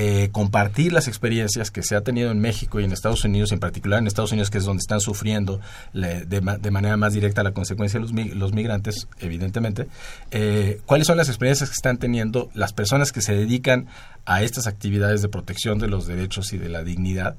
eh, 0.00 0.28
compartir 0.30 0.92
las 0.92 1.08
experiencias 1.08 1.72
que 1.72 1.82
se 1.82 1.96
ha 1.96 2.02
tenido 2.02 2.30
en 2.30 2.38
México 2.38 2.78
y 2.78 2.84
en 2.84 2.92
Estados 2.92 3.24
Unidos, 3.24 3.50
en 3.50 3.58
particular 3.58 3.98
en 3.98 4.06
Estados 4.06 4.30
Unidos, 4.30 4.48
que 4.48 4.58
es 4.58 4.64
donde 4.64 4.80
están 4.80 5.00
sufriendo 5.00 5.60
de, 5.92 6.70
manera 6.70 6.96
más 6.96 7.14
directa 7.14 7.42
la 7.42 7.50
consecuencia 7.50 7.98
de 7.98 8.06
los, 8.36 8.52
migrantes, 8.52 9.08
evidentemente, 9.18 9.88
eh, 10.30 10.80
cuáles 10.86 11.08
son 11.08 11.16
las 11.16 11.26
experiencias 11.26 11.68
que 11.68 11.74
están 11.74 11.98
teniendo 11.98 12.48
las 12.54 12.72
personas 12.72 13.10
que 13.10 13.22
se 13.22 13.34
dedican 13.34 13.88
a 14.24 14.44
estas 14.44 14.68
actividades 14.68 15.20
de 15.20 15.30
protección 15.30 15.80
de 15.80 15.88
los 15.88 16.06
derechos 16.06 16.52
y 16.52 16.58
de 16.58 16.68
la 16.68 16.84
dignidad 16.84 17.34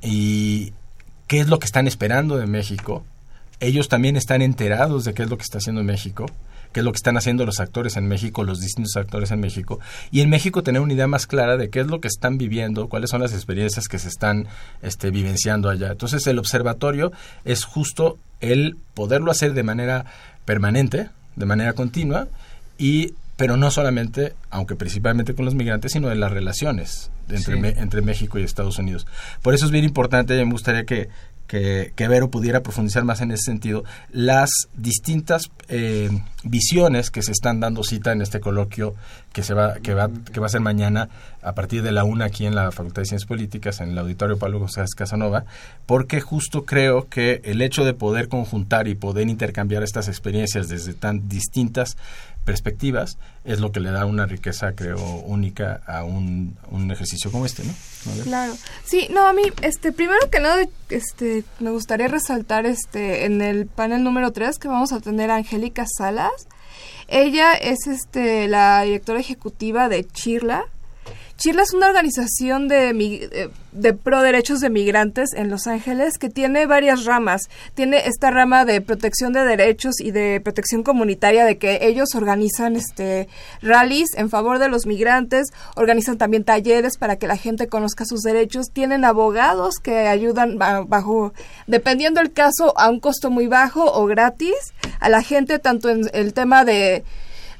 y 0.00 0.72
qué 1.26 1.40
es 1.40 1.48
lo 1.48 1.58
que 1.58 1.66
están 1.66 1.86
esperando 1.86 2.38
de 2.38 2.46
México. 2.46 3.04
Ellos 3.60 3.90
también 3.90 4.16
están 4.16 4.40
enterados 4.40 5.04
de 5.04 5.12
qué 5.12 5.24
es 5.24 5.28
lo 5.28 5.36
que 5.36 5.42
está 5.42 5.58
haciendo 5.58 5.84
México 5.84 6.24
qué 6.72 6.80
es 6.80 6.84
lo 6.84 6.92
que 6.92 6.96
están 6.96 7.16
haciendo 7.16 7.44
los 7.46 7.60
actores 7.60 7.96
en 7.96 8.08
México, 8.08 8.44
los 8.44 8.60
distintos 8.60 8.96
actores 8.96 9.30
en 9.30 9.40
México, 9.40 9.78
y 10.10 10.20
en 10.20 10.30
México 10.30 10.62
tener 10.62 10.80
una 10.80 10.92
idea 10.92 11.06
más 11.06 11.26
clara 11.26 11.56
de 11.56 11.70
qué 11.70 11.80
es 11.80 11.86
lo 11.86 12.00
que 12.00 12.08
están 12.08 12.38
viviendo, 12.38 12.88
cuáles 12.88 13.10
son 13.10 13.20
las 13.20 13.32
experiencias 13.32 13.88
que 13.88 13.98
se 13.98 14.08
están 14.08 14.48
este, 14.82 15.10
vivenciando 15.10 15.68
allá. 15.68 15.92
Entonces 15.92 16.26
el 16.26 16.38
observatorio 16.38 17.12
es 17.44 17.64
justo 17.64 18.18
el 18.40 18.76
poderlo 18.94 19.30
hacer 19.30 19.54
de 19.54 19.62
manera 19.62 20.04
permanente, 20.44 21.10
de 21.36 21.46
manera 21.46 21.72
continua, 21.74 22.28
y 22.78 23.14
pero 23.36 23.56
no 23.56 23.70
solamente, 23.70 24.34
aunque 24.50 24.76
principalmente 24.76 25.34
con 25.34 25.44
los 25.44 25.54
migrantes, 25.54 25.92
sino 25.92 26.12
en 26.12 26.20
las 26.20 26.30
relaciones 26.30 27.10
entre, 27.28 27.80
entre 27.80 28.02
México 28.02 28.38
y 28.38 28.42
Estados 28.42 28.78
Unidos. 28.78 29.06
Por 29.40 29.54
eso 29.54 29.64
es 29.64 29.72
bien 29.72 29.84
importante, 29.84 30.38
y 30.38 30.44
me 30.44 30.52
gustaría 30.52 30.84
que, 30.84 31.08
que, 31.52 31.92
que, 31.94 32.08
Vero 32.08 32.30
pudiera 32.30 32.62
profundizar 32.62 33.04
más 33.04 33.20
en 33.20 33.30
ese 33.30 33.42
sentido, 33.42 33.84
las 34.10 34.48
distintas 34.74 35.50
eh, 35.68 36.08
visiones 36.44 37.10
que 37.10 37.20
se 37.20 37.30
están 37.30 37.60
dando 37.60 37.84
cita 37.84 38.10
en 38.10 38.22
este 38.22 38.40
coloquio 38.40 38.94
que 39.34 39.42
se 39.42 39.52
va 39.52 39.74
que 39.74 39.92
va 39.92 40.08
que 40.32 40.40
va 40.40 40.46
a 40.46 40.48
ser 40.48 40.62
mañana 40.62 41.10
a 41.42 41.52
partir 41.54 41.82
de 41.82 41.92
la 41.92 42.04
una 42.04 42.26
aquí 42.26 42.46
en 42.46 42.54
la 42.54 42.70
Facultad 42.72 43.02
de 43.02 43.06
Ciencias 43.06 43.28
Políticas 43.28 43.80
en 43.82 43.90
el 43.90 43.98
auditorio 43.98 44.38
Pablo 44.38 44.60
González 44.60 44.94
Casanova 44.94 45.44
porque 45.84 46.22
justo 46.22 46.64
creo 46.64 47.08
que 47.10 47.42
el 47.44 47.60
hecho 47.60 47.84
de 47.84 47.92
poder 47.92 48.28
conjuntar 48.28 48.88
y 48.88 48.94
poder 48.94 49.28
intercambiar 49.28 49.82
estas 49.82 50.08
experiencias 50.08 50.68
desde 50.68 50.94
tan 50.94 51.28
distintas 51.28 51.98
perspectivas 52.44 53.18
es 53.44 53.60
lo 53.60 53.72
que 53.72 53.80
le 53.80 53.90
da 53.90 54.06
una 54.06 54.26
riqueza 54.26 54.72
creo 54.74 54.98
única 54.98 55.80
a 55.86 56.04
un, 56.04 56.56
un 56.70 56.90
ejercicio 56.90 57.30
como 57.30 57.46
este 57.46 57.62
no 57.64 57.72
claro. 58.24 58.54
Sí 58.84 59.08
no 59.10 59.26
a 59.26 59.32
mí 59.32 59.42
este 59.62 59.92
primero 59.92 60.30
que 60.30 60.40
nada 60.40 60.64
este 60.88 61.44
me 61.60 61.70
gustaría 61.70 62.08
resaltar 62.08 62.66
este 62.66 63.24
en 63.24 63.40
el 63.40 63.66
panel 63.66 64.02
número 64.02 64.32
3 64.32 64.58
que 64.58 64.68
vamos 64.68 64.92
a 64.92 65.00
tener 65.00 65.30
a 65.30 65.36
Angélica 65.36 65.86
Salas. 65.86 66.48
Ella 67.08 67.52
es 67.54 67.86
este 67.86 68.48
la 68.48 68.82
directora 68.82 69.20
ejecutiva 69.20 69.88
de 69.88 70.06
Chirla 70.06 70.66
Chirla 71.42 71.64
es 71.64 71.74
una 71.74 71.88
organización 71.88 72.68
de, 72.68 72.90
eh, 72.90 73.48
de 73.72 73.94
pro 73.94 74.22
derechos 74.22 74.60
de 74.60 74.70
migrantes 74.70 75.30
en 75.34 75.50
Los 75.50 75.66
Ángeles 75.66 76.16
que 76.16 76.28
tiene 76.28 76.66
varias 76.66 77.04
ramas. 77.04 77.50
Tiene 77.74 78.06
esta 78.06 78.30
rama 78.30 78.64
de 78.64 78.80
protección 78.80 79.32
de 79.32 79.44
derechos 79.44 79.98
y 79.98 80.12
de 80.12 80.40
protección 80.40 80.84
comunitaria 80.84 81.44
de 81.44 81.58
que 81.58 81.80
ellos 81.82 82.14
organizan 82.14 82.76
este 82.76 83.28
rallies 83.60 84.10
en 84.16 84.30
favor 84.30 84.60
de 84.60 84.68
los 84.68 84.86
migrantes, 84.86 85.48
organizan 85.74 86.16
también 86.16 86.44
talleres 86.44 86.96
para 86.96 87.16
que 87.16 87.26
la 87.26 87.36
gente 87.36 87.66
conozca 87.66 88.04
sus 88.04 88.20
derechos, 88.20 88.66
tienen 88.72 89.04
abogados 89.04 89.80
que 89.82 90.06
ayudan 90.06 90.58
bajo 90.58 91.32
dependiendo 91.66 92.20
el 92.20 92.32
caso 92.32 92.72
a 92.78 92.88
un 92.88 93.00
costo 93.00 93.30
muy 93.30 93.48
bajo 93.48 93.92
o 93.92 94.06
gratis 94.06 94.54
a 95.00 95.08
la 95.08 95.22
gente 95.22 95.58
tanto 95.58 95.88
en 95.88 96.08
el 96.12 96.34
tema 96.34 96.64
de 96.64 97.02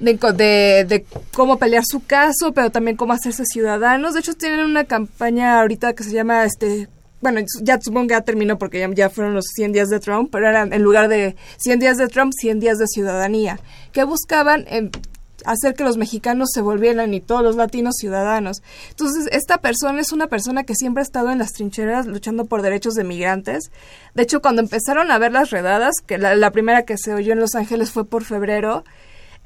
de, 0.03 1.05
cómo 1.33 1.59
pelear 1.59 1.85
su 1.87 2.05
caso, 2.05 2.53
pero 2.53 2.71
también 2.71 2.97
cómo 2.97 3.13
hacerse 3.13 3.45
ciudadanos. 3.45 4.15
De 4.15 4.21
hecho, 4.21 4.35
tienen 4.35 4.61
una 4.61 4.85
campaña 4.85 5.61
ahorita 5.61 5.95
que 5.95 6.05
se 6.05 6.13
llama, 6.13 6.45
este, 6.45 6.89
bueno, 7.21 7.41
ya 7.63 7.79
supongo 7.81 8.09
que 8.09 8.15
ya 8.15 8.21
terminó 8.23 8.59
porque 8.59 8.87
ya, 8.95 9.11
fueron 9.11 9.35
los 9.35 9.47
100 9.55 9.73
días 9.73 9.89
de 9.89 10.01
Trump, 10.01 10.31
pero 10.33 10.49
eran 10.49 10.73
en 10.73 10.83
lugar 10.83 11.09
de 11.09 11.37
100 11.59 11.79
días 11.79 11.97
de 11.97 12.09
Trump, 12.09 12.33
100 12.37 12.61
días 12.61 12.79
de 12.79 12.87
ciudadanía, 12.87 13.61
que 13.93 14.05
buscaban 14.05 14.67
hacer 15.45 15.75
que 15.75 15.83
los 15.85 15.97
mexicanos 15.97 16.51
se 16.53 16.61
volvieran 16.61 17.15
y 17.15 17.21
todos 17.21 17.43
los 17.43 17.57
latinos 17.57 17.95
ciudadanos. 17.99 18.63
Entonces, 18.91 19.29
esta 19.33 19.59
persona 19.59 20.01
es 20.01 20.13
una 20.13 20.29
persona 20.29 20.65
que 20.65 20.75
siempre 20.75 21.01
ha 21.01 21.05
estado 21.05 21.31
en 21.31 21.39
las 21.39 21.53
trincheras 21.53 22.07
luchando 22.07 22.45
por 22.45 22.63
derechos 22.63 22.95
de 22.95 23.05
migrantes. 23.05 23.71
De 24.15 24.23
hecho, 24.23 24.41
cuando 24.41 24.63
empezaron 24.63 25.11
a 25.11 25.19
ver 25.19 25.33
las 25.33 25.51
redadas, 25.51 25.95
que 26.07 26.19
la, 26.19 26.37
la 26.37 26.51
primera 26.53 26.85
que 26.85 26.97
se 26.97 27.13
oyó 27.15 27.33
en 27.33 27.41
Los 27.41 27.55
Ángeles 27.55 27.91
fue 27.91 28.05
por 28.05 28.25
febrero, 28.25 28.85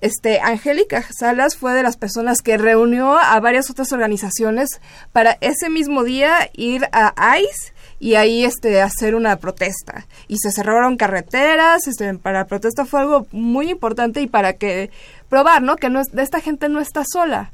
este, 0.01 0.41
Angélica 0.41 1.05
Salas 1.19 1.57
fue 1.57 1.73
de 1.73 1.83
las 1.83 1.97
personas 1.97 2.43
que 2.43 2.59
reunió 2.59 3.19
a 3.19 3.39
varias 3.41 3.71
otras 3.71 3.93
organizaciones 3.93 4.81
para 5.13 5.39
ese 5.41 5.71
mismo 5.71 6.05
día 6.05 6.51
ir 6.55 6.89
a 6.93 7.39
ICE 7.39 7.73
y 7.99 8.15
ahí 8.15 8.45
este 8.45 8.83
hacer 8.83 9.15
una 9.15 9.37
protesta. 9.37 10.07
Y 10.29 10.39
se 10.39 10.53
cerraron 10.53 10.97
carreteras 10.97 11.87
este 11.87 12.13
para 12.15 12.41
la 12.41 12.47
protesta 12.47 12.85
fue 12.85 13.01
algo 13.01 13.27
muy 13.33 13.71
importante 13.71 14.21
y 14.21 14.27
para 14.27 14.55
que 14.55 14.91
probar 15.29 15.63
no 15.63 15.77
que 15.77 15.89
no 15.89 16.01
es, 16.01 16.09
esta 16.15 16.41
gente 16.41 16.69
no 16.69 16.81
está 16.81 17.05
sola 17.11 17.53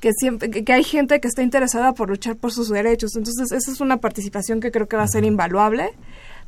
que 0.00 0.12
siempre 0.14 0.50
que, 0.50 0.72
hay 0.72 0.82
gente 0.82 1.20
que 1.20 1.28
está 1.28 1.42
interesada 1.42 1.92
por 1.92 2.08
luchar 2.08 2.36
por 2.36 2.52
sus 2.52 2.70
derechos. 2.70 3.16
Entonces 3.16 3.52
esa 3.52 3.70
es 3.70 3.80
una 3.80 3.98
participación 3.98 4.60
que 4.60 4.70
creo 4.70 4.88
que 4.88 4.96
va 4.96 5.02
a 5.02 5.08
ser 5.08 5.24
invaluable. 5.24 5.92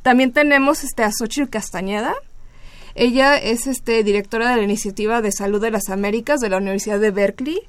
También 0.01 0.33
tenemos 0.33 0.83
este 0.83 1.03
a 1.03 1.11
Xochitl 1.11 1.49
Castañeda 1.49 2.15
ella 2.95 3.37
es 3.37 3.67
este, 3.67 4.03
directora 4.03 4.49
de 4.49 4.57
la 4.57 4.63
Iniciativa 4.63 5.21
de 5.21 5.31
Salud 5.31 5.61
de 5.61 5.71
las 5.71 5.89
Américas 5.89 6.39
de 6.39 6.49
la 6.49 6.57
Universidad 6.57 6.99
de 6.99 7.11
Berkeley. 7.11 7.59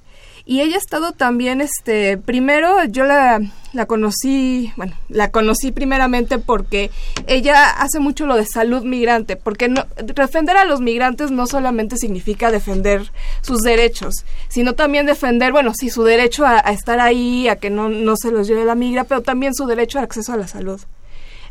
Y 0.46 0.60
ella 0.60 0.74
ha 0.74 0.78
estado 0.78 1.12
también, 1.12 1.62
este, 1.62 2.18
primero 2.18 2.84
yo 2.84 3.04
la, 3.04 3.40
la 3.72 3.86
conocí, 3.86 4.70
bueno, 4.76 4.94
la 5.08 5.30
conocí 5.30 5.72
primeramente 5.72 6.38
porque 6.38 6.90
ella 7.26 7.70
hace 7.70 7.98
mucho 7.98 8.26
lo 8.26 8.36
de 8.36 8.44
salud 8.44 8.84
migrante, 8.84 9.36
porque 9.36 9.68
no, 9.68 9.86
defender 10.04 10.58
a 10.58 10.66
los 10.66 10.82
migrantes 10.82 11.30
no 11.30 11.46
solamente 11.46 11.96
significa 11.96 12.50
defender 12.50 13.10
sus 13.40 13.62
derechos, 13.62 14.26
sino 14.48 14.74
también 14.74 15.06
defender, 15.06 15.50
bueno, 15.50 15.72
sí, 15.74 15.88
su 15.88 16.04
derecho 16.04 16.44
a, 16.44 16.58
estar 16.58 17.00
ahí, 17.00 17.48
a 17.48 17.56
que 17.56 17.70
no, 17.70 17.88
no 17.88 18.14
se 18.16 18.30
los 18.30 18.46
lleve 18.46 18.66
la 18.66 18.74
migra, 18.74 19.04
pero 19.04 19.22
también 19.22 19.54
su 19.54 19.64
derecho 19.64 19.96
al 19.96 20.04
acceso 20.04 20.34
a 20.34 20.36
la 20.36 20.46
salud. 20.46 20.78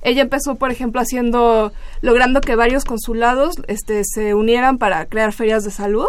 Ella 0.03 0.21
empezó, 0.21 0.55
por 0.55 0.69
ejemplo, 0.69 0.99
haciendo, 0.99 1.71
logrando 2.01 2.41
que 2.41 2.55
varios 2.55 2.83
consulados 2.83 3.55
este, 3.67 4.03
se 4.03 4.33
unieran 4.33 4.77
para 4.77 5.05
crear 5.05 5.31
ferias 5.31 5.63
de 5.63 5.71
salud. 5.71 6.07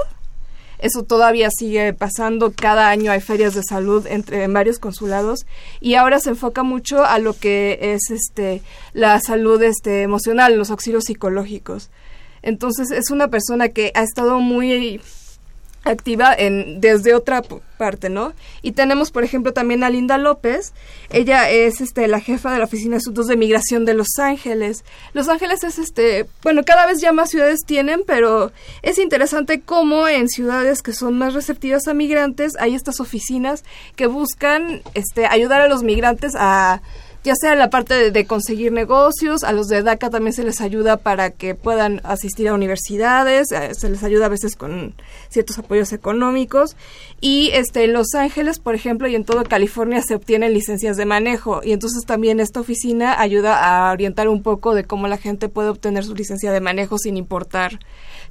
Eso 0.78 1.04
todavía 1.04 1.48
sigue 1.56 1.94
pasando. 1.94 2.52
Cada 2.52 2.88
año 2.88 3.12
hay 3.12 3.20
ferias 3.20 3.54
de 3.54 3.62
salud 3.62 4.06
entre 4.08 4.46
varios 4.48 4.80
consulados 4.80 5.46
y 5.80 5.94
ahora 5.94 6.18
se 6.18 6.30
enfoca 6.30 6.64
mucho 6.64 7.04
a 7.04 7.18
lo 7.20 7.34
que 7.34 7.78
es 7.80 8.10
este 8.10 8.60
la 8.92 9.20
salud 9.20 9.62
este 9.62 10.02
emocional, 10.02 10.58
los 10.58 10.70
auxilios 10.70 11.04
psicológicos. 11.04 11.90
Entonces 12.42 12.90
es 12.90 13.10
una 13.10 13.28
persona 13.28 13.68
que 13.68 13.92
ha 13.94 14.02
estado 14.02 14.40
muy 14.40 15.00
activa 15.84 16.34
en 16.34 16.80
desde 16.80 17.14
otra 17.14 17.42
parte, 17.76 18.08
¿no? 18.08 18.32
Y 18.62 18.72
tenemos, 18.72 19.10
por 19.10 19.24
ejemplo, 19.24 19.52
también 19.52 19.84
a 19.84 19.90
Linda 19.90 20.18
López. 20.18 20.72
Ella 21.10 21.50
es 21.50 21.80
este 21.80 22.08
la 22.08 22.20
jefa 22.20 22.52
de 22.52 22.58
la 22.58 22.64
Oficina 22.64 22.92
de 22.92 22.98
Asuntos 22.98 23.26
de 23.26 23.36
Migración 23.36 23.84
de 23.84 23.94
Los 23.94 24.18
Ángeles. 24.18 24.84
Los 25.12 25.28
Ángeles 25.28 25.64
es 25.64 25.78
este, 25.78 26.26
bueno, 26.42 26.62
cada 26.64 26.86
vez 26.86 27.00
ya 27.00 27.12
más 27.12 27.30
ciudades 27.30 27.60
tienen, 27.66 28.02
pero 28.06 28.52
es 28.82 28.98
interesante 28.98 29.60
cómo 29.60 30.08
en 30.08 30.28
ciudades 30.28 30.82
que 30.82 30.92
son 30.92 31.18
más 31.18 31.34
receptivas 31.34 31.86
a 31.88 31.94
migrantes 31.94 32.54
hay 32.58 32.74
estas 32.74 33.00
oficinas 33.00 33.64
que 33.96 34.06
buscan 34.06 34.82
este 34.94 35.26
ayudar 35.26 35.60
a 35.60 35.68
los 35.68 35.82
migrantes 35.82 36.32
a 36.36 36.82
ya 37.24 37.34
sea 37.34 37.54
la 37.54 37.70
parte 37.70 38.10
de, 38.10 38.26
conseguir 38.26 38.70
negocios, 38.70 39.44
a 39.44 39.52
los 39.52 39.66
de 39.68 39.82
DACA 39.82 40.10
también 40.10 40.34
se 40.34 40.44
les 40.44 40.60
ayuda 40.60 40.98
para 40.98 41.30
que 41.30 41.54
puedan 41.54 42.02
asistir 42.04 42.48
a 42.48 42.54
universidades, 42.54 43.50
eh, 43.50 43.74
se 43.74 43.88
les 43.88 44.04
ayuda 44.04 44.26
a 44.26 44.28
veces 44.28 44.56
con 44.56 44.94
ciertos 45.30 45.58
apoyos 45.58 45.94
económicos. 45.94 46.76
Y 47.22 47.50
este 47.54 47.84
en 47.84 47.94
Los 47.94 48.14
Ángeles, 48.14 48.58
por 48.58 48.74
ejemplo, 48.74 49.08
y 49.08 49.14
en 49.14 49.24
toda 49.24 49.42
California 49.44 50.02
se 50.02 50.14
obtienen 50.14 50.52
licencias 50.52 50.98
de 50.98 51.06
manejo. 51.06 51.62
Y 51.64 51.72
entonces 51.72 52.04
también 52.04 52.40
esta 52.40 52.60
oficina 52.60 53.18
ayuda 53.18 53.88
a 53.88 53.90
orientar 53.90 54.28
un 54.28 54.42
poco 54.42 54.74
de 54.74 54.84
cómo 54.84 55.08
la 55.08 55.16
gente 55.16 55.48
puede 55.48 55.70
obtener 55.70 56.04
su 56.04 56.14
licencia 56.14 56.52
de 56.52 56.60
manejo 56.60 56.98
sin 56.98 57.16
importar 57.16 57.78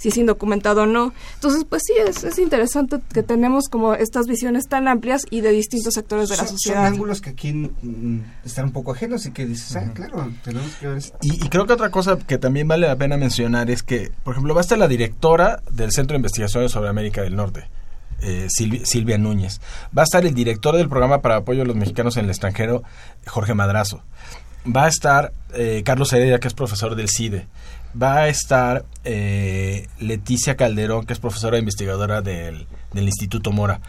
si 0.03 0.09
es 0.09 0.17
indocumentado 0.17 0.83
o 0.83 0.85
no. 0.85 1.13
Entonces, 1.35 1.63
pues 1.63 1.83
sí, 1.85 1.93
es, 1.97 2.25
es 2.25 2.37
interesante 2.37 2.99
que 3.13 3.23
tenemos 3.23 3.69
como 3.69 3.93
estas 3.93 4.27
visiones 4.27 4.67
tan 4.67 4.89
amplias 4.89 5.25
y 5.29 5.39
de 5.39 5.51
distintos 5.51 5.93
sectores 5.93 6.27
de 6.27 6.35
la 6.35 6.45
sociedad. 6.45 6.83
Son 6.83 6.93
ángulos 6.93 7.21
que 7.21 7.29
aquí 7.29 7.53
mm, 7.53 8.19
están 8.43 8.65
un 8.65 8.71
poco 8.73 8.91
ajenos 8.91 9.25
y 9.25 9.31
que 9.31 9.45
dices, 9.45 9.77
ah, 9.77 9.91
claro, 9.93 10.29
tenemos 10.43 10.75
que 10.75 10.87
ver 10.87 11.01
y, 11.21 11.45
y, 11.45 11.49
creo 11.49 11.65
que 11.65 11.71
otra 11.71 11.89
cosa 11.89 12.17
que 12.17 12.37
también 12.37 12.67
vale 12.67 12.85
la 12.85 12.97
pena 12.97 13.15
mencionar 13.15 13.71
es 13.71 13.81
que, 13.81 14.11
por 14.25 14.33
ejemplo, 14.33 14.53
va 14.53 14.59
a 14.59 14.63
estar 14.63 14.77
la 14.77 14.89
directora 14.89 15.63
del 15.71 15.93
Centro 15.93 16.15
de 16.15 16.17
Investigaciones 16.17 16.73
sobre 16.73 16.89
América 16.89 17.21
del 17.21 17.37
Norte. 17.37 17.69
Eh, 18.21 18.47
Silvia, 18.49 18.85
Silvia, 18.85 19.17
Núñez. 19.17 19.61
Va 19.97 20.01
a 20.01 20.05
estar 20.05 20.25
el 20.25 20.33
director 20.33 20.75
del 20.75 20.89
programa 20.89 21.21
para 21.21 21.37
apoyo 21.37 21.61
a 21.61 21.65
los 21.65 21.75
mexicanos 21.75 22.17
en 22.17 22.25
el 22.25 22.31
extranjero, 22.31 22.83
Jorge 23.25 23.53
Madrazo. 23.53 24.01
Va 24.65 24.85
a 24.85 24.87
estar 24.87 25.31
eh, 25.53 25.81
Carlos 25.85 26.11
Heredia, 26.11 26.39
que 26.39 26.47
es 26.49 26.53
profesor 26.53 26.95
del 26.95 27.09
CIDE. 27.09 27.47
Va 28.01 28.19
a 28.19 28.27
estar 28.27 28.85
eh, 29.03 29.87
Leticia 29.99 30.55
Calderón, 30.55 31.05
que 31.05 31.13
es 31.13 31.19
profesora 31.19 31.57
investigadora 31.57 32.21
del, 32.21 32.67
del 32.93 33.05
Instituto 33.05 33.51
Mora. 33.51 33.81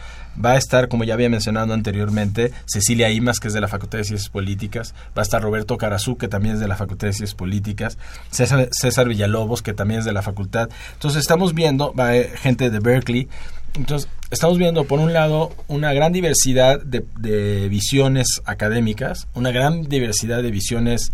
Va 0.42 0.52
a 0.52 0.56
estar, 0.56 0.88
como 0.88 1.04
ya 1.04 1.14
había 1.14 1.28
mencionado 1.28 1.72
anteriormente, 1.72 2.50
Cecilia 2.66 3.10
Imas, 3.10 3.38
que 3.38 3.48
es 3.48 3.54
de 3.54 3.60
la 3.60 3.68
Facultad 3.68 3.98
de 3.98 4.04
Ciencias 4.04 4.30
Políticas. 4.30 4.94
Va 5.16 5.22
a 5.22 5.22
estar 5.22 5.40
Roberto 5.40 5.78
Carazú, 5.78 6.16
que 6.16 6.26
también 6.26 6.56
es 6.56 6.60
de 6.60 6.66
la 6.66 6.76
Facultad 6.76 7.06
de 7.06 7.12
Ciencias 7.12 7.36
Políticas. 7.36 7.98
César, 8.30 8.68
César 8.72 9.08
Villalobos, 9.08 9.62
que 9.62 9.72
también 9.72 10.00
es 10.00 10.06
de 10.06 10.12
la 10.12 10.22
facultad. 10.22 10.68
Entonces 10.94 11.20
estamos 11.20 11.54
viendo, 11.54 11.94
va 11.94 12.08
haber 12.08 12.36
gente 12.36 12.70
de 12.70 12.80
Berkeley. 12.80 13.28
Entonces 13.74 14.08
estamos 14.30 14.58
viendo, 14.58 14.84
por 14.84 14.98
un 14.98 15.12
lado, 15.12 15.52
una 15.68 15.92
gran 15.92 16.12
diversidad 16.12 16.80
de, 16.80 17.04
de 17.18 17.68
visiones 17.68 18.42
académicas, 18.44 19.28
una 19.34 19.52
gran 19.52 19.84
diversidad 19.84 20.42
de 20.42 20.50
visiones 20.50 21.12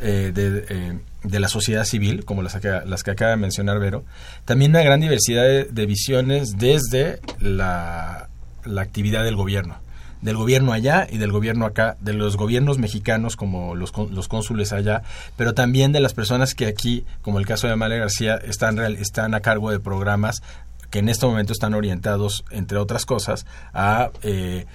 eh, 0.00 0.32
de, 0.34 0.64
eh, 0.68 0.98
de, 1.24 1.40
la 1.40 1.48
sociedad 1.48 1.84
civil, 1.84 2.24
como 2.24 2.42
las, 2.42 2.58
las, 2.86 3.02
que 3.02 3.10
acaba 3.10 3.32
de 3.32 3.36
mencionar 3.36 3.78
Vero, 3.78 4.04
también 4.44 4.70
una 4.72 4.82
gran 4.82 5.00
diversidad 5.00 5.44
de, 5.44 5.86
visiones 5.86 6.56
desde 6.56 7.20
la, 7.40 8.28
la, 8.64 8.82
actividad 8.82 9.24
del 9.24 9.36
gobierno, 9.36 9.76
del 10.22 10.36
gobierno 10.36 10.72
allá 10.72 11.06
y 11.10 11.18
del 11.18 11.32
gobierno 11.32 11.66
acá, 11.66 11.96
de 12.00 12.12
los 12.12 12.36
gobiernos 12.36 12.78
mexicanos 12.78 13.36
como 13.36 13.74
los, 13.74 13.92
los 14.10 14.28
cónsules 14.28 14.72
allá, 14.72 15.02
pero 15.36 15.54
también 15.54 15.92
de 15.92 16.00
las 16.00 16.14
personas 16.14 16.54
que 16.54 16.66
aquí, 16.66 17.04
como 17.22 17.38
el 17.38 17.46
caso 17.46 17.66
de 17.66 17.72
Amalia 17.72 17.98
García, 17.98 18.36
están, 18.36 18.78
están 18.78 19.34
a 19.34 19.40
cargo 19.40 19.70
de 19.70 19.80
programas 19.80 20.42
que 20.90 21.00
en 21.00 21.08
este 21.08 21.26
momento 21.26 21.52
están 21.52 21.74
orientados, 21.74 22.44
entre 22.50 22.78
otras 22.78 23.04
cosas, 23.04 23.46
a... 23.72 24.10
Eh, 24.22 24.66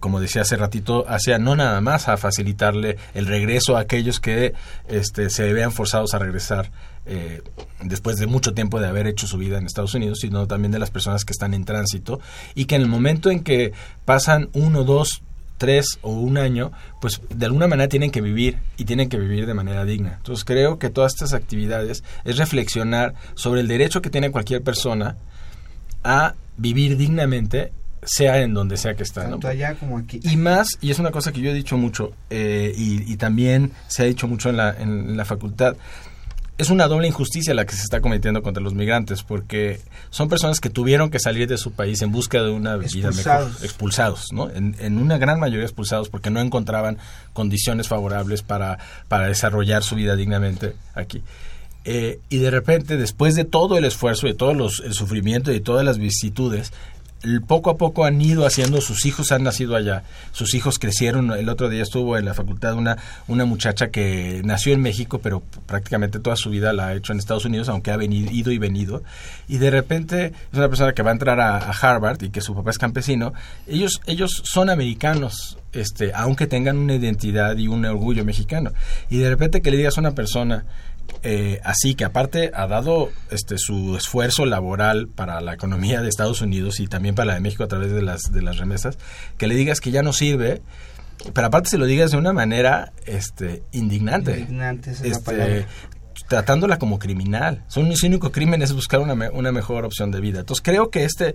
como 0.00 0.20
decía 0.20 0.42
hace 0.42 0.56
ratito, 0.56 1.04
hacia 1.08 1.38
no 1.38 1.56
nada 1.56 1.80
más 1.80 2.08
a 2.08 2.16
facilitarle 2.16 2.96
el 3.14 3.26
regreso 3.26 3.76
a 3.76 3.80
aquellos 3.80 4.20
que 4.20 4.54
este, 4.88 5.30
se 5.30 5.52
vean 5.52 5.72
forzados 5.72 6.14
a 6.14 6.18
regresar 6.18 6.70
eh, 7.06 7.42
después 7.82 8.16
de 8.16 8.26
mucho 8.26 8.54
tiempo 8.54 8.80
de 8.80 8.86
haber 8.86 9.06
hecho 9.06 9.26
su 9.26 9.36
vida 9.36 9.58
en 9.58 9.66
Estados 9.66 9.94
Unidos, 9.94 10.18
sino 10.20 10.46
también 10.46 10.72
de 10.72 10.78
las 10.78 10.90
personas 10.90 11.24
que 11.24 11.32
están 11.32 11.52
en 11.52 11.64
tránsito 11.64 12.20
y 12.54 12.64
que 12.64 12.76
en 12.76 12.82
el 12.82 12.88
momento 12.88 13.30
en 13.30 13.40
que 13.40 13.72
pasan 14.06 14.48
uno, 14.54 14.84
dos, 14.84 15.22
tres 15.58 15.98
o 16.02 16.10
un 16.10 16.38
año, 16.38 16.72
pues 17.00 17.20
de 17.28 17.46
alguna 17.46 17.68
manera 17.68 17.88
tienen 17.88 18.10
que 18.10 18.22
vivir 18.22 18.58
y 18.76 18.84
tienen 18.84 19.08
que 19.08 19.18
vivir 19.18 19.46
de 19.46 19.54
manera 19.54 19.84
digna. 19.84 20.14
Entonces 20.16 20.44
creo 20.44 20.78
que 20.78 20.90
todas 20.90 21.12
estas 21.12 21.34
actividades 21.34 22.02
es 22.24 22.38
reflexionar 22.38 23.14
sobre 23.34 23.60
el 23.60 23.68
derecho 23.68 24.00
que 24.00 24.10
tiene 24.10 24.30
cualquier 24.30 24.62
persona 24.62 25.16
a 26.02 26.34
vivir 26.56 26.96
dignamente 26.96 27.72
sea 28.06 28.40
en 28.42 28.54
donde 28.54 28.76
sea 28.76 28.94
que 28.94 29.02
está. 29.02 29.28
Tanto 29.28 29.48
allá 29.48 29.74
como 29.74 29.98
aquí. 29.98 30.20
Y 30.22 30.36
más, 30.36 30.68
y 30.80 30.90
es 30.90 30.98
una 30.98 31.10
cosa 31.10 31.32
que 31.32 31.40
yo 31.40 31.50
he 31.50 31.54
dicho 31.54 31.76
mucho, 31.76 32.12
eh, 32.30 32.72
y, 32.76 33.10
y, 33.12 33.16
también 33.16 33.72
se 33.88 34.02
ha 34.02 34.06
dicho 34.06 34.28
mucho 34.28 34.50
en 34.50 34.56
la, 34.56 34.70
en 34.78 35.16
la 35.16 35.24
facultad, 35.24 35.76
es 36.56 36.70
una 36.70 36.86
doble 36.86 37.08
injusticia 37.08 37.52
la 37.52 37.66
que 37.66 37.74
se 37.74 37.82
está 37.82 38.00
cometiendo 38.00 38.42
contra 38.42 38.62
los 38.62 38.74
migrantes, 38.74 39.22
porque 39.22 39.80
son 40.10 40.28
personas 40.28 40.60
que 40.60 40.70
tuvieron 40.70 41.10
que 41.10 41.18
salir 41.18 41.48
de 41.48 41.58
su 41.58 41.72
país 41.72 42.00
en 42.02 42.12
busca 42.12 42.42
de 42.42 42.50
una 42.50 42.76
vida 42.76 43.10
mejor, 43.10 43.50
expulsados, 43.62 44.32
¿no? 44.32 44.48
En, 44.50 44.76
en, 44.78 44.98
una 44.98 45.18
gran 45.18 45.40
mayoría 45.40 45.64
expulsados 45.64 46.08
porque 46.08 46.30
no 46.30 46.40
encontraban 46.40 46.98
condiciones 47.32 47.88
favorables 47.88 48.42
para, 48.42 48.78
para 49.08 49.26
desarrollar 49.26 49.82
su 49.82 49.96
vida 49.96 50.14
dignamente 50.14 50.74
aquí. 50.94 51.22
Eh, 51.84 52.20
y 52.30 52.38
de 52.38 52.50
repente, 52.50 52.96
después 52.96 53.34
de 53.34 53.44
todo 53.44 53.76
el 53.76 53.84
esfuerzo, 53.84 54.26
de 54.26 54.34
todo 54.34 54.54
los, 54.54 54.80
el 54.80 54.94
sufrimiento 54.94 55.50
y 55.50 55.54
de 55.54 55.60
todas 55.60 55.84
las 55.84 55.98
vicisitudes, 55.98 56.72
poco 57.46 57.70
a 57.70 57.76
poco 57.76 58.04
han 58.04 58.20
ido 58.20 58.46
haciendo, 58.46 58.80
sus 58.80 59.06
hijos 59.06 59.32
han 59.32 59.42
nacido 59.42 59.76
allá, 59.76 60.02
sus 60.32 60.54
hijos 60.54 60.78
crecieron, 60.78 61.30
el 61.32 61.48
otro 61.48 61.68
día 61.68 61.82
estuvo 61.82 62.18
en 62.18 62.24
la 62.24 62.34
facultad 62.34 62.74
una, 62.74 62.98
una 63.28 63.44
muchacha 63.44 63.88
que 63.88 64.42
nació 64.44 64.72
en 64.72 64.80
México, 64.80 65.20
pero 65.22 65.42
prácticamente 65.66 66.18
toda 66.18 66.36
su 66.36 66.50
vida 66.50 66.72
la 66.72 66.88
ha 66.88 66.94
hecho 66.94 67.12
en 67.12 67.18
Estados 67.18 67.44
Unidos, 67.44 67.68
aunque 67.68 67.90
ha 67.90 67.96
venido, 67.96 68.30
ido 68.30 68.52
y 68.52 68.58
venido, 68.58 69.02
y 69.48 69.58
de 69.58 69.70
repente 69.70 70.26
es 70.26 70.58
una 70.58 70.68
persona 70.68 70.92
que 70.92 71.02
va 71.02 71.10
a 71.10 71.14
entrar 71.14 71.40
a, 71.40 71.58
a 71.58 71.70
Harvard 71.70 72.22
y 72.22 72.30
que 72.30 72.40
su 72.40 72.54
papá 72.54 72.70
es 72.70 72.78
campesino, 72.78 73.32
ellos, 73.66 74.00
ellos 74.06 74.42
son 74.44 74.70
americanos, 74.70 75.58
este, 75.72 76.12
aunque 76.14 76.46
tengan 76.46 76.76
una 76.76 76.94
identidad 76.94 77.56
y 77.56 77.68
un 77.68 77.84
orgullo 77.84 78.24
mexicano, 78.24 78.72
y 79.10 79.18
de 79.18 79.30
repente 79.30 79.62
que 79.62 79.70
le 79.70 79.76
digas 79.76 79.96
a 79.96 80.00
una 80.00 80.14
persona, 80.14 80.64
eh, 81.22 81.60
así 81.64 81.94
que 81.94 82.04
aparte 82.04 82.50
ha 82.54 82.66
dado 82.66 83.10
este 83.30 83.56
su 83.58 83.96
esfuerzo 83.96 84.44
laboral 84.44 85.08
para 85.08 85.40
la 85.40 85.54
economía 85.54 86.02
de 86.02 86.08
Estados 86.08 86.40
Unidos 86.42 86.80
y 86.80 86.86
también 86.86 87.14
para 87.14 87.26
la 87.26 87.34
de 87.34 87.40
México 87.40 87.64
a 87.64 87.68
través 87.68 87.92
de 87.92 88.02
las 88.02 88.20
de 88.30 88.42
las 88.42 88.58
remesas, 88.58 88.98
que 89.38 89.46
le 89.46 89.54
digas 89.54 89.80
que 89.80 89.90
ya 89.90 90.02
no 90.02 90.12
sirve, 90.12 90.60
pero 91.32 91.46
aparte 91.46 91.70
se 91.70 91.78
lo 91.78 91.86
digas 91.86 92.10
de 92.10 92.18
una 92.18 92.32
manera 92.32 92.92
este 93.06 93.62
indignante. 93.72 94.40
Indignante 94.40 94.90
este, 94.90 95.66
tratándola 96.28 96.78
como 96.78 96.98
criminal. 96.98 97.62
Su 97.68 97.80
único 97.80 98.32
crimen 98.32 98.62
es 98.62 98.72
buscar 98.72 99.00
una, 99.00 99.30
una 99.30 99.52
mejor 99.52 99.84
opción 99.84 100.10
de 100.10 100.20
vida. 100.20 100.40
Entonces 100.40 100.62
creo 100.62 100.90
que 100.90 101.04
este, 101.04 101.34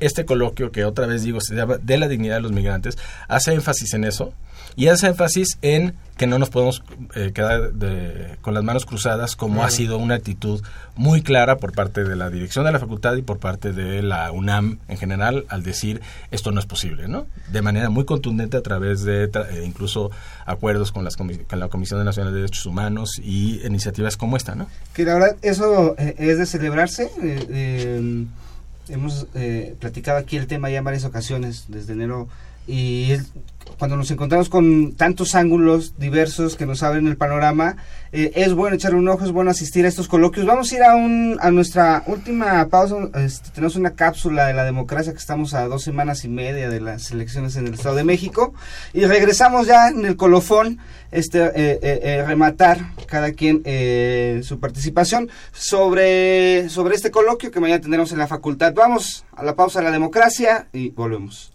este 0.00 0.24
coloquio, 0.24 0.72
que 0.72 0.84
otra 0.84 1.06
vez 1.06 1.22
digo, 1.22 1.40
se 1.40 1.54
llama 1.54 1.76
de 1.78 1.98
la 1.98 2.08
dignidad 2.08 2.36
de 2.36 2.42
los 2.42 2.52
migrantes, 2.52 2.96
hace 3.28 3.52
énfasis 3.52 3.94
en 3.94 4.04
eso 4.04 4.32
y 4.76 4.88
hace 4.88 5.08
énfasis 5.08 5.58
en 5.62 5.94
que 6.16 6.26
no 6.26 6.38
nos 6.38 6.50
podemos 6.50 6.82
eh, 7.14 7.32
quedar 7.34 7.72
de, 7.72 8.36
con 8.42 8.52
las 8.52 8.62
manos 8.62 8.84
cruzadas, 8.84 9.36
como 9.36 9.64
ha 9.64 9.70
sido 9.70 9.96
una 9.96 10.16
actitud 10.16 10.62
muy 10.94 11.22
clara 11.22 11.56
por 11.56 11.72
parte 11.72 12.04
de 12.04 12.14
la 12.14 12.28
dirección 12.28 12.66
de 12.66 12.72
la 12.72 12.78
facultad 12.78 13.16
y 13.16 13.22
por 13.22 13.38
parte 13.38 13.72
de 13.72 14.02
la 14.02 14.30
UNAM 14.30 14.80
en 14.88 14.98
general 14.98 15.46
al 15.48 15.62
decir 15.62 16.02
esto 16.30 16.52
no 16.52 16.60
es 16.60 16.66
posible, 16.66 17.08
¿no? 17.08 17.26
De 17.50 17.62
manera 17.62 17.88
muy 17.88 18.04
contundente 18.04 18.58
a 18.58 18.60
través 18.60 19.02
de 19.02 19.24
eh, 19.24 19.64
incluso 19.64 20.10
acuerdos 20.44 20.92
con, 20.92 21.04
las 21.04 21.16
con 21.16 21.30
la 21.52 21.68
Comisión 21.68 22.04
Nacional 22.04 22.34
de 22.34 22.40
Derechos 22.40 22.66
Humanos 22.66 23.18
y 23.22 23.64
iniciativas 23.66 24.18
como 24.18 24.29
esta, 24.36 24.54
¿no? 24.54 24.68
Que 24.94 25.04
la 25.04 25.14
verdad 25.14 25.36
eso 25.42 25.94
eh, 25.98 26.14
es 26.18 26.38
de 26.38 26.46
celebrarse. 26.46 27.10
hemos 28.88 29.26
platicado 29.78 30.18
aquí 30.18 30.36
el 30.36 30.46
tema 30.46 30.70
ya 30.70 30.78
en 30.78 30.84
varias 30.84 31.04
ocasiones 31.04 31.66
desde 31.68 31.92
enero 31.92 32.28
y 32.66 33.16
cuando 33.78 33.96
nos 33.96 34.10
encontramos 34.10 34.50
con 34.50 34.92
tantos 34.92 35.34
ángulos 35.34 35.94
diversos 35.96 36.54
que 36.54 36.66
nos 36.66 36.82
abren 36.82 37.06
el 37.06 37.16
panorama, 37.16 37.76
eh, 38.12 38.30
es 38.34 38.52
bueno 38.52 38.76
echar 38.76 38.94
un 38.94 39.08
ojo, 39.08 39.24
es 39.24 39.32
bueno 39.32 39.50
asistir 39.50 39.86
a 39.86 39.88
estos 39.88 40.06
coloquios. 40.06 40.44
Vamos 40.44 40.70
a 40.70 40.76
ir 40.76 40.82
a, 40.82 40.94
un, 40.94 41.38
a 41.40 41.50
nuestra 41.50 42.02
última 42.06 42.68
pausa. 42.68 42.96
Este, 43.14 43.48
tenemos 43.50 43.76
una 43.76 43.92
cápsula 43.94 44.46
de 44.46 44.52
la 44.52 44.64
democracia 44.64 45.12
que 45.12 45.18
estamos 45.18 45.54
a 45.54 45.66
dos 45.66 45.82
semanas 45.82 46.24
y 46.24 46.28
media 46.28 46.68
de 46.68 46.80
las 46.80 47.10
elecciones 47.10 47.56
en 47.56 47.68
el 47.68 47.74
Estado 47.74 47.94
de 47.94 48.04
México. 48.04 48.52
Y 48.92 49.06
regresamos 49.06 49.66
ya 49.66 49.88
en 49.88 50.04
el 50.04 50.16
colofón, 50.16 50.78
este, 51.10 51.42
eh, 51.42 51.78
eh, 51.82 52.24
rematar 52.26 52.92
cada 53.06 53.32
quien 53.32 53.62
su 54.44 54.60
participación 54.60 55.30
sobre, 55.52 56.68
sobre 56.68 56.96
este 56.96 57.10
coloquio 57.10 57.50
que 57.50 57.60
mañana 57.60 57.80
tendremos 57.80 58.12
en 58.12 58.18
la 58.18 58.26
facultad. 58.26 58.74
Vamos 58.74 59.24
a 59.32 59.42
la 59.42 59.56
pausa 59.56 59.78
de 59.78 59.86
la 59.86 59.90
democracia 59.90 60.68
y 60.72 60.90
volvemos. 60.90 61.52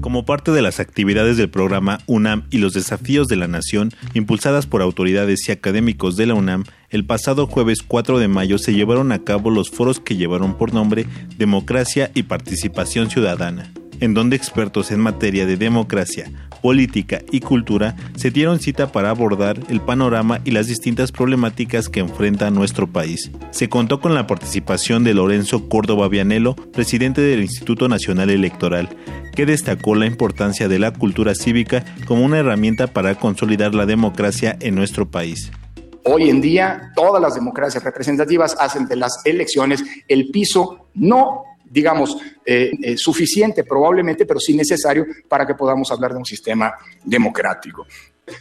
Como 0.00 0.24
parte 0.24 0.52
de 0.52 0.62
las 0.62 0.78
actividades 0.80 1.36
del 1.36 1.50
programa 1.50 1.98
UNAM 2.06 2.44
y 2.50 2.58
los 2.58 2.72
desafíos 2.72 3.26
de 3.26 3.36
la 3.36 3.48
nación, 3.48 3.92
impulsadas 4.14 4.66
por 4.66 4.80
autoridades 4.80 5.48
y 5.48 5.52
académicos 5.52 6.16
de 6.16 6.26
la 6.26 6.34
UNAM, 6.34 6.64
el 6.90 7.04
pasado 7.04 7.46
jueves 7.46 7.82
4 7.86 8.18
de 8.18 8.28
mayo 8.28 8.58
se 8.58 8.74
llevaron 8.74 9.10
a 9.12 9.24
cabo 9.24 9.50
los 9.50 9.70
foros 9.70 10.00
que 10.00 10.16
llevaron 10.16 10.56
por 10.56 10.72
nombre 10.72 11.06
Democracia 11.36 12.10
y 12.14 12.22
Participación 12.22 13.10
Ciudadana 13.10 13.72
en 14.00 14.14
donde 14.14 14.36
expertos 14.36 14.90
en 14.90 15.00
materia 15.00 15.46
de 15.46 15.56
democracia, 15.56 16.30
política 16.62 17.20
y 17.30 17.40
cultura 17.40 17.96
se 18.16 18.30
dieron 18.30 18.60
cita 18.60 18.92
para 18.92 19.10
abordar 19.10 19.58
el 19.68 19.80
panorama 19.80 20.40
y 20.44 20.50
las 20.50 20.66
distintas 20.66 21.12
problemáticas 21.12 21.88
que 21.88 22.00
enfrenta 22.00 22.50
nuestro 22.50 22.86
país. 22.86 23.30
Se 23.50 23.68
contó 23.68 24.00
con 24.00 24.14
la 24.14 24.26
participación 24.26 25.04
de 25.04 25.14
Lorenzo 25.14 25.68
Córdoba 25.68 26.08
Vianelo, 26.08 26.54
presidente 26.54 27.20
del 27.20 27.42
Instituto 27.42 27.88
Nacional 27.88 28.30
Electoral, 28.30 28.88
que 29.34 29.46
destacó 29.46 29.94
la 29.94 30.06
importancia 30.06 30.68
de 30.68 30.78
la 30.78 30.92
cultura 30.92 31.34
cívica 31.34 31.84
como 32.06 32.24
una 32.24 32.38
herramienta 32.38 32.88
para 32.88 33.14
consolidar 33.14 33.74
la 33.74 33.86
democracia 33.86 34.56
en 34.60 34.74
nuestro 34.74 35.10
país. 35.10 35.50
Hoy 36.04 36.30
en 36.30 36.40
día, 36.40 36.92
todas 36.96 37.20
las 37.20 37.34
democracias 37.34 37.84
representativas 37.84 38.56
hacen 38.58 38.86
de 38.86 38.96
las 38.96 39.20
elecciones 39.24 39.84
el 40.08 40.30
piso 40.30 40.88
no 40.94 41.44
digamos, 41.70 42.16
eh, 42.44 42.70
eh, 42.82 42.96
suficiente 42.96 43.64
probablemente, 43.64 44.26
pero 44.26 44.40
sí 44.40 44.54
necesario 44.54 45.06
para 45.28 45.46
que 45.46 45.54
podamos 45.54 45.90
hablar 45.90 46.12
de 46.12 46.18
un 46.18 46.24
sistema 46.24 46.72
democrático. 47.04 47.86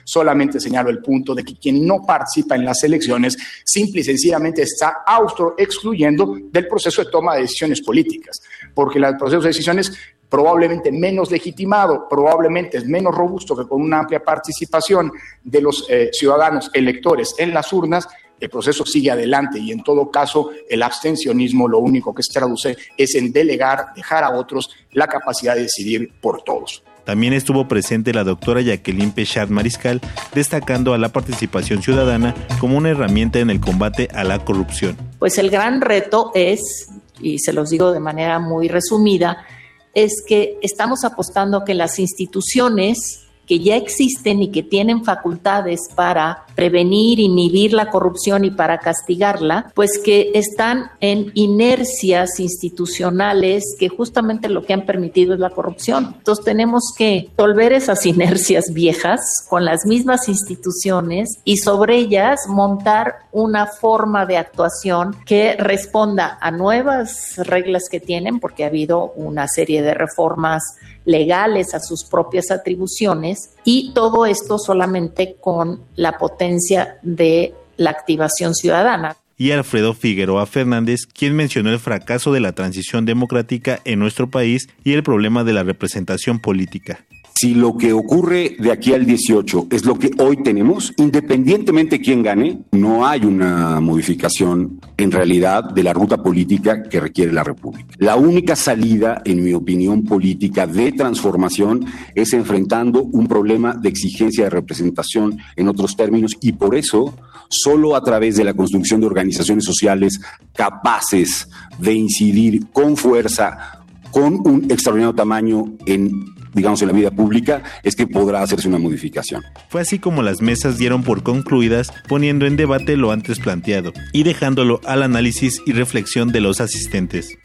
Solamente 0.04 0.60
señalo 0.60 0.90
el 0.90 1.00
punto 1.00 1.34
de 1.34 1.44
que 1.44 1.56
quien 1.56 1.86
no 1.86 2.02
participa 2.06 2.56
en 2.56 2.66
las 2.66 2.84
elecciones 2.84 3.38
simple 3.64 4.02
y 4.02 4.04
sencillamente 4.04 4.62
está 4.62 5.04
auto 5.06 5.56
excluyendo 5.58 6.38
del 6.52 6.68
proceso 6.68 7.04
de 7.04 7.12
toma 7.12 7.36
de 7.36 7.42
decisiones 7.42 7.82
políticas, 7.82 8.42
porque 8.74 9.00
el 9.00 9.18
proceso 9.18 9.42
de 9.42 9.48
decisiones 9.48 9.92
probablemente 10.30 10.92
menos 10.92 11.32
legitimado, 11.32 12.08
probablemente 12.10 12.78
es 12.78 12.86
menos 12.86 13.16
robusto 13.16 13.56
que 13.56 13.68
con 13.68 13.82
una 13.82 14.00
amplia 14.00 14.24
participación 14.24 15.12
de 15.44 15.62
los 15.62 15.86
eh, 15.90 16.10
ciudadanos 16.12 16.70
electores 16.74 17.34
en 17.38 17.54
las 17.54 17.72
urnas, 17.72 18.08
el 18.40 18.50
proceso 18.50 18.86
sigue 18.86 19.12
adelante 19.12 19.60
y 19.60 19.72
en 19.72 19.84
todo 19.84 20.10
caso 20.12 20.52
el 20.70 20.84
abstencionismo 20.84 21.68
lo 21.68 21.80
único 21.80 22.14
que 22.14 22.24
se 22.24 22.34
traduce 22.34 22.78
es 22.96 23.16
en 23.16 23.32
delegar, 23.32 23.88
dejar 23.96 24.24
a 24.24 24.32
otros 24.32 24.70
la 24.92 25.08
capacidad 25.08 25.56
de 25.56 25.64
decidir 25.64 26.12
por 26.22 26.44
todos. 26.44 26.84
También 27.08 27.32
estuvo 27.32 27.70
presente 27.70 28.14
la 28.14 28.26
doctora 28.26 28.60
Jacqueline 28.60 29.14
Pechard 29.14 29.50
Mariscal, 29.50 30.02
destacando 30.34 30.94
a 30.94 30.98
la 30.98 31.08
participación 31.08 31.82
ciudadana 31.82 32.36
como 32.60 32.78
una 32.78 32.90
herramienta 32.90 33.40
en 33.40 33.50
el 33.50 33.62
combate 33.62 34.10
a 34.14 34.26
la 34.26 34.44
corrupción. 34.44 34.98
Pues 35.18 35.38
el 35.38 35.50
gran 35.50 35.80
reto 35.80 36.32
es, 36.36 36.90
y 37.22 37.40
se 37.40 37.54
los 37.54 37.70
digo 37.70 37.94
de 37.94 38.02
manera 38.02 38.40
muy 38.40 38.68
resumida, 38.68 39.46
es 39.94 40.22
que 40.28 40.58
estamos 40.62 41.06
apostando 41.06 41.64
que 41.64 41.76
las 41.76 41.98
instituciones 41.98 43.26
que 43.48 43.60
ya 43.60 43.78
existen 43.78 44.44
y 44.44 44.52
que 44.52 44.62
tienen 44.62 45.06
facultades 45.06 45.80
para 45.96 46.46
prevenir, 46.58 47.20
inhibir 47.20 47.72
la 47.72 47.92
corrupción 47.92 48.44
y 48.44 48.50
para 48.50 48.80
castigarla, 48.80 49.72
pues 49.76 50.00
que 50.04 50.32
están 50.34 50.90
en 51.02 51.32
inercias 51.36 52.40
institucionales 52.40 53.76
que 53.80 53.90
justamente 53.90 54.50
lo 54.50 54.66
que 54.66 54.74
han 54.74 54.88
permitido 54.88 55.36
es 55.36 55.40
la 55.40 55.52
corrupción. 55.52 56.16
Entonces 56.18 56.44
tenemos 56.44 56.96
que 56.98 57.30
volver 57.38 57.74
esas 57.74 58.06
inercias 58.08 58.74
viejas 58.74 59.46
con 59.48 59.66
las 59.66 59.86
mismas 59.86 60.28
instituciones 60.28 61.30
y 61.44 61.58
sobre 61.58 61.98
ellas 61.98 62.40
montar 62.48 63.28
una 63.32 63.68
forma 63.68 64.26
de 64.26 64.38
actuación 64.38 65.16
que 65.28 65.58
responda 65.60 66.40
a 66.42 66.50
nuevas 66.50 67.38
reglas 67.38 67.84
que 67.88 68.00
tienen, 68.00 68.40
porque 68.40 68.64
ha 68.64 68.68
habido 68.68 69.12
una 69.16 69.48
serie 69.48 69.84
de 69.84 69.94
reformas 69.94 70.64
legales 71.06 71.76
a 71.76 71.80
sus 71.80 72.04
propias 72.04 72.50
atribuciones 72.50 73.52
y 73.68 73.92
todo 73.94 74.26
esto 74.26 74.58
solamente 74.58 75.36
con 75.42 75.82
la 75.98 76.18
potencia 76.18 77.00
de 77.02 77.54
la 77.76 77.90
activación 77.90 78.56
ciudadana. 78.56 79.18
Y 79.38 79.52
Alfredo 79.52 79.94
Figueroa 79.94 80.46
Fernández, 80.46 81.06
quien 81.06 81.36
mencionó 81.36 81.72
el 81.72 81.80
fracaso 81.80 82.32
de 82.32 82.40
la 82.40 82.54
transición 82.54 83.04
democrática 83.04 83.82
en 83.84 84.00
nuestro 84.00 84.30
país 84.30 84.70
y 84.86 84.94
el 84.94 85.04
problema 85.04 85.44
de 85.44 85.52
la 85.52 85.64
representación 85.64 86.40
política. 86.40 87.06
Si 87.40 87.54
lo 87.54 87.78
que 87.78 87.94
ocurre 87.94 88.56
de 88.58 88.72
aquí 88.72 88.96
al 88.96 89.06
18 89.06 89.68
es 89.70 89.86
lo 89.86 90.00
que 90.00 90.10
hoy 90.18 90.42
tenemos, 90.42 90.92
independientemente 90.98 92.02
quién 92.02 92.24
gane, 92.24 92.64
no 92.72 93.06
hay 93.06 93.26
una 93.26 93.80
modificación 93.80 94.80
en 94.98 95.12
realidad 95.12 95.66
de 95.66 95.84
la 95.84 95.94
ruta 95.94 96.18
política 96.18 96.82
que 96.82 97.00
requiere 97.00 97.32
la 97.32 97.44
República. 97.44 97.94
La 98.00 98.16
única 98.16 98.56
salida, 98.56 99.22
en 99.24 99.44
mi 99.44 99.54
opinión 99.54 100.04
política, 100.04 100.66
de 100.66 100.94
transformación 100.94 101.86
es 102.16 102.34
enfrentando 102.34 103.04
un 103.04 103.28
problema 103.28 103.76
de 103.76 103.90
exigencia 103.90 104.46
de 104.46 104.50
representación 104.50 105.38
en 105.56 105.68
otros 105.68 105.96
términos 105.96 106.32
y 106.42 106.54
por 106.54 106.74
eso 106.74 107.14
solo 107.50 107.96
a 107.96 108.04
través 108.04 108.36
de 108.38 108.46
la 108.46 108.56
construcción 108.56 109.00
de 109.00 109.06
organizaciones 109.06 109.64
sociales 109.64 110.20
capaces 110.56 111.48
de 111.78 111.94
incidir 111.94 112.66
con 112.74 112.98
fuerza, 112.98 113.84
con 114.10 114.42
un 114.44 114.72
extraordinario 114.72 115.14
tamaño 115.14 115.66
en 115.86 116.36
digamos, 116.54 116.82
en 116.82 116.88
la 116.88 116.94
vida 116.94 117.12
pública, 117.12 117.64
es 117.84 117.96
que 117.96 118.08
podrá 118.08 118.42
hacerse 118.42 118.68
una 118.68 118.80
modificación. 118.80 119.44
Fue 119.70 119.82
así 119.82 120.00
como 120.00 120.22
las 120.22 120.42
mesas 120.42 120.78
dieron 120.78 121.04
por 121.04 121.24
concluidas, 121.24 121.92
poniendo 122.08 122.46
en 122.46 122.58
debate 122.58 122.98
lo 122.98 123.12
antes 123.12 123.40
planteado 123.40 123.94
y 124.14 124.24
dejándolo 124.24 124.82
al 124.86 125.04
análisis 125.04 125.62
y 125.66 125.74
reflexión 125.74 126.32
de 126.32 126.42
los 126.42 126.62
asistentes. 126.62 127.38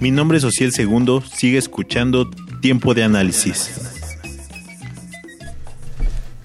Mi 0.00 0.10
nombre 0.10 0.38
es 0.38 0.44
Ociel 0.44 0.72
Segundo, 0.72 1.22
sigue 1.22 1.58
escuchando 1.58 2.30
Tiempo 2.60 2.94
de 2.94 3.04
Análisis. 3.04 3.70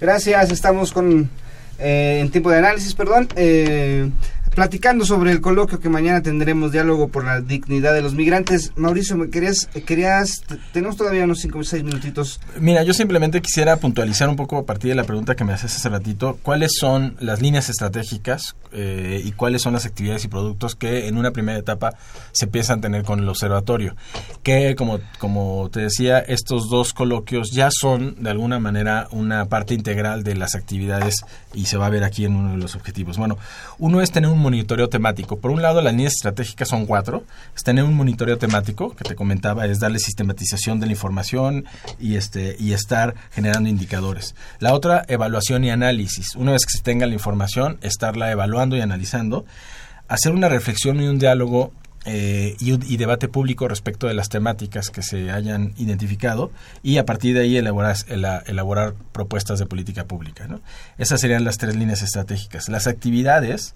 Gracias, 0.00 0.50
estamos 0.50 0.92
con 0.92 1.30
eh, 1.78 2.20
en 2.20 2.30
tiempo 2.30 2.50
de 2.50 2.58
análisis, 2.58 2.94
perdón. 2.94 3.28
Eh, 3.36 4.10
platicando 4.56 5.04
sobre 5.04 5.32
el 5.32 5.42
coloquio 5.42 5.80
que 5.80 5.90
mañana 5.90 6.22
tendremos 6.22 6.72
diálogo 6.72 7.08
por 7.08 7.26
la 7.26 7.42
dignidad 7.42 7.92
de 7.92 8.00
los 8.00 8.14
migrantes. 8.14 8.72
Mauricio, 8.74 9.14
¿me 9.14 9.28
querías, 9.28 9.68
querías, 9.84 10.40
tenemos 10.72 10.96
todavía 10.96 11.24
unos 11.24 11.40
5 11.40 11.58
o 11.58 11.62
6 11.62 11.84
minutitos? 11.84 12.40
Mira, 12.58 12.82
yo 12.82 12.94
simplemente 12.94 13.42
quisiera 13.42 13.76
puntualizar 13.76 14.30
un 14.30 14.36
poco 14.36 14.56
a 14.56 14.64
partir 14.64 14.88
de 14.88 14.94
la 14.94 15.04
pregunta 15.04 15.36
que 15.36 15.44
me 15.44 15.52
haces 15.52 15.76
hace 15.76 15.90
ratito, 15.90 16.38
cuáles 16.42 16.72
son 16.80 17.16
las 17.20 17.42
líneas 17.42 17.68
estratégicas 17.68 18.56
eh, 18.72 19.20
y 19.22 19.32
cuáles 19.32 19.60
son 19.60 19.74
las 19.74 19.84
actividades 19.84 20.24
y 20.24 20.28
productos 20.28 20.74
que 20.74 21.06
en 21.06 21.18
una 21.18 21.32
primera 21.32 21.58
etapa 21.58 21.92
se 22.32 22.46
piensan 22.46 22.80
tener 22.80 23.04
con 23.04 23.20
el 23.20 23.28
observatorio. 23.28 23.94
Que, 24.42 24.74
como, 24.74 25.00
como 25.18 25.68
te 25.70 25.80
decía, 25.80 26.18
estos 26.18 26.70
dos 26.70 26.94
coloquios 26.94 27.50
ya 27.52 27.68
son 27.70 28.22
de 28.22 28.30
alguna 28.30 28.58
manera 28.58 29.06
una 29.10 29.50
parte 29.50 29.74
integral 29.74 30.24
de 30.24 30.34
las 30.34 30.54
actividades 30.54 31.26
y 31.52 31.66
se 31.66 31.76
va 31.76 31.86
a 31.86 31.90
ver 31.90 32.04
aquí 32.04 32.24
en 32.24 32.36
uno 32.36 32.52
de 32.52 32.58
los 32.58 32.74
objetivos. 32.74 33.18
Bueno, 33.18 33.36
uno 33.78 34.00
es 34.00 34.10
tener 34.10 34.30
un 34.30 34.45
monitoreo 34.46 34.88
temático. 34.88 35.38
Por 35.38 35.50
un 35.50 35.60
lado, 35.60 35.82
las 35.82 35.92
líneas 35.92 36.14
estratégicas 36.14 36.68
son 36.68 36.86
cuatro. 36.86 37.24
Es 37.56 37.64
tener 37.64 37.84
un 37.84 37.94
monitoreo 37.94 38.38
temático, 38.38 38.94
que 38.94 39.02
te 39.02 39.16
comentaba, 39.16 39.66
es 39.66 39.80
darle 39.80 39.98
sistematización 39.98 40.78
de 40.78 40.86
la 40.86 40.92
información 40.92 41.64
y, 41.98 42.14
este, 42.14 42.56
y 42.58 42.72
estar 42.72 43.14
generando 43.32 43.68
indicadores. 43.68 44.34
La 44.60 44.72
otra, 44.72 45.04
evaluación 45.08 45.64
y 45.64 45.70
análisis. 45.70 46.36
Una 46.36 46.52
vez 46.52 46.64
que 46.64 46.78
se 46.78 46.82
tenga 46.82 47.06
la 47.06 47.14
información, 47.14 47.78
estarla 47.82 48.30
evaluando 48.30 48.76
y 48.76 48.80
analizando. 48.80 49.44
Hacer 50.08 50.32
una 50.32 50.48
reflexión 50.48 51.02
y 51.02 51.08
un 51.08 51.18
diálogo 51.18 51.72
eh, 52.08 52.54
y, 52.60 52.96
debate 52.96 53.26
público 53.26 53.66
respecto 53.66 54.06
de 54.06 54.14
las 54.14 54.28
temáticas 54.28 54.90
que 54.90 55.02
se 55.02 55.32
hayan 55.32 55.74
identificado 55.76 56.52
y 56.84 56.98
a 56.98 57.04
partir 57.04 57.34
de 57.34 57.40
ahí 57.40 57.56
elaborar, 57.56 57.96
elaborar 58.46 58.94
propuestas 59.10 59.58
de 59.58 59.66
política 59.66 60.04
pública. 60.04 60.46
Esas 60.98 61.20
serían 61.20 61.42
las 61.42 61.58
tres 61.58 61.74
líneas 61.74 62.02
estratégicas. 62.02 62.68
Las 62.68 62.86
actividades 62.86 63.74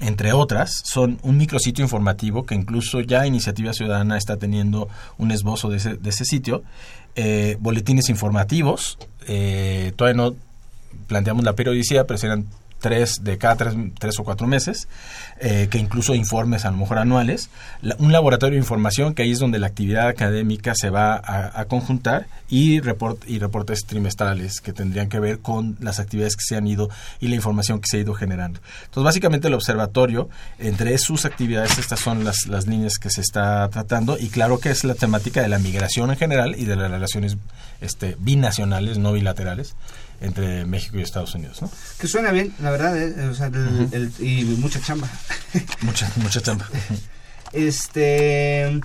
entre 0.00 0.32
otras, 0.32 0.82
son 0.84 1.18
un 1.22 1.36
micrositio 1.36 1.84
informativo 1.84 2.44
que 2.44 2.54
incluso 2.54 3.00
ya 3.00 3.26
Iniciativa 3.26 3.72
Ciudadana 3.72 4.16
está 4.16 4.36
teniendo 4.36 4.88
un 5.18 5.30
esbozo 5.30 5.68
de 5.68 5.76
ese, 5.76 5.94
de 5.96 6.10
ese 6.10 6.24
sitio, 6.24 6.62
eh, 7.16 7.56
boletines 7.60 8.08
informativos, 8.08 8.98
eh, 9.26 9.92
todavía 9.96 10.16
no 10.16 10.34
planteamos 11.06 11.44
la 11.44 11.54
periodicidad, 11.54 12.06
pero 12.06 12.18
serán 12.18 12.46
tres 12.80 13.22
de 13.22 13.38
cada 13.38 13.56
tres, 13.56 13.74
tres 13.98 14.18
o 14.18 14.24
cuatro 14.24 14.46
meses, 14.46 14.88
eh, 15.38 15.68
que 15.70 15.78
incluso 15.78 16.14
informes 16.14 16.64
a 16.64 16.70
lo 16.70 16.78
mejor 16.78 16.98
anuales, 16.98 17.50
un 17.98 18.12
laboratorio 18.12 18.54
de 18.54 18.60
información 18.60 19.14
que 19.14 19.22
ahí 19.22 19.32
es 19.32 19.38
donde 19.38 19.58
la 19.58 19.68
actividad 19.68 20.08
académica 20.08 20.72
se 20.74 20.90
va 20.90 21.20
a, 21.22 21.64
conjuntar 21.66 22.26
y, 22.48 22.80
report, 22.80 23.22
y 23.28 23.38
reportes 23.38 23.84
trimestrales 23.86 24.60
que 24.60 24.72
tendrían 24.72 25.08
que 25.08 25.20
ver 25.20 25.38
con 25.38 25.76
las 25.80 26.00
actividades 26.00 26.36
que 26.36 26.42
se 26.46 26.56
han 26.56 26.66
ido 26.66 26.88
y 27.20 27.28
la 27.28 27.36
información 27.36 27.80
que 27.80 27.86
se 27.88 27.98
ha 27.98 28.00
ido 28.00 28.14
generando. 28.14 28.60
Entonces, 28.84 29.04
básicamente 29.04 29.48
el 29.48 29.54
observatorio, 29.54 30.28
entre 30.58 30.96
sus 30.98 31.24
actividades, 31.24 31.78
estas 31.78 32.00
son 32.00 32.24
las, 32.24 32.46
las 32.48 32.66
líneas 32.66 32.98
que 32.98 33.10
se 33.10 33.20
está 33.20 33.68
tratando 33.68 34.18
y 34.18 34.28
claro 34.28 34.58
que 34.58 34.70
es 34.70 34.84
la 34.84 34.94
temática 34.94 35.42
de 35.42 35.48
la 35.48 35.58
migración 35.58 36.10
en 36.10 36.16
general 36.16 36.54
y 36.58 36.64
de 36.64 36.76
las 36.76 36.90
relaciones 36.90 37.36
este, 37.80 38.16
binacionales, 38.18 38.98
no 38.98 39.12
bilaterales 39.12 39.74
entre 40.20 40.64
México 40.66 40.98
y 40.98 41.02
Estados 41.02 41.34
Unidos, 41.34 41.62
¿no? 41.62 41.70
Que 41.98 42.06
suena 42.06 42.30
bien, 42.30 42.54
la 42.60 42.70
verdad, 42.70 42.96
¿eh? 42.96 43.28
o 43.28 43.34
sea, 43.34 43.46
el, 43.46 44.12
y 44.18 44.44
mucha 44.58 44.80
chamba. 44.80 45.08
mucha, 45.82 46.10
mucha 46.16 46.40
chamba. 46.40 46.68
este, 47.52 48.80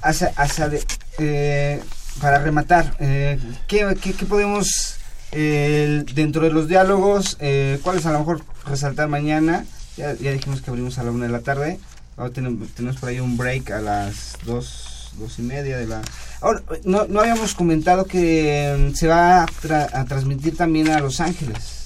hacia, 0.00 0.28
hacia 0.36 0.70
eh, 1.18 1.82
para 2.20 2.38
rematar, 2.38 2.96
eh, 2.98 3.38
¿qué, 3.66 3.96
qué, 4.00 4.26
podemos, 4.26 4.96
dentro 5.30 6.42
de 6.42 6.50
los 6.50 6.68
diálogos, 6.68 7.36
cuáles 7.82 8.06
a 8.06 8.12
lo 8.12 8.20
mejor 8.20 8.42
resaltar 8.66 9.08
mañana? 9.08 9.64
Ya, 9.96 10.14
ya 10.14 10.32
dijimos 10.32 10.62
que 10.62 10.70
abrimos 10.70 10.98
a 10.98 11.02
la 11.02 11.10
una 11.10 11.26
de 11.26 11.32
la 11.32 11.40
tarde, 11.40 11.78
ahora 12.16 12.32
tenemos, 12.32 12.68
tenemos 12.70 12.96
por 12.98 13.10
ahí 13.10 13.20
un 13.20 13.36
break 13.36 13.70
a 13.70 13.80
las 13.80 14.38
dos, 14.44 14.91
dos 15.18 15.38
y 15.38 15.42
media 15.42 15.78
de 15.78 15.86
la 15.86 16.02
Ahora, 16.42 16.60
no, 16.84 17.06
no 17.06 17.20
habíamos 17.20 17.54
comentado 17.54 18.04
que 18.04 18.90
mm, 18.90 18.94
se 18.94 19.06
va 19.06 19.44
a, 19.44 20.04
transmitir 20.06 20.56
también 20.56 20.90
a 20.90 20.98
Los 20.98 21.20
Ángeles. 21.20 21.78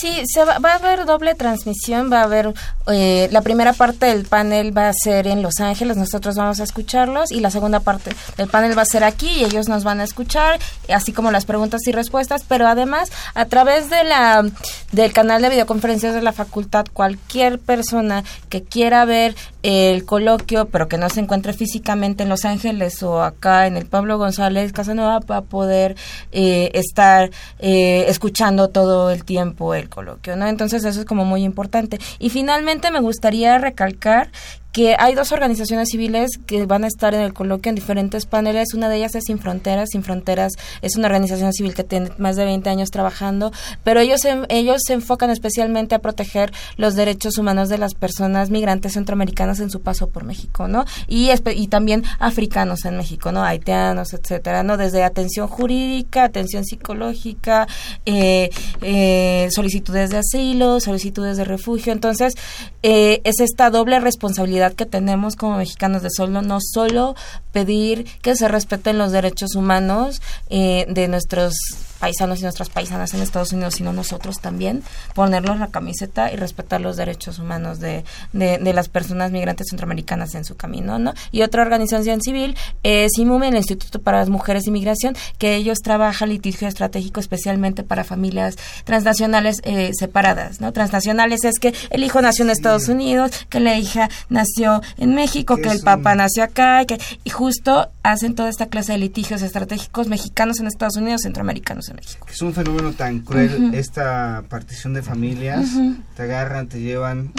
Sí, 0.00 0.22
se 0.32 0.44
va, 0.44 0.54
a 0.54 0.74
haber 0.74 1.06
doble 1.06 1.34
transmisión, 1.34 2.10
va 2.10 2.20
a 2.20 2.24
haber, 2.24 2.54
eh, 2.86 3.28
la 3.32 3.42
primera 3.42 3.72
parte 3.72 4.06
del 4.06 4.26
panel 4.26 4.76
va 4.76 4.88
a 4.88 4.92
ser 4.92 5.26
en 5.26 5.42
Los 5.42 5.58
Ángeles, 5.58 5.96
nosotros 5.96 6.36
vamos 6.36 6.60
a 6.60 6.62
escucharlos, 6.62 7.32
y 7.32 7.40
la 7.40 7.50
segunda 7.50 7.80
parte 7.80 8.12
del 8.36 8.48
panel 8.48 8.78
va 8.78 8.82
a 8.82 8.86
ser 8.86 9.02
aquí 9.02 9.28
y 9.28 9.44
ellos 9.44 9.68
nos 9.68 9.82
van 9.82 9.98
a 9.98 10.04
escuchar, 10.04 10.60
así 10.88 11.12
como 11.12 11.32
las 11.32 11.46
preguntas 11.46 11.80
y 11.86 11.92
respuestas, 11.92 12.44
pero 12.46 12.68
además 12.68 13.10
a 13.34 13.46
través 13.46 13.90
de 13.90 14.04
la 14.04 14.48
del 14.92 15.12
canal 15.12 15.42
de 15.42 15.50
videoconferencias 15.50 16.14
de 16.14 16.22
la 16.22 16.32
facultad, 16.32 16.86
cualquier 16.92 17.58
persona 17.58 18.22
que 18.48 18.62
quiera 18.62 19.04
ver 19.04 19.34
el 19.62 20.04
coloquio, 20.04 20.66
pero 20.66 20.88
que 20.88 20.98
no 20.98 21.08
se 21.08 21.20
encuentre 21.20 21.52
físicamente 21.52 22.22
en 22.22 22.28
Los 22.28 22.44
Ángeles 22.44 23.02
o 23.02 23.22
acá 23.22 23.66
en 23.66 23.76
el 23.76 23.86
Pablo 23.86 24.18
González 24.18 24.72
Casanova, 24.72 25.20
va 25.20 25.38
a 25.38 25.42
poder 25.42 25.96
eh, 26.32 26.70
estar 26.74 27.30
eh, 27.58 28.04
escuchando 28.08 28.68
todo 28.68 29.10
el 29.10 29.24
tiempo 29.24 29.74
el 29.74 29.88
coloquio, 29.88 30.36
¿no? 30.36 30.46
Entonces 30.46 30.84
eso 30.84 31.00
es 31.00 31.06
como 31.06 31.24
muy 31.24 31.42
importante. 31.42 31.98
Y 32.18 32.30
finalmente 32.30 32.90
me 32.90 33.00
gustaría 33.00 33.58
recalcar 33.58 34.30
que 34.72 34.96
hay 34.98 35.14
dos 35.14 35.32
organizaciones 35.32 35.88
civiles 35.90 36.32
que 36.46 36.66
van 36.66 36.84
a 36.84 36.88
estar 36.88 37.14
en 37.14 37.22
el 37.22 37.32
coloquio 37.32 37.70
en 37.70 37.76
diferentes 37.76 38.26
paneles. 38.26 38.74
Una 38.74 38.88
de 38.88 38.96
ellas 38.96 39.14
es 39.14 39.24
Sin 39.26 39.38
Fronteras. 39.38 39.88
Sin 39.90 40.02
Fronteras 40.02 40.52
es 40.82 40.96
una 40.96 41.06
organización 41.06 41.52
civil 41.52 41.74
que 41.74 41.84
tiene 41.84 42.10
más 42.18 42.36
de 42.36 42.44
20 42.44 42.68
años 42.68 42.90
trabajando, 42.90 43.52
pero 43.82 44.00
ellos 44.00 44.20
ellos 44.48 44.80
se 44.86 44.92
enfocan 44.92 45.30
especialmente 45.30 45.94
a 45.94 46.00
proteger 46.00 46.52
los 46.76 46.94
derechos 46.94 47.38
humanos 47.38 47.68
de 47.68 47.78
las 47.78 47.94
personas 47.94 48.50
migrantes 48.50 48.92
centroamericanas 48.92 49.60
en 49.60 49.70
su 49.70 49.80
paso 49.80 50.08
por 50.08 50.24
México, 50.24 50.68
¿no? 50.68 50.84
Y, 51.06 51.30
y 51.30 51.68
también 51.68 52.04
africanos 52.18 52.84
en 52.84 52.96
México, 52.96 53.32
¿no? 53.32 53.42
Haitianos, 53.42 54.12
etcétera, 54.12 54.62
¿no? 54.62 54.76
Desde 54.76 55.02
atención 55.02 55.48
jurídica, 55.48 56.24
atención 56.24 56.64
psicológica, 56.64 57.66
eh, 58.04 58.50
eh, 58.82 59.48
solicitudes 59.50 60.10
de 60.10 60.18
asilo, 60.18 60.80
solicitudes 60.80 61.36
de 61.36 61.44
refugio. 61.44 61.92
Entonces, 61.92 62.34
eh, 62.82 63.20
es 63.24 63.40
esta 63.40 63.70
doble 63.70 64.00
responsabilidad 64.00 64.67
que 64.74 64.86
tenemos 64.86 65.36
como 65.36 65.56
mexicanos 65.56 66.02
de 66.02 66.10
solo 66.10 66.42
no 66.42 66.58
solo 66.60 67.14
pedir 67.52 68.06
que 68.22 68.36
se 68.36 68.48
respeten 68.48 68.98
los 68.98 69.12
derechos 69.12 69.54
humanos 69.54 70.20
eh, 70.50 70.86
de 70.88 71.08
nuestros 71.08 71.54
paisanos 71.98 72.40
y 72.40 72.42
nuestras 72.42 72.70
paisanas 72.70 73.14
en 73.14 73.22
Estados 73.22 73.52
Unidos, 73.52 73.74
sino 73.74 73.92
nosotros 73.92 74.40
también, 74.40 74.82
ponernos 75.14 75.58
la 75.58 75.68
camiseta 75.68 76.32
y 76.32 76.36
respetar 76.36 76.80
los 76.80 76.96
derechos 76.96 77.38
humanos 77.38 77.80
de, 77.80 78.04
de, 78.32 78.72
las 78.72 78.88
personas 78.88 79.32
migrantes 79.32 79.68
centroamericanas 79.70 80.34
en 80.34 80.44
su 80.44 80.56
camino, 80.56 80.98
¿no? 80.98 81.14
Y 81.32 81.42
otra 81.42 81.62
organización 81.62 82.20
civil 82.20 82.56
es 82.82 83.18
IMUME, 83.18 83.48
el 83.48 83.56
Instituto 83.56 84.00
para 84.00 84.18
las 84.18 84.28
Mujeres 84.28 84.66
y 84.66 84.70
Migración, 84.70 85.16
que 85.38 85.56
ellos 85.56 85.78
trabajan 85.78 86.28
litigio 86.28 86.68
estratégico 86.68 87.20
especialmente 87.20 87.82
para 87.82 88.04
familias 88.04 88.56
transnacionales 88.84 89.60
eh, 89.64 89.90
separadas, 89.98 90.60
¿no? 90.60 90.72
Transnacionales 90.72 91.44
es 91.44 91.58
que 91.58 91.74
el 91.90 92.04
hijo 92.04 92.20
nació 92.20 92.44
en 92.44 92.50
Estados 92.50 92.88
Unidos, 92.88 93.32
que 93.48 93.60
la 93.60 93.76
hija 93.76 94.08
nació 94.28 94.82
en 94.98 95.14
México, 95.14 95.56
que 95.56 95.70
el 95.70 95.80
papá 95.80 96.14
nació 96.14 96.44
acá, 96.44 96.84
que, 96.84 96.98
y 97.24 97.30
justo 97.30 97.88
hacen 98.02 98.34
toda 98.34 98.48
esta 98.48 98.66
clase 98.66 98.92
de 98.92 98.98
litigios 98.98 99.42
estratégicos 99.42 100.08
mexicanos 100.08 100.60
en 100.60 100.66
Estados 100.66 100.96
Unidos, 100.96 101.22
centroamericanos 101.22 101.87
México. 101.94 102.26
Es 102.30 102.40
un 102.42 102.52
fenómeno 102.52 102.92
tan 102.92 103.20
cruel 103.20 103.74
esta 103.74 104.44
partición 104.48 104.94
de 104.94 105.02
familias. 105.02 105.70
Te 106.16 106.22
agarran, 106.22 106.68
te 106.68 106.80
llevan. 106.80 107.32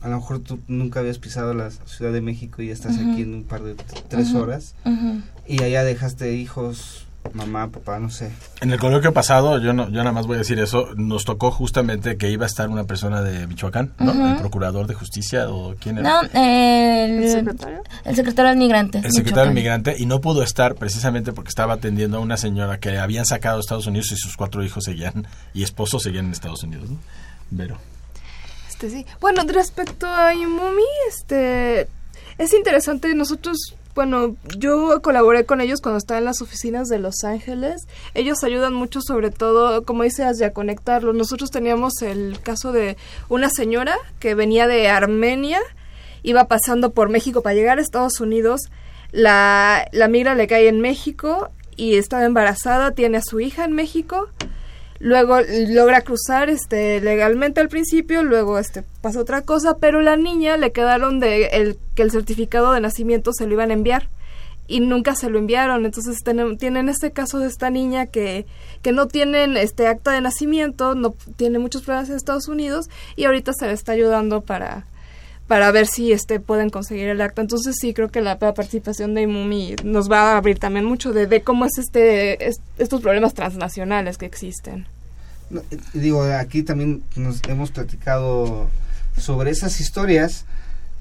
A 0.00 0.08
lo 0.08 0.16
mejor 0.16 0.40
tú 0.40 0.60
nunca 0.68 1.00
habías 1.00 1.18
pisado 1.18 1.54
la 1.54 1.70
Ciudad 1.70 2.12
de 2.12 2.20
México 2.20 2.62
y 2.62 2.68
ya 2.68 2.72
estás 2.72 2.96
aquí 2.96 3.22
en 3.22 3.34
un 3.34 3.44
par 3.44 3.62
de 3.62 3.74
tres 4.08 4.34
horas. 4.34 4.74
Y 5.46 5.62
allá 5.62 5.84
dejaste 5.84 6.34
hijos 6.34 7.06
mamá, 7.32 7.70
papá, 7.70 7.98
no 7.98 8.10
sé. 8.10 8.30
En 8.60 8.72
el 8.72 8.78
coloquio 8.78 9.12
pasado, 9.12 9.58
yo 9.58 9.72
no, 9.72 9.88
yo 9.88 9.98
nada 9.98 10.12
más 10.12 10.26
voy 10.26 10.36
a 10.36 10.38
decir 10.38 10.58
eso, 10.58 10.88
nos 10.96 11.24
tocó 11.24 11.50
justamente 11.50 12.16
que 12.16 12.30
iba 12.30 12.44
a 12.44 12.46
estar 12.46 12.68
una 12.68 12.84
persona 12.84 13.22
de 13.22 13.46
Michoacán, 13.46 13.92
¿no? 13.98 14.12
El 14.32 14.36
procurador 14.36 14.86
de 14.86 14.94
justicia 14.94 15.48
o 15.48 15.74
quién 15.76 15.98
era. 15.98 16.08
No, 16.08 16.28
el, 16.32 17.30
secretario. 17.30 17.82
El 18.04 18.16
secretario 18.16 18.50
del 18.50 18.58
migrante. 18.58 18.98
El 18.98 19.12
secretario 19.12 19.46
del 19.46 19.54
migrante 19.54 19.94
y 19.98 20.06
no 20.06 20.20
pudo 20.20 20.42
estar 20.42 20.74
precisamente 20.74 21.32
porque 21.32 21.48
estaba 21.48 21.74
atendiendo 21.74 22.18
a 22.18 22.20
una 22.20 22.36
señora 22.36 22.78
que 22.78 22.98
habían 22.98 23.24
sacado 23.24 23.56
de 23.56 23.60
Estados 23.60 23.86
Unidos 23.86 24.12
y 24.12 24.16
sus 24.16 24.36
cuatro 24.36 24.62
hijos 24.62 24.84
seguían 24.84 25.26
y 25.54 25.62
esposos 25.62 26.02
seguían 26.02 26.26
en 26.26 26.32
Estados 26.32 26.62
Unidos, 26.62 26.90
¿no? 26.90 26.98
Vero. 27.50 27.78
Este 28.68 28.90
sí. 28.90 29.06
Bueno, 29.20 29.42
respecto 29.46 30.06
a 30.06 30.34
Imumi, 30.34 30.82
este 31.08 31.88
es 32.38 32.52
interesante 32.52 33.14
nosotros 33.14 33.76
bueno, 33.94 34.36
yo 34.56 35.02
colaboré 35.02 35.44
con 35.44 35.60
ellos 35.60 35.80
cuando 35.80 35.98
estaba 35.98 36.18
en 36.18 36.24
las 36.24 36.40
oficinas 36.40 36.88
de 36.88 36.98
Los 36.98 37.24
Ángeles. 37.24 37.86
Ellos 38.14 38.42
ayudan 38.42 38.72
mucho, 38.72 39.00
sobre 39.02 39.30
todo, 39.30 39.84
como 39.84 40.02
dices, 40.02 40.40
a 40.40 40.52
conectarlos. 40.52 41.14
Nosotros 41.14 41.50
teníamos 41.50 42.00
el 42.00 42.40
caso 42.40 42.72
de 42.72 42.96
una 43.28 43.50
señora 43.50 43.96
que 44.18 44.34
venía 44.34 44.66
de 44.66 44.88
Armenia, 44.88 45.60
iba 46.22 46.48
pasando 46.48 46.92
por 46.92 47.10
México 47.10 47.42
para 47.42 47.54
llegar 47.54 47.78
a 47.78 47.82
Estados 47.82 48.20
Unidos. 48.20 48.62
La, 49.10 49.88
la 49.92 50.08
migra 50.08 50.34
le 50.34 50.46
cae 50.46 50.68
en 50.68 50.80
México 50.80 51.50
y 51.76 51.96
estaba 51.96 52.24
embarazada, 52.24 52.92
tiene 52.92 53.18
a 53.18 53.22
su 53.22 53.40
hija 53.40 53.64
en 53.64 53.72
México 53.72 54.30
luego 55.02 55.38
logra 55.68 56.00
cruzar 56.02 56.48
este 56.48 57.00
legalmente 57.00 57.60
al 57.60 57.68
principio, 57.68 58.22
luego 58.22 58.58
este 58.58 58.84
pasa 59.00 59.20
otra 59.20 59.42
cosa, 59.42 59.76
pero 59.78 60.00
la 60.00 60.16
niña 60.16 60.56
le 60.56 60.70
quedaron 60.70 61.18
de 61.18 61.46
el 61.46 61.76
que 61.96 62.02
el 62.02 62.12
certificado 62.12 62.72
de 62.72 62.80
nacimiento 62.80 63.32
se 63.32 63.46
lo 63.46 63.52
iban 63.54 63.70
a 63.70 63.74
enviar 63.74 64.08
y 64.68 64.78
nunca 64.78 65.16
se 65.16 65.28
lo 65.28 65.38
enviaron. 65.38 65.84
Entonces 65.84 66.18
tienen 66.58 66.88
este 66.88 67.10
caso 67.10 67.40
de 67.40 67.48
esta 67.48 67.68
niña 67.68 68.06
que, 68.06 68.46
que 68.80 68.92
no 68.92 69.08
tienen 69.08 69.56
este 69.56 69.88
acta 69.88 70.12
de 70.12 70.20
nacimiento, 70.20 70.94
no 70.94 71.14
tiene 71.36 71.58
muchos 71.58 71.82
problemas 71.82 72.08
en 72.08 72.16
Estados 72.16 72.46
Unidos 72.46 72.88
y 73.16 73.24
ahorita 73.24 73.52
se 73.54 73.66
le 73.66 73.72
está 73.72 73.92
ayudando 73.92 74.42
para 74.42 74.86
para 75.52 75.70
ver 75.70 75.86
si 75.86 76.12
este 76.12 76.40
pueden 76.40 76.70
conseguir 76.70 77.10
el 77.10 77.20
acta. 77.20 77.42
Entonces 77.42 77.76
sí 77.78 77.92
creo 77.92 78.08
que 78.08 78.22
la 78.22 78.38
participación 78.38 79.12
de 79.12 79.20
IMUMI 79.20 79.76
nos 79.84 80.10
va 80.10 80.32
a 80.32 80.38
abrir 80.38 80.58
también 80.58 80.86
mucho 80.86 81.12
de, 81.12 81.42
cómo 81.42 81.66
es 81.66 81.76
este 81.76 82.42
estos 82.78 83.02
problemas 83.02 83.34
transnacionales 83.34 84.16
que 84.16 84.24
existen. 84.24 84.86
Eh, 85.54 85.76
digo, 85.92 86.22
aquí 86.22 86.62
también 86.62 87.02
nos 87.16 87.42
hemos 87.48 87.70
platicado 87.70 88.70
sobre 89.18 89.50
esas 89.50 89.78
historias 89.78 90.46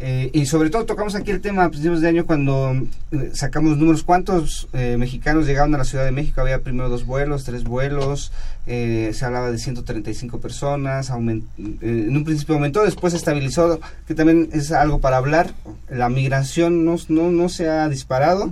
eh, 0.04 0.32
y 0.34 0.47
sobre 0.47 0.72
todo 0.72 0.86
tocamos 0.86 1.14
aquí 1.14 1.30
el 1.30 1.41
tema 1.41 1.64
a 1.64 1.70
principios 1.70 2.02
de 2.02 2.08
año 2.08 2.26
cuando 2.26 2.72
eh, 3.12 3.30
sacamos 3.34 3.78
números. 3.78 4.02
¿Cuántos 4.02 4.68
eh, 4.74 4.95
mexicanos 4.97 5.45
llegaron 5.45 5.76
a 5.76 5.78
la 5.78 5.84
Ciudad 5.84 6.04
de 6.04 6.12
México? 6.12 6.41
Había 6.41 6.62
primero 6.62 6.89
dos 6.89 7.06
vuelos, 7.06 7.43
tres 7.43 7.64
vuelos, 7.64 8.32
se 8.66 9.20
hablaba 9.22 9.52
de 9.52 9.60
135 9.60 10.39
personas, 10.39 11.12
en 11.12 12.18
un 12.18 12.24
principio 12.24 12.56
aumentó, 12.56 12.84
después 12.84 13.12
se 13.12 13.18
estabilizó, 13.18 13.80
que 14.08 14.16
también 14.16 14.49
es 14.54 14.72
algo 14.72 14.99
para 14.99 15.18
hablar. 15.18 15.54
La 15.88 16.10
migración 16.10 16.84
no, 16.84 16.95
no, 17.10 17.30
no 17.30 17.49
se 17.49 17.70
ha 17.70 17.88
disparado 17.88 18.52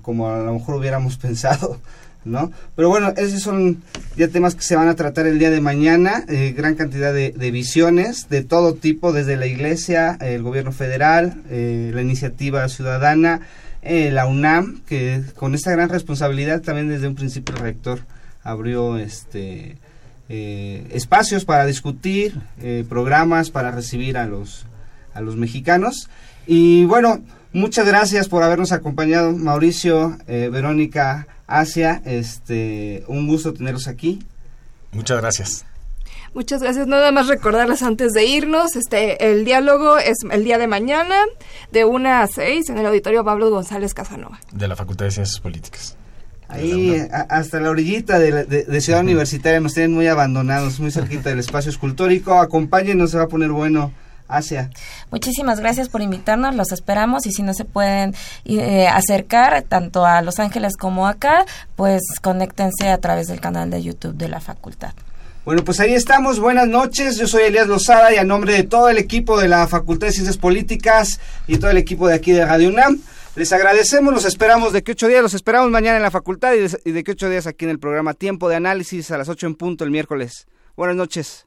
como 0.00 0.28
a 0.28 0.38
lo 0.38 0.54
mejor 0.54 0.76
hubiéramos 0.76 1.16
pensado. 1.18 1.78
¿No? 2.24 2.52
Pero 2.76 2.88
bueno, 2.88 3.12
esos 3.16 3.40
son 3.40 3.82
ya 4.16 4.28
temas 4.28 4.54
que 4.54 4.62
se 4.62 4.76
van 4.76 4.88
a 4.88 4.94
tratar 4.94 5.26
el 5.26 5.38
día 5.38 5.50
de 5.50 5.60
mañana, 5.60 6.24
eh, 6.28 6.54
gran 6.56 6.74
cantidad 6.74 7.12
de, 7.12 7.50
visiones 7.50 8.28
de 8.28 8.42
todo 8.42 8.74
tipo, 8.74 9.12
desde 9.12 9.36
la 9.36 9.46
Iglesia, 9.46 10.16
el 10.20 10.42
gobierno 10.42 10.72
federal, 10.72 11.42
eh, 11.50 11.90
la 11.94 12.02
iniciativa 12.02 12.68
ciudadana, 12.68 13.40
eh, 13.82 14.10
la 14.10 14.26
UNAM, 14.26 14.82
que 14.86 15.22
con 15.34 15.54
esta 15.54 15.72
gran 15.72 15.88
responsabilidad 15.88 16.62
también 16.62 16.88
desde 16.88 17.08
un 17.08 17.14
principio 17.14 17.54
el 17.56 17.62
rector 17.62 18.00
abrió 18.42 18.98
este 18.98 19.76
espacios 20.28 21.44
para 21.44 21.66
discutir, 21.66 22.40
programas 22.88 23.50
para 23.50 23.70
recibir 23.70 24.16
a 24.16 24.24
los, 24.24 24.64
a 25.12 25.20
los 25.20 25.36
mexicanos. 25.36 26.08
Y 26.46 26.86
bueno, 26.86 27.20
muchas 27.52 27.86
gracias 27.86 28.28
por 28.28 28.42
habernos 28.42 28.72
acompañado, 28.72 29.32
Mauricio, 29.32 30.16
Verónica, 30.26 31.26
Asia, 31.46 32.02
este, 32.04 33.04
un 33.08 33.26
gusto 33.26 33.52
tenerlos 33.52 33.88
aquí. 33.88 34.20
Muchas 34.92 35.20
gracias. 35.20 35.64
Muchas 36.34 36.62
gracias. 36.62 36.86
Nada 36.86 37.12
más 37.12 37.28
recordarles 37.28 37.82
antes 37.82 38.12
de 38.12 38.24
irnos, 38.24 38.74
este, 38.74 39.30
el 39.30 39.44
diálogo 39.44 39.98
es 39.98 40.16
el 40.30 40.44
día 40.44 40.56
de 40.56 40.66
mañana, 40.66 41.16
de 41.70 41.84
1 41.84 42.08
a 42.08 42.26
6, 42.26 42.70
en 42.70 42.78
el 42.78 42.86
auditorio 42.86 43.22
Pablo 43.22 43.50
González 43.50 43.92
Casanova. 43.92 44.40
De 44.50 44.66
la 44.66 44.74
Facultad 44.74 45.04
de 45.04 45.10
Ciencias 45.10 45.40
Políticas. 45.40 45.96
Ahí, 46.48 47.02
hasta 47.28 47.60
la 47.60 47.70
orillita 47.70 48.18
de, 48.18 48.80
Ciudad 48.80 49.00
Universitaria, 49.02 49.60
nos 49.60 49.74
tienen 49.74 49.92
muy 49.92 50.06
abandonados, 50.06 50.80
muy 50.80 50.90
cerquita 50.90 51.30
del 51.30 51.38
espacio 51.38 51.70
escultórico. 51.70 52.38
Acompáñenos, 52.38 53.10
se 53.10 53.18
va 53.18 53.24
a 53.24 53.28
poner 53.28 53.50
bueno. 53.50 53.92
Asia. 54.36 54.70
Muchísimas 55.10 55.60
gracias 55.60 55.88
por 55.88 56.02
invitarnos, 56.02 56.54
los 56.54 56.72
esperamos 56.72 57.26
y 57.26 57.32
si 57.32 57.42
no 57.42 57.54
se 57.54 57.64
pueden 57.64 58.14
eh, 58.44 58.88
acercar 58.88 59.62
tanto 59.62 60.06
a 60.06 60.22
Los 60.22 60.38
Ángeles 60.38 60.76
como 60.76 61.06
acá, 61.06 61.44
pues 61.76 62.02
conéctense 62.20 62.90
a 62.90 62.98
través 62.98 63.28
del 63.28 63.40
canal 63.40 63.70
de 63.70 63.82
YouTube 63.82 64.14
de 64.14 64.28
la 64.28 64.40
facultad. 64.40 64.92
Bueno, 65.44 65.64
pues 65.64 65.80
ahí 65.80 65.92
estamos. 65.92 66.38
Buenas 66.38 66.68
noches. 66.68 67.16
Yo 67.16 67.26
soy 67.26 67.42
Elías 67.42 67.66
Lozada 67.66 68.14
y 68.14 68.16
a 68.16 68.22
nombre 68.22 68.52
de 68.52 68.62
todo 68.62 68.88
el 68.88 68.98
equipo 68.98 69.40
de 69.40 69.48
la 69.48 69.66
Facultad 69.66 70.06
de 70.06 70.12
Ciencias 70.12 70.38
Políticas 70.38 71.18
y 71.48 71.58
todo 71.58 71.72
el 71.72 71.78
equipo 71.78 72.06
de 72.06 72.14
aquí 72.14 72.30
de 72.30 72.46
Radio 72.46 72.68
UNAM, 72.68 73.00
les 73.34 73.52
agradecemos. 73.52 74.14
Los 74.14 74.24
esperamos 74.24 74.72
de 74.72 74.84
que 74.84 74.92
ocho 74.92 75.08
días. 75.08 75.20
Los 75.20 75.34
esperamos 75.34 75.68
mañana 75.68 75.96
en 75.96 76.02
la 76.04 76.12
facultad 76.12 76.52
y 76.54 76.92
de 76.92 77.02
que 77.02 77.10
ocho 77.10 77.28
días 77.28 77.48
aquí 77.48 77.64
en 77.64 77.72
el 77.72 77.80
programa 77.80 78.14
Tiempo 78.14 78.48
de 78.48 78.54
Análisis 78.54 79.10
a 79.10 79.18
las 79.18 79.28
ocho 79.28 79.48
en 79.48 79.56
punto 79.56 79.82
el 79.82 79.90
miércoles. 79.90 80.46
Buenas 80.76 80.94
noches. 80.94 81.46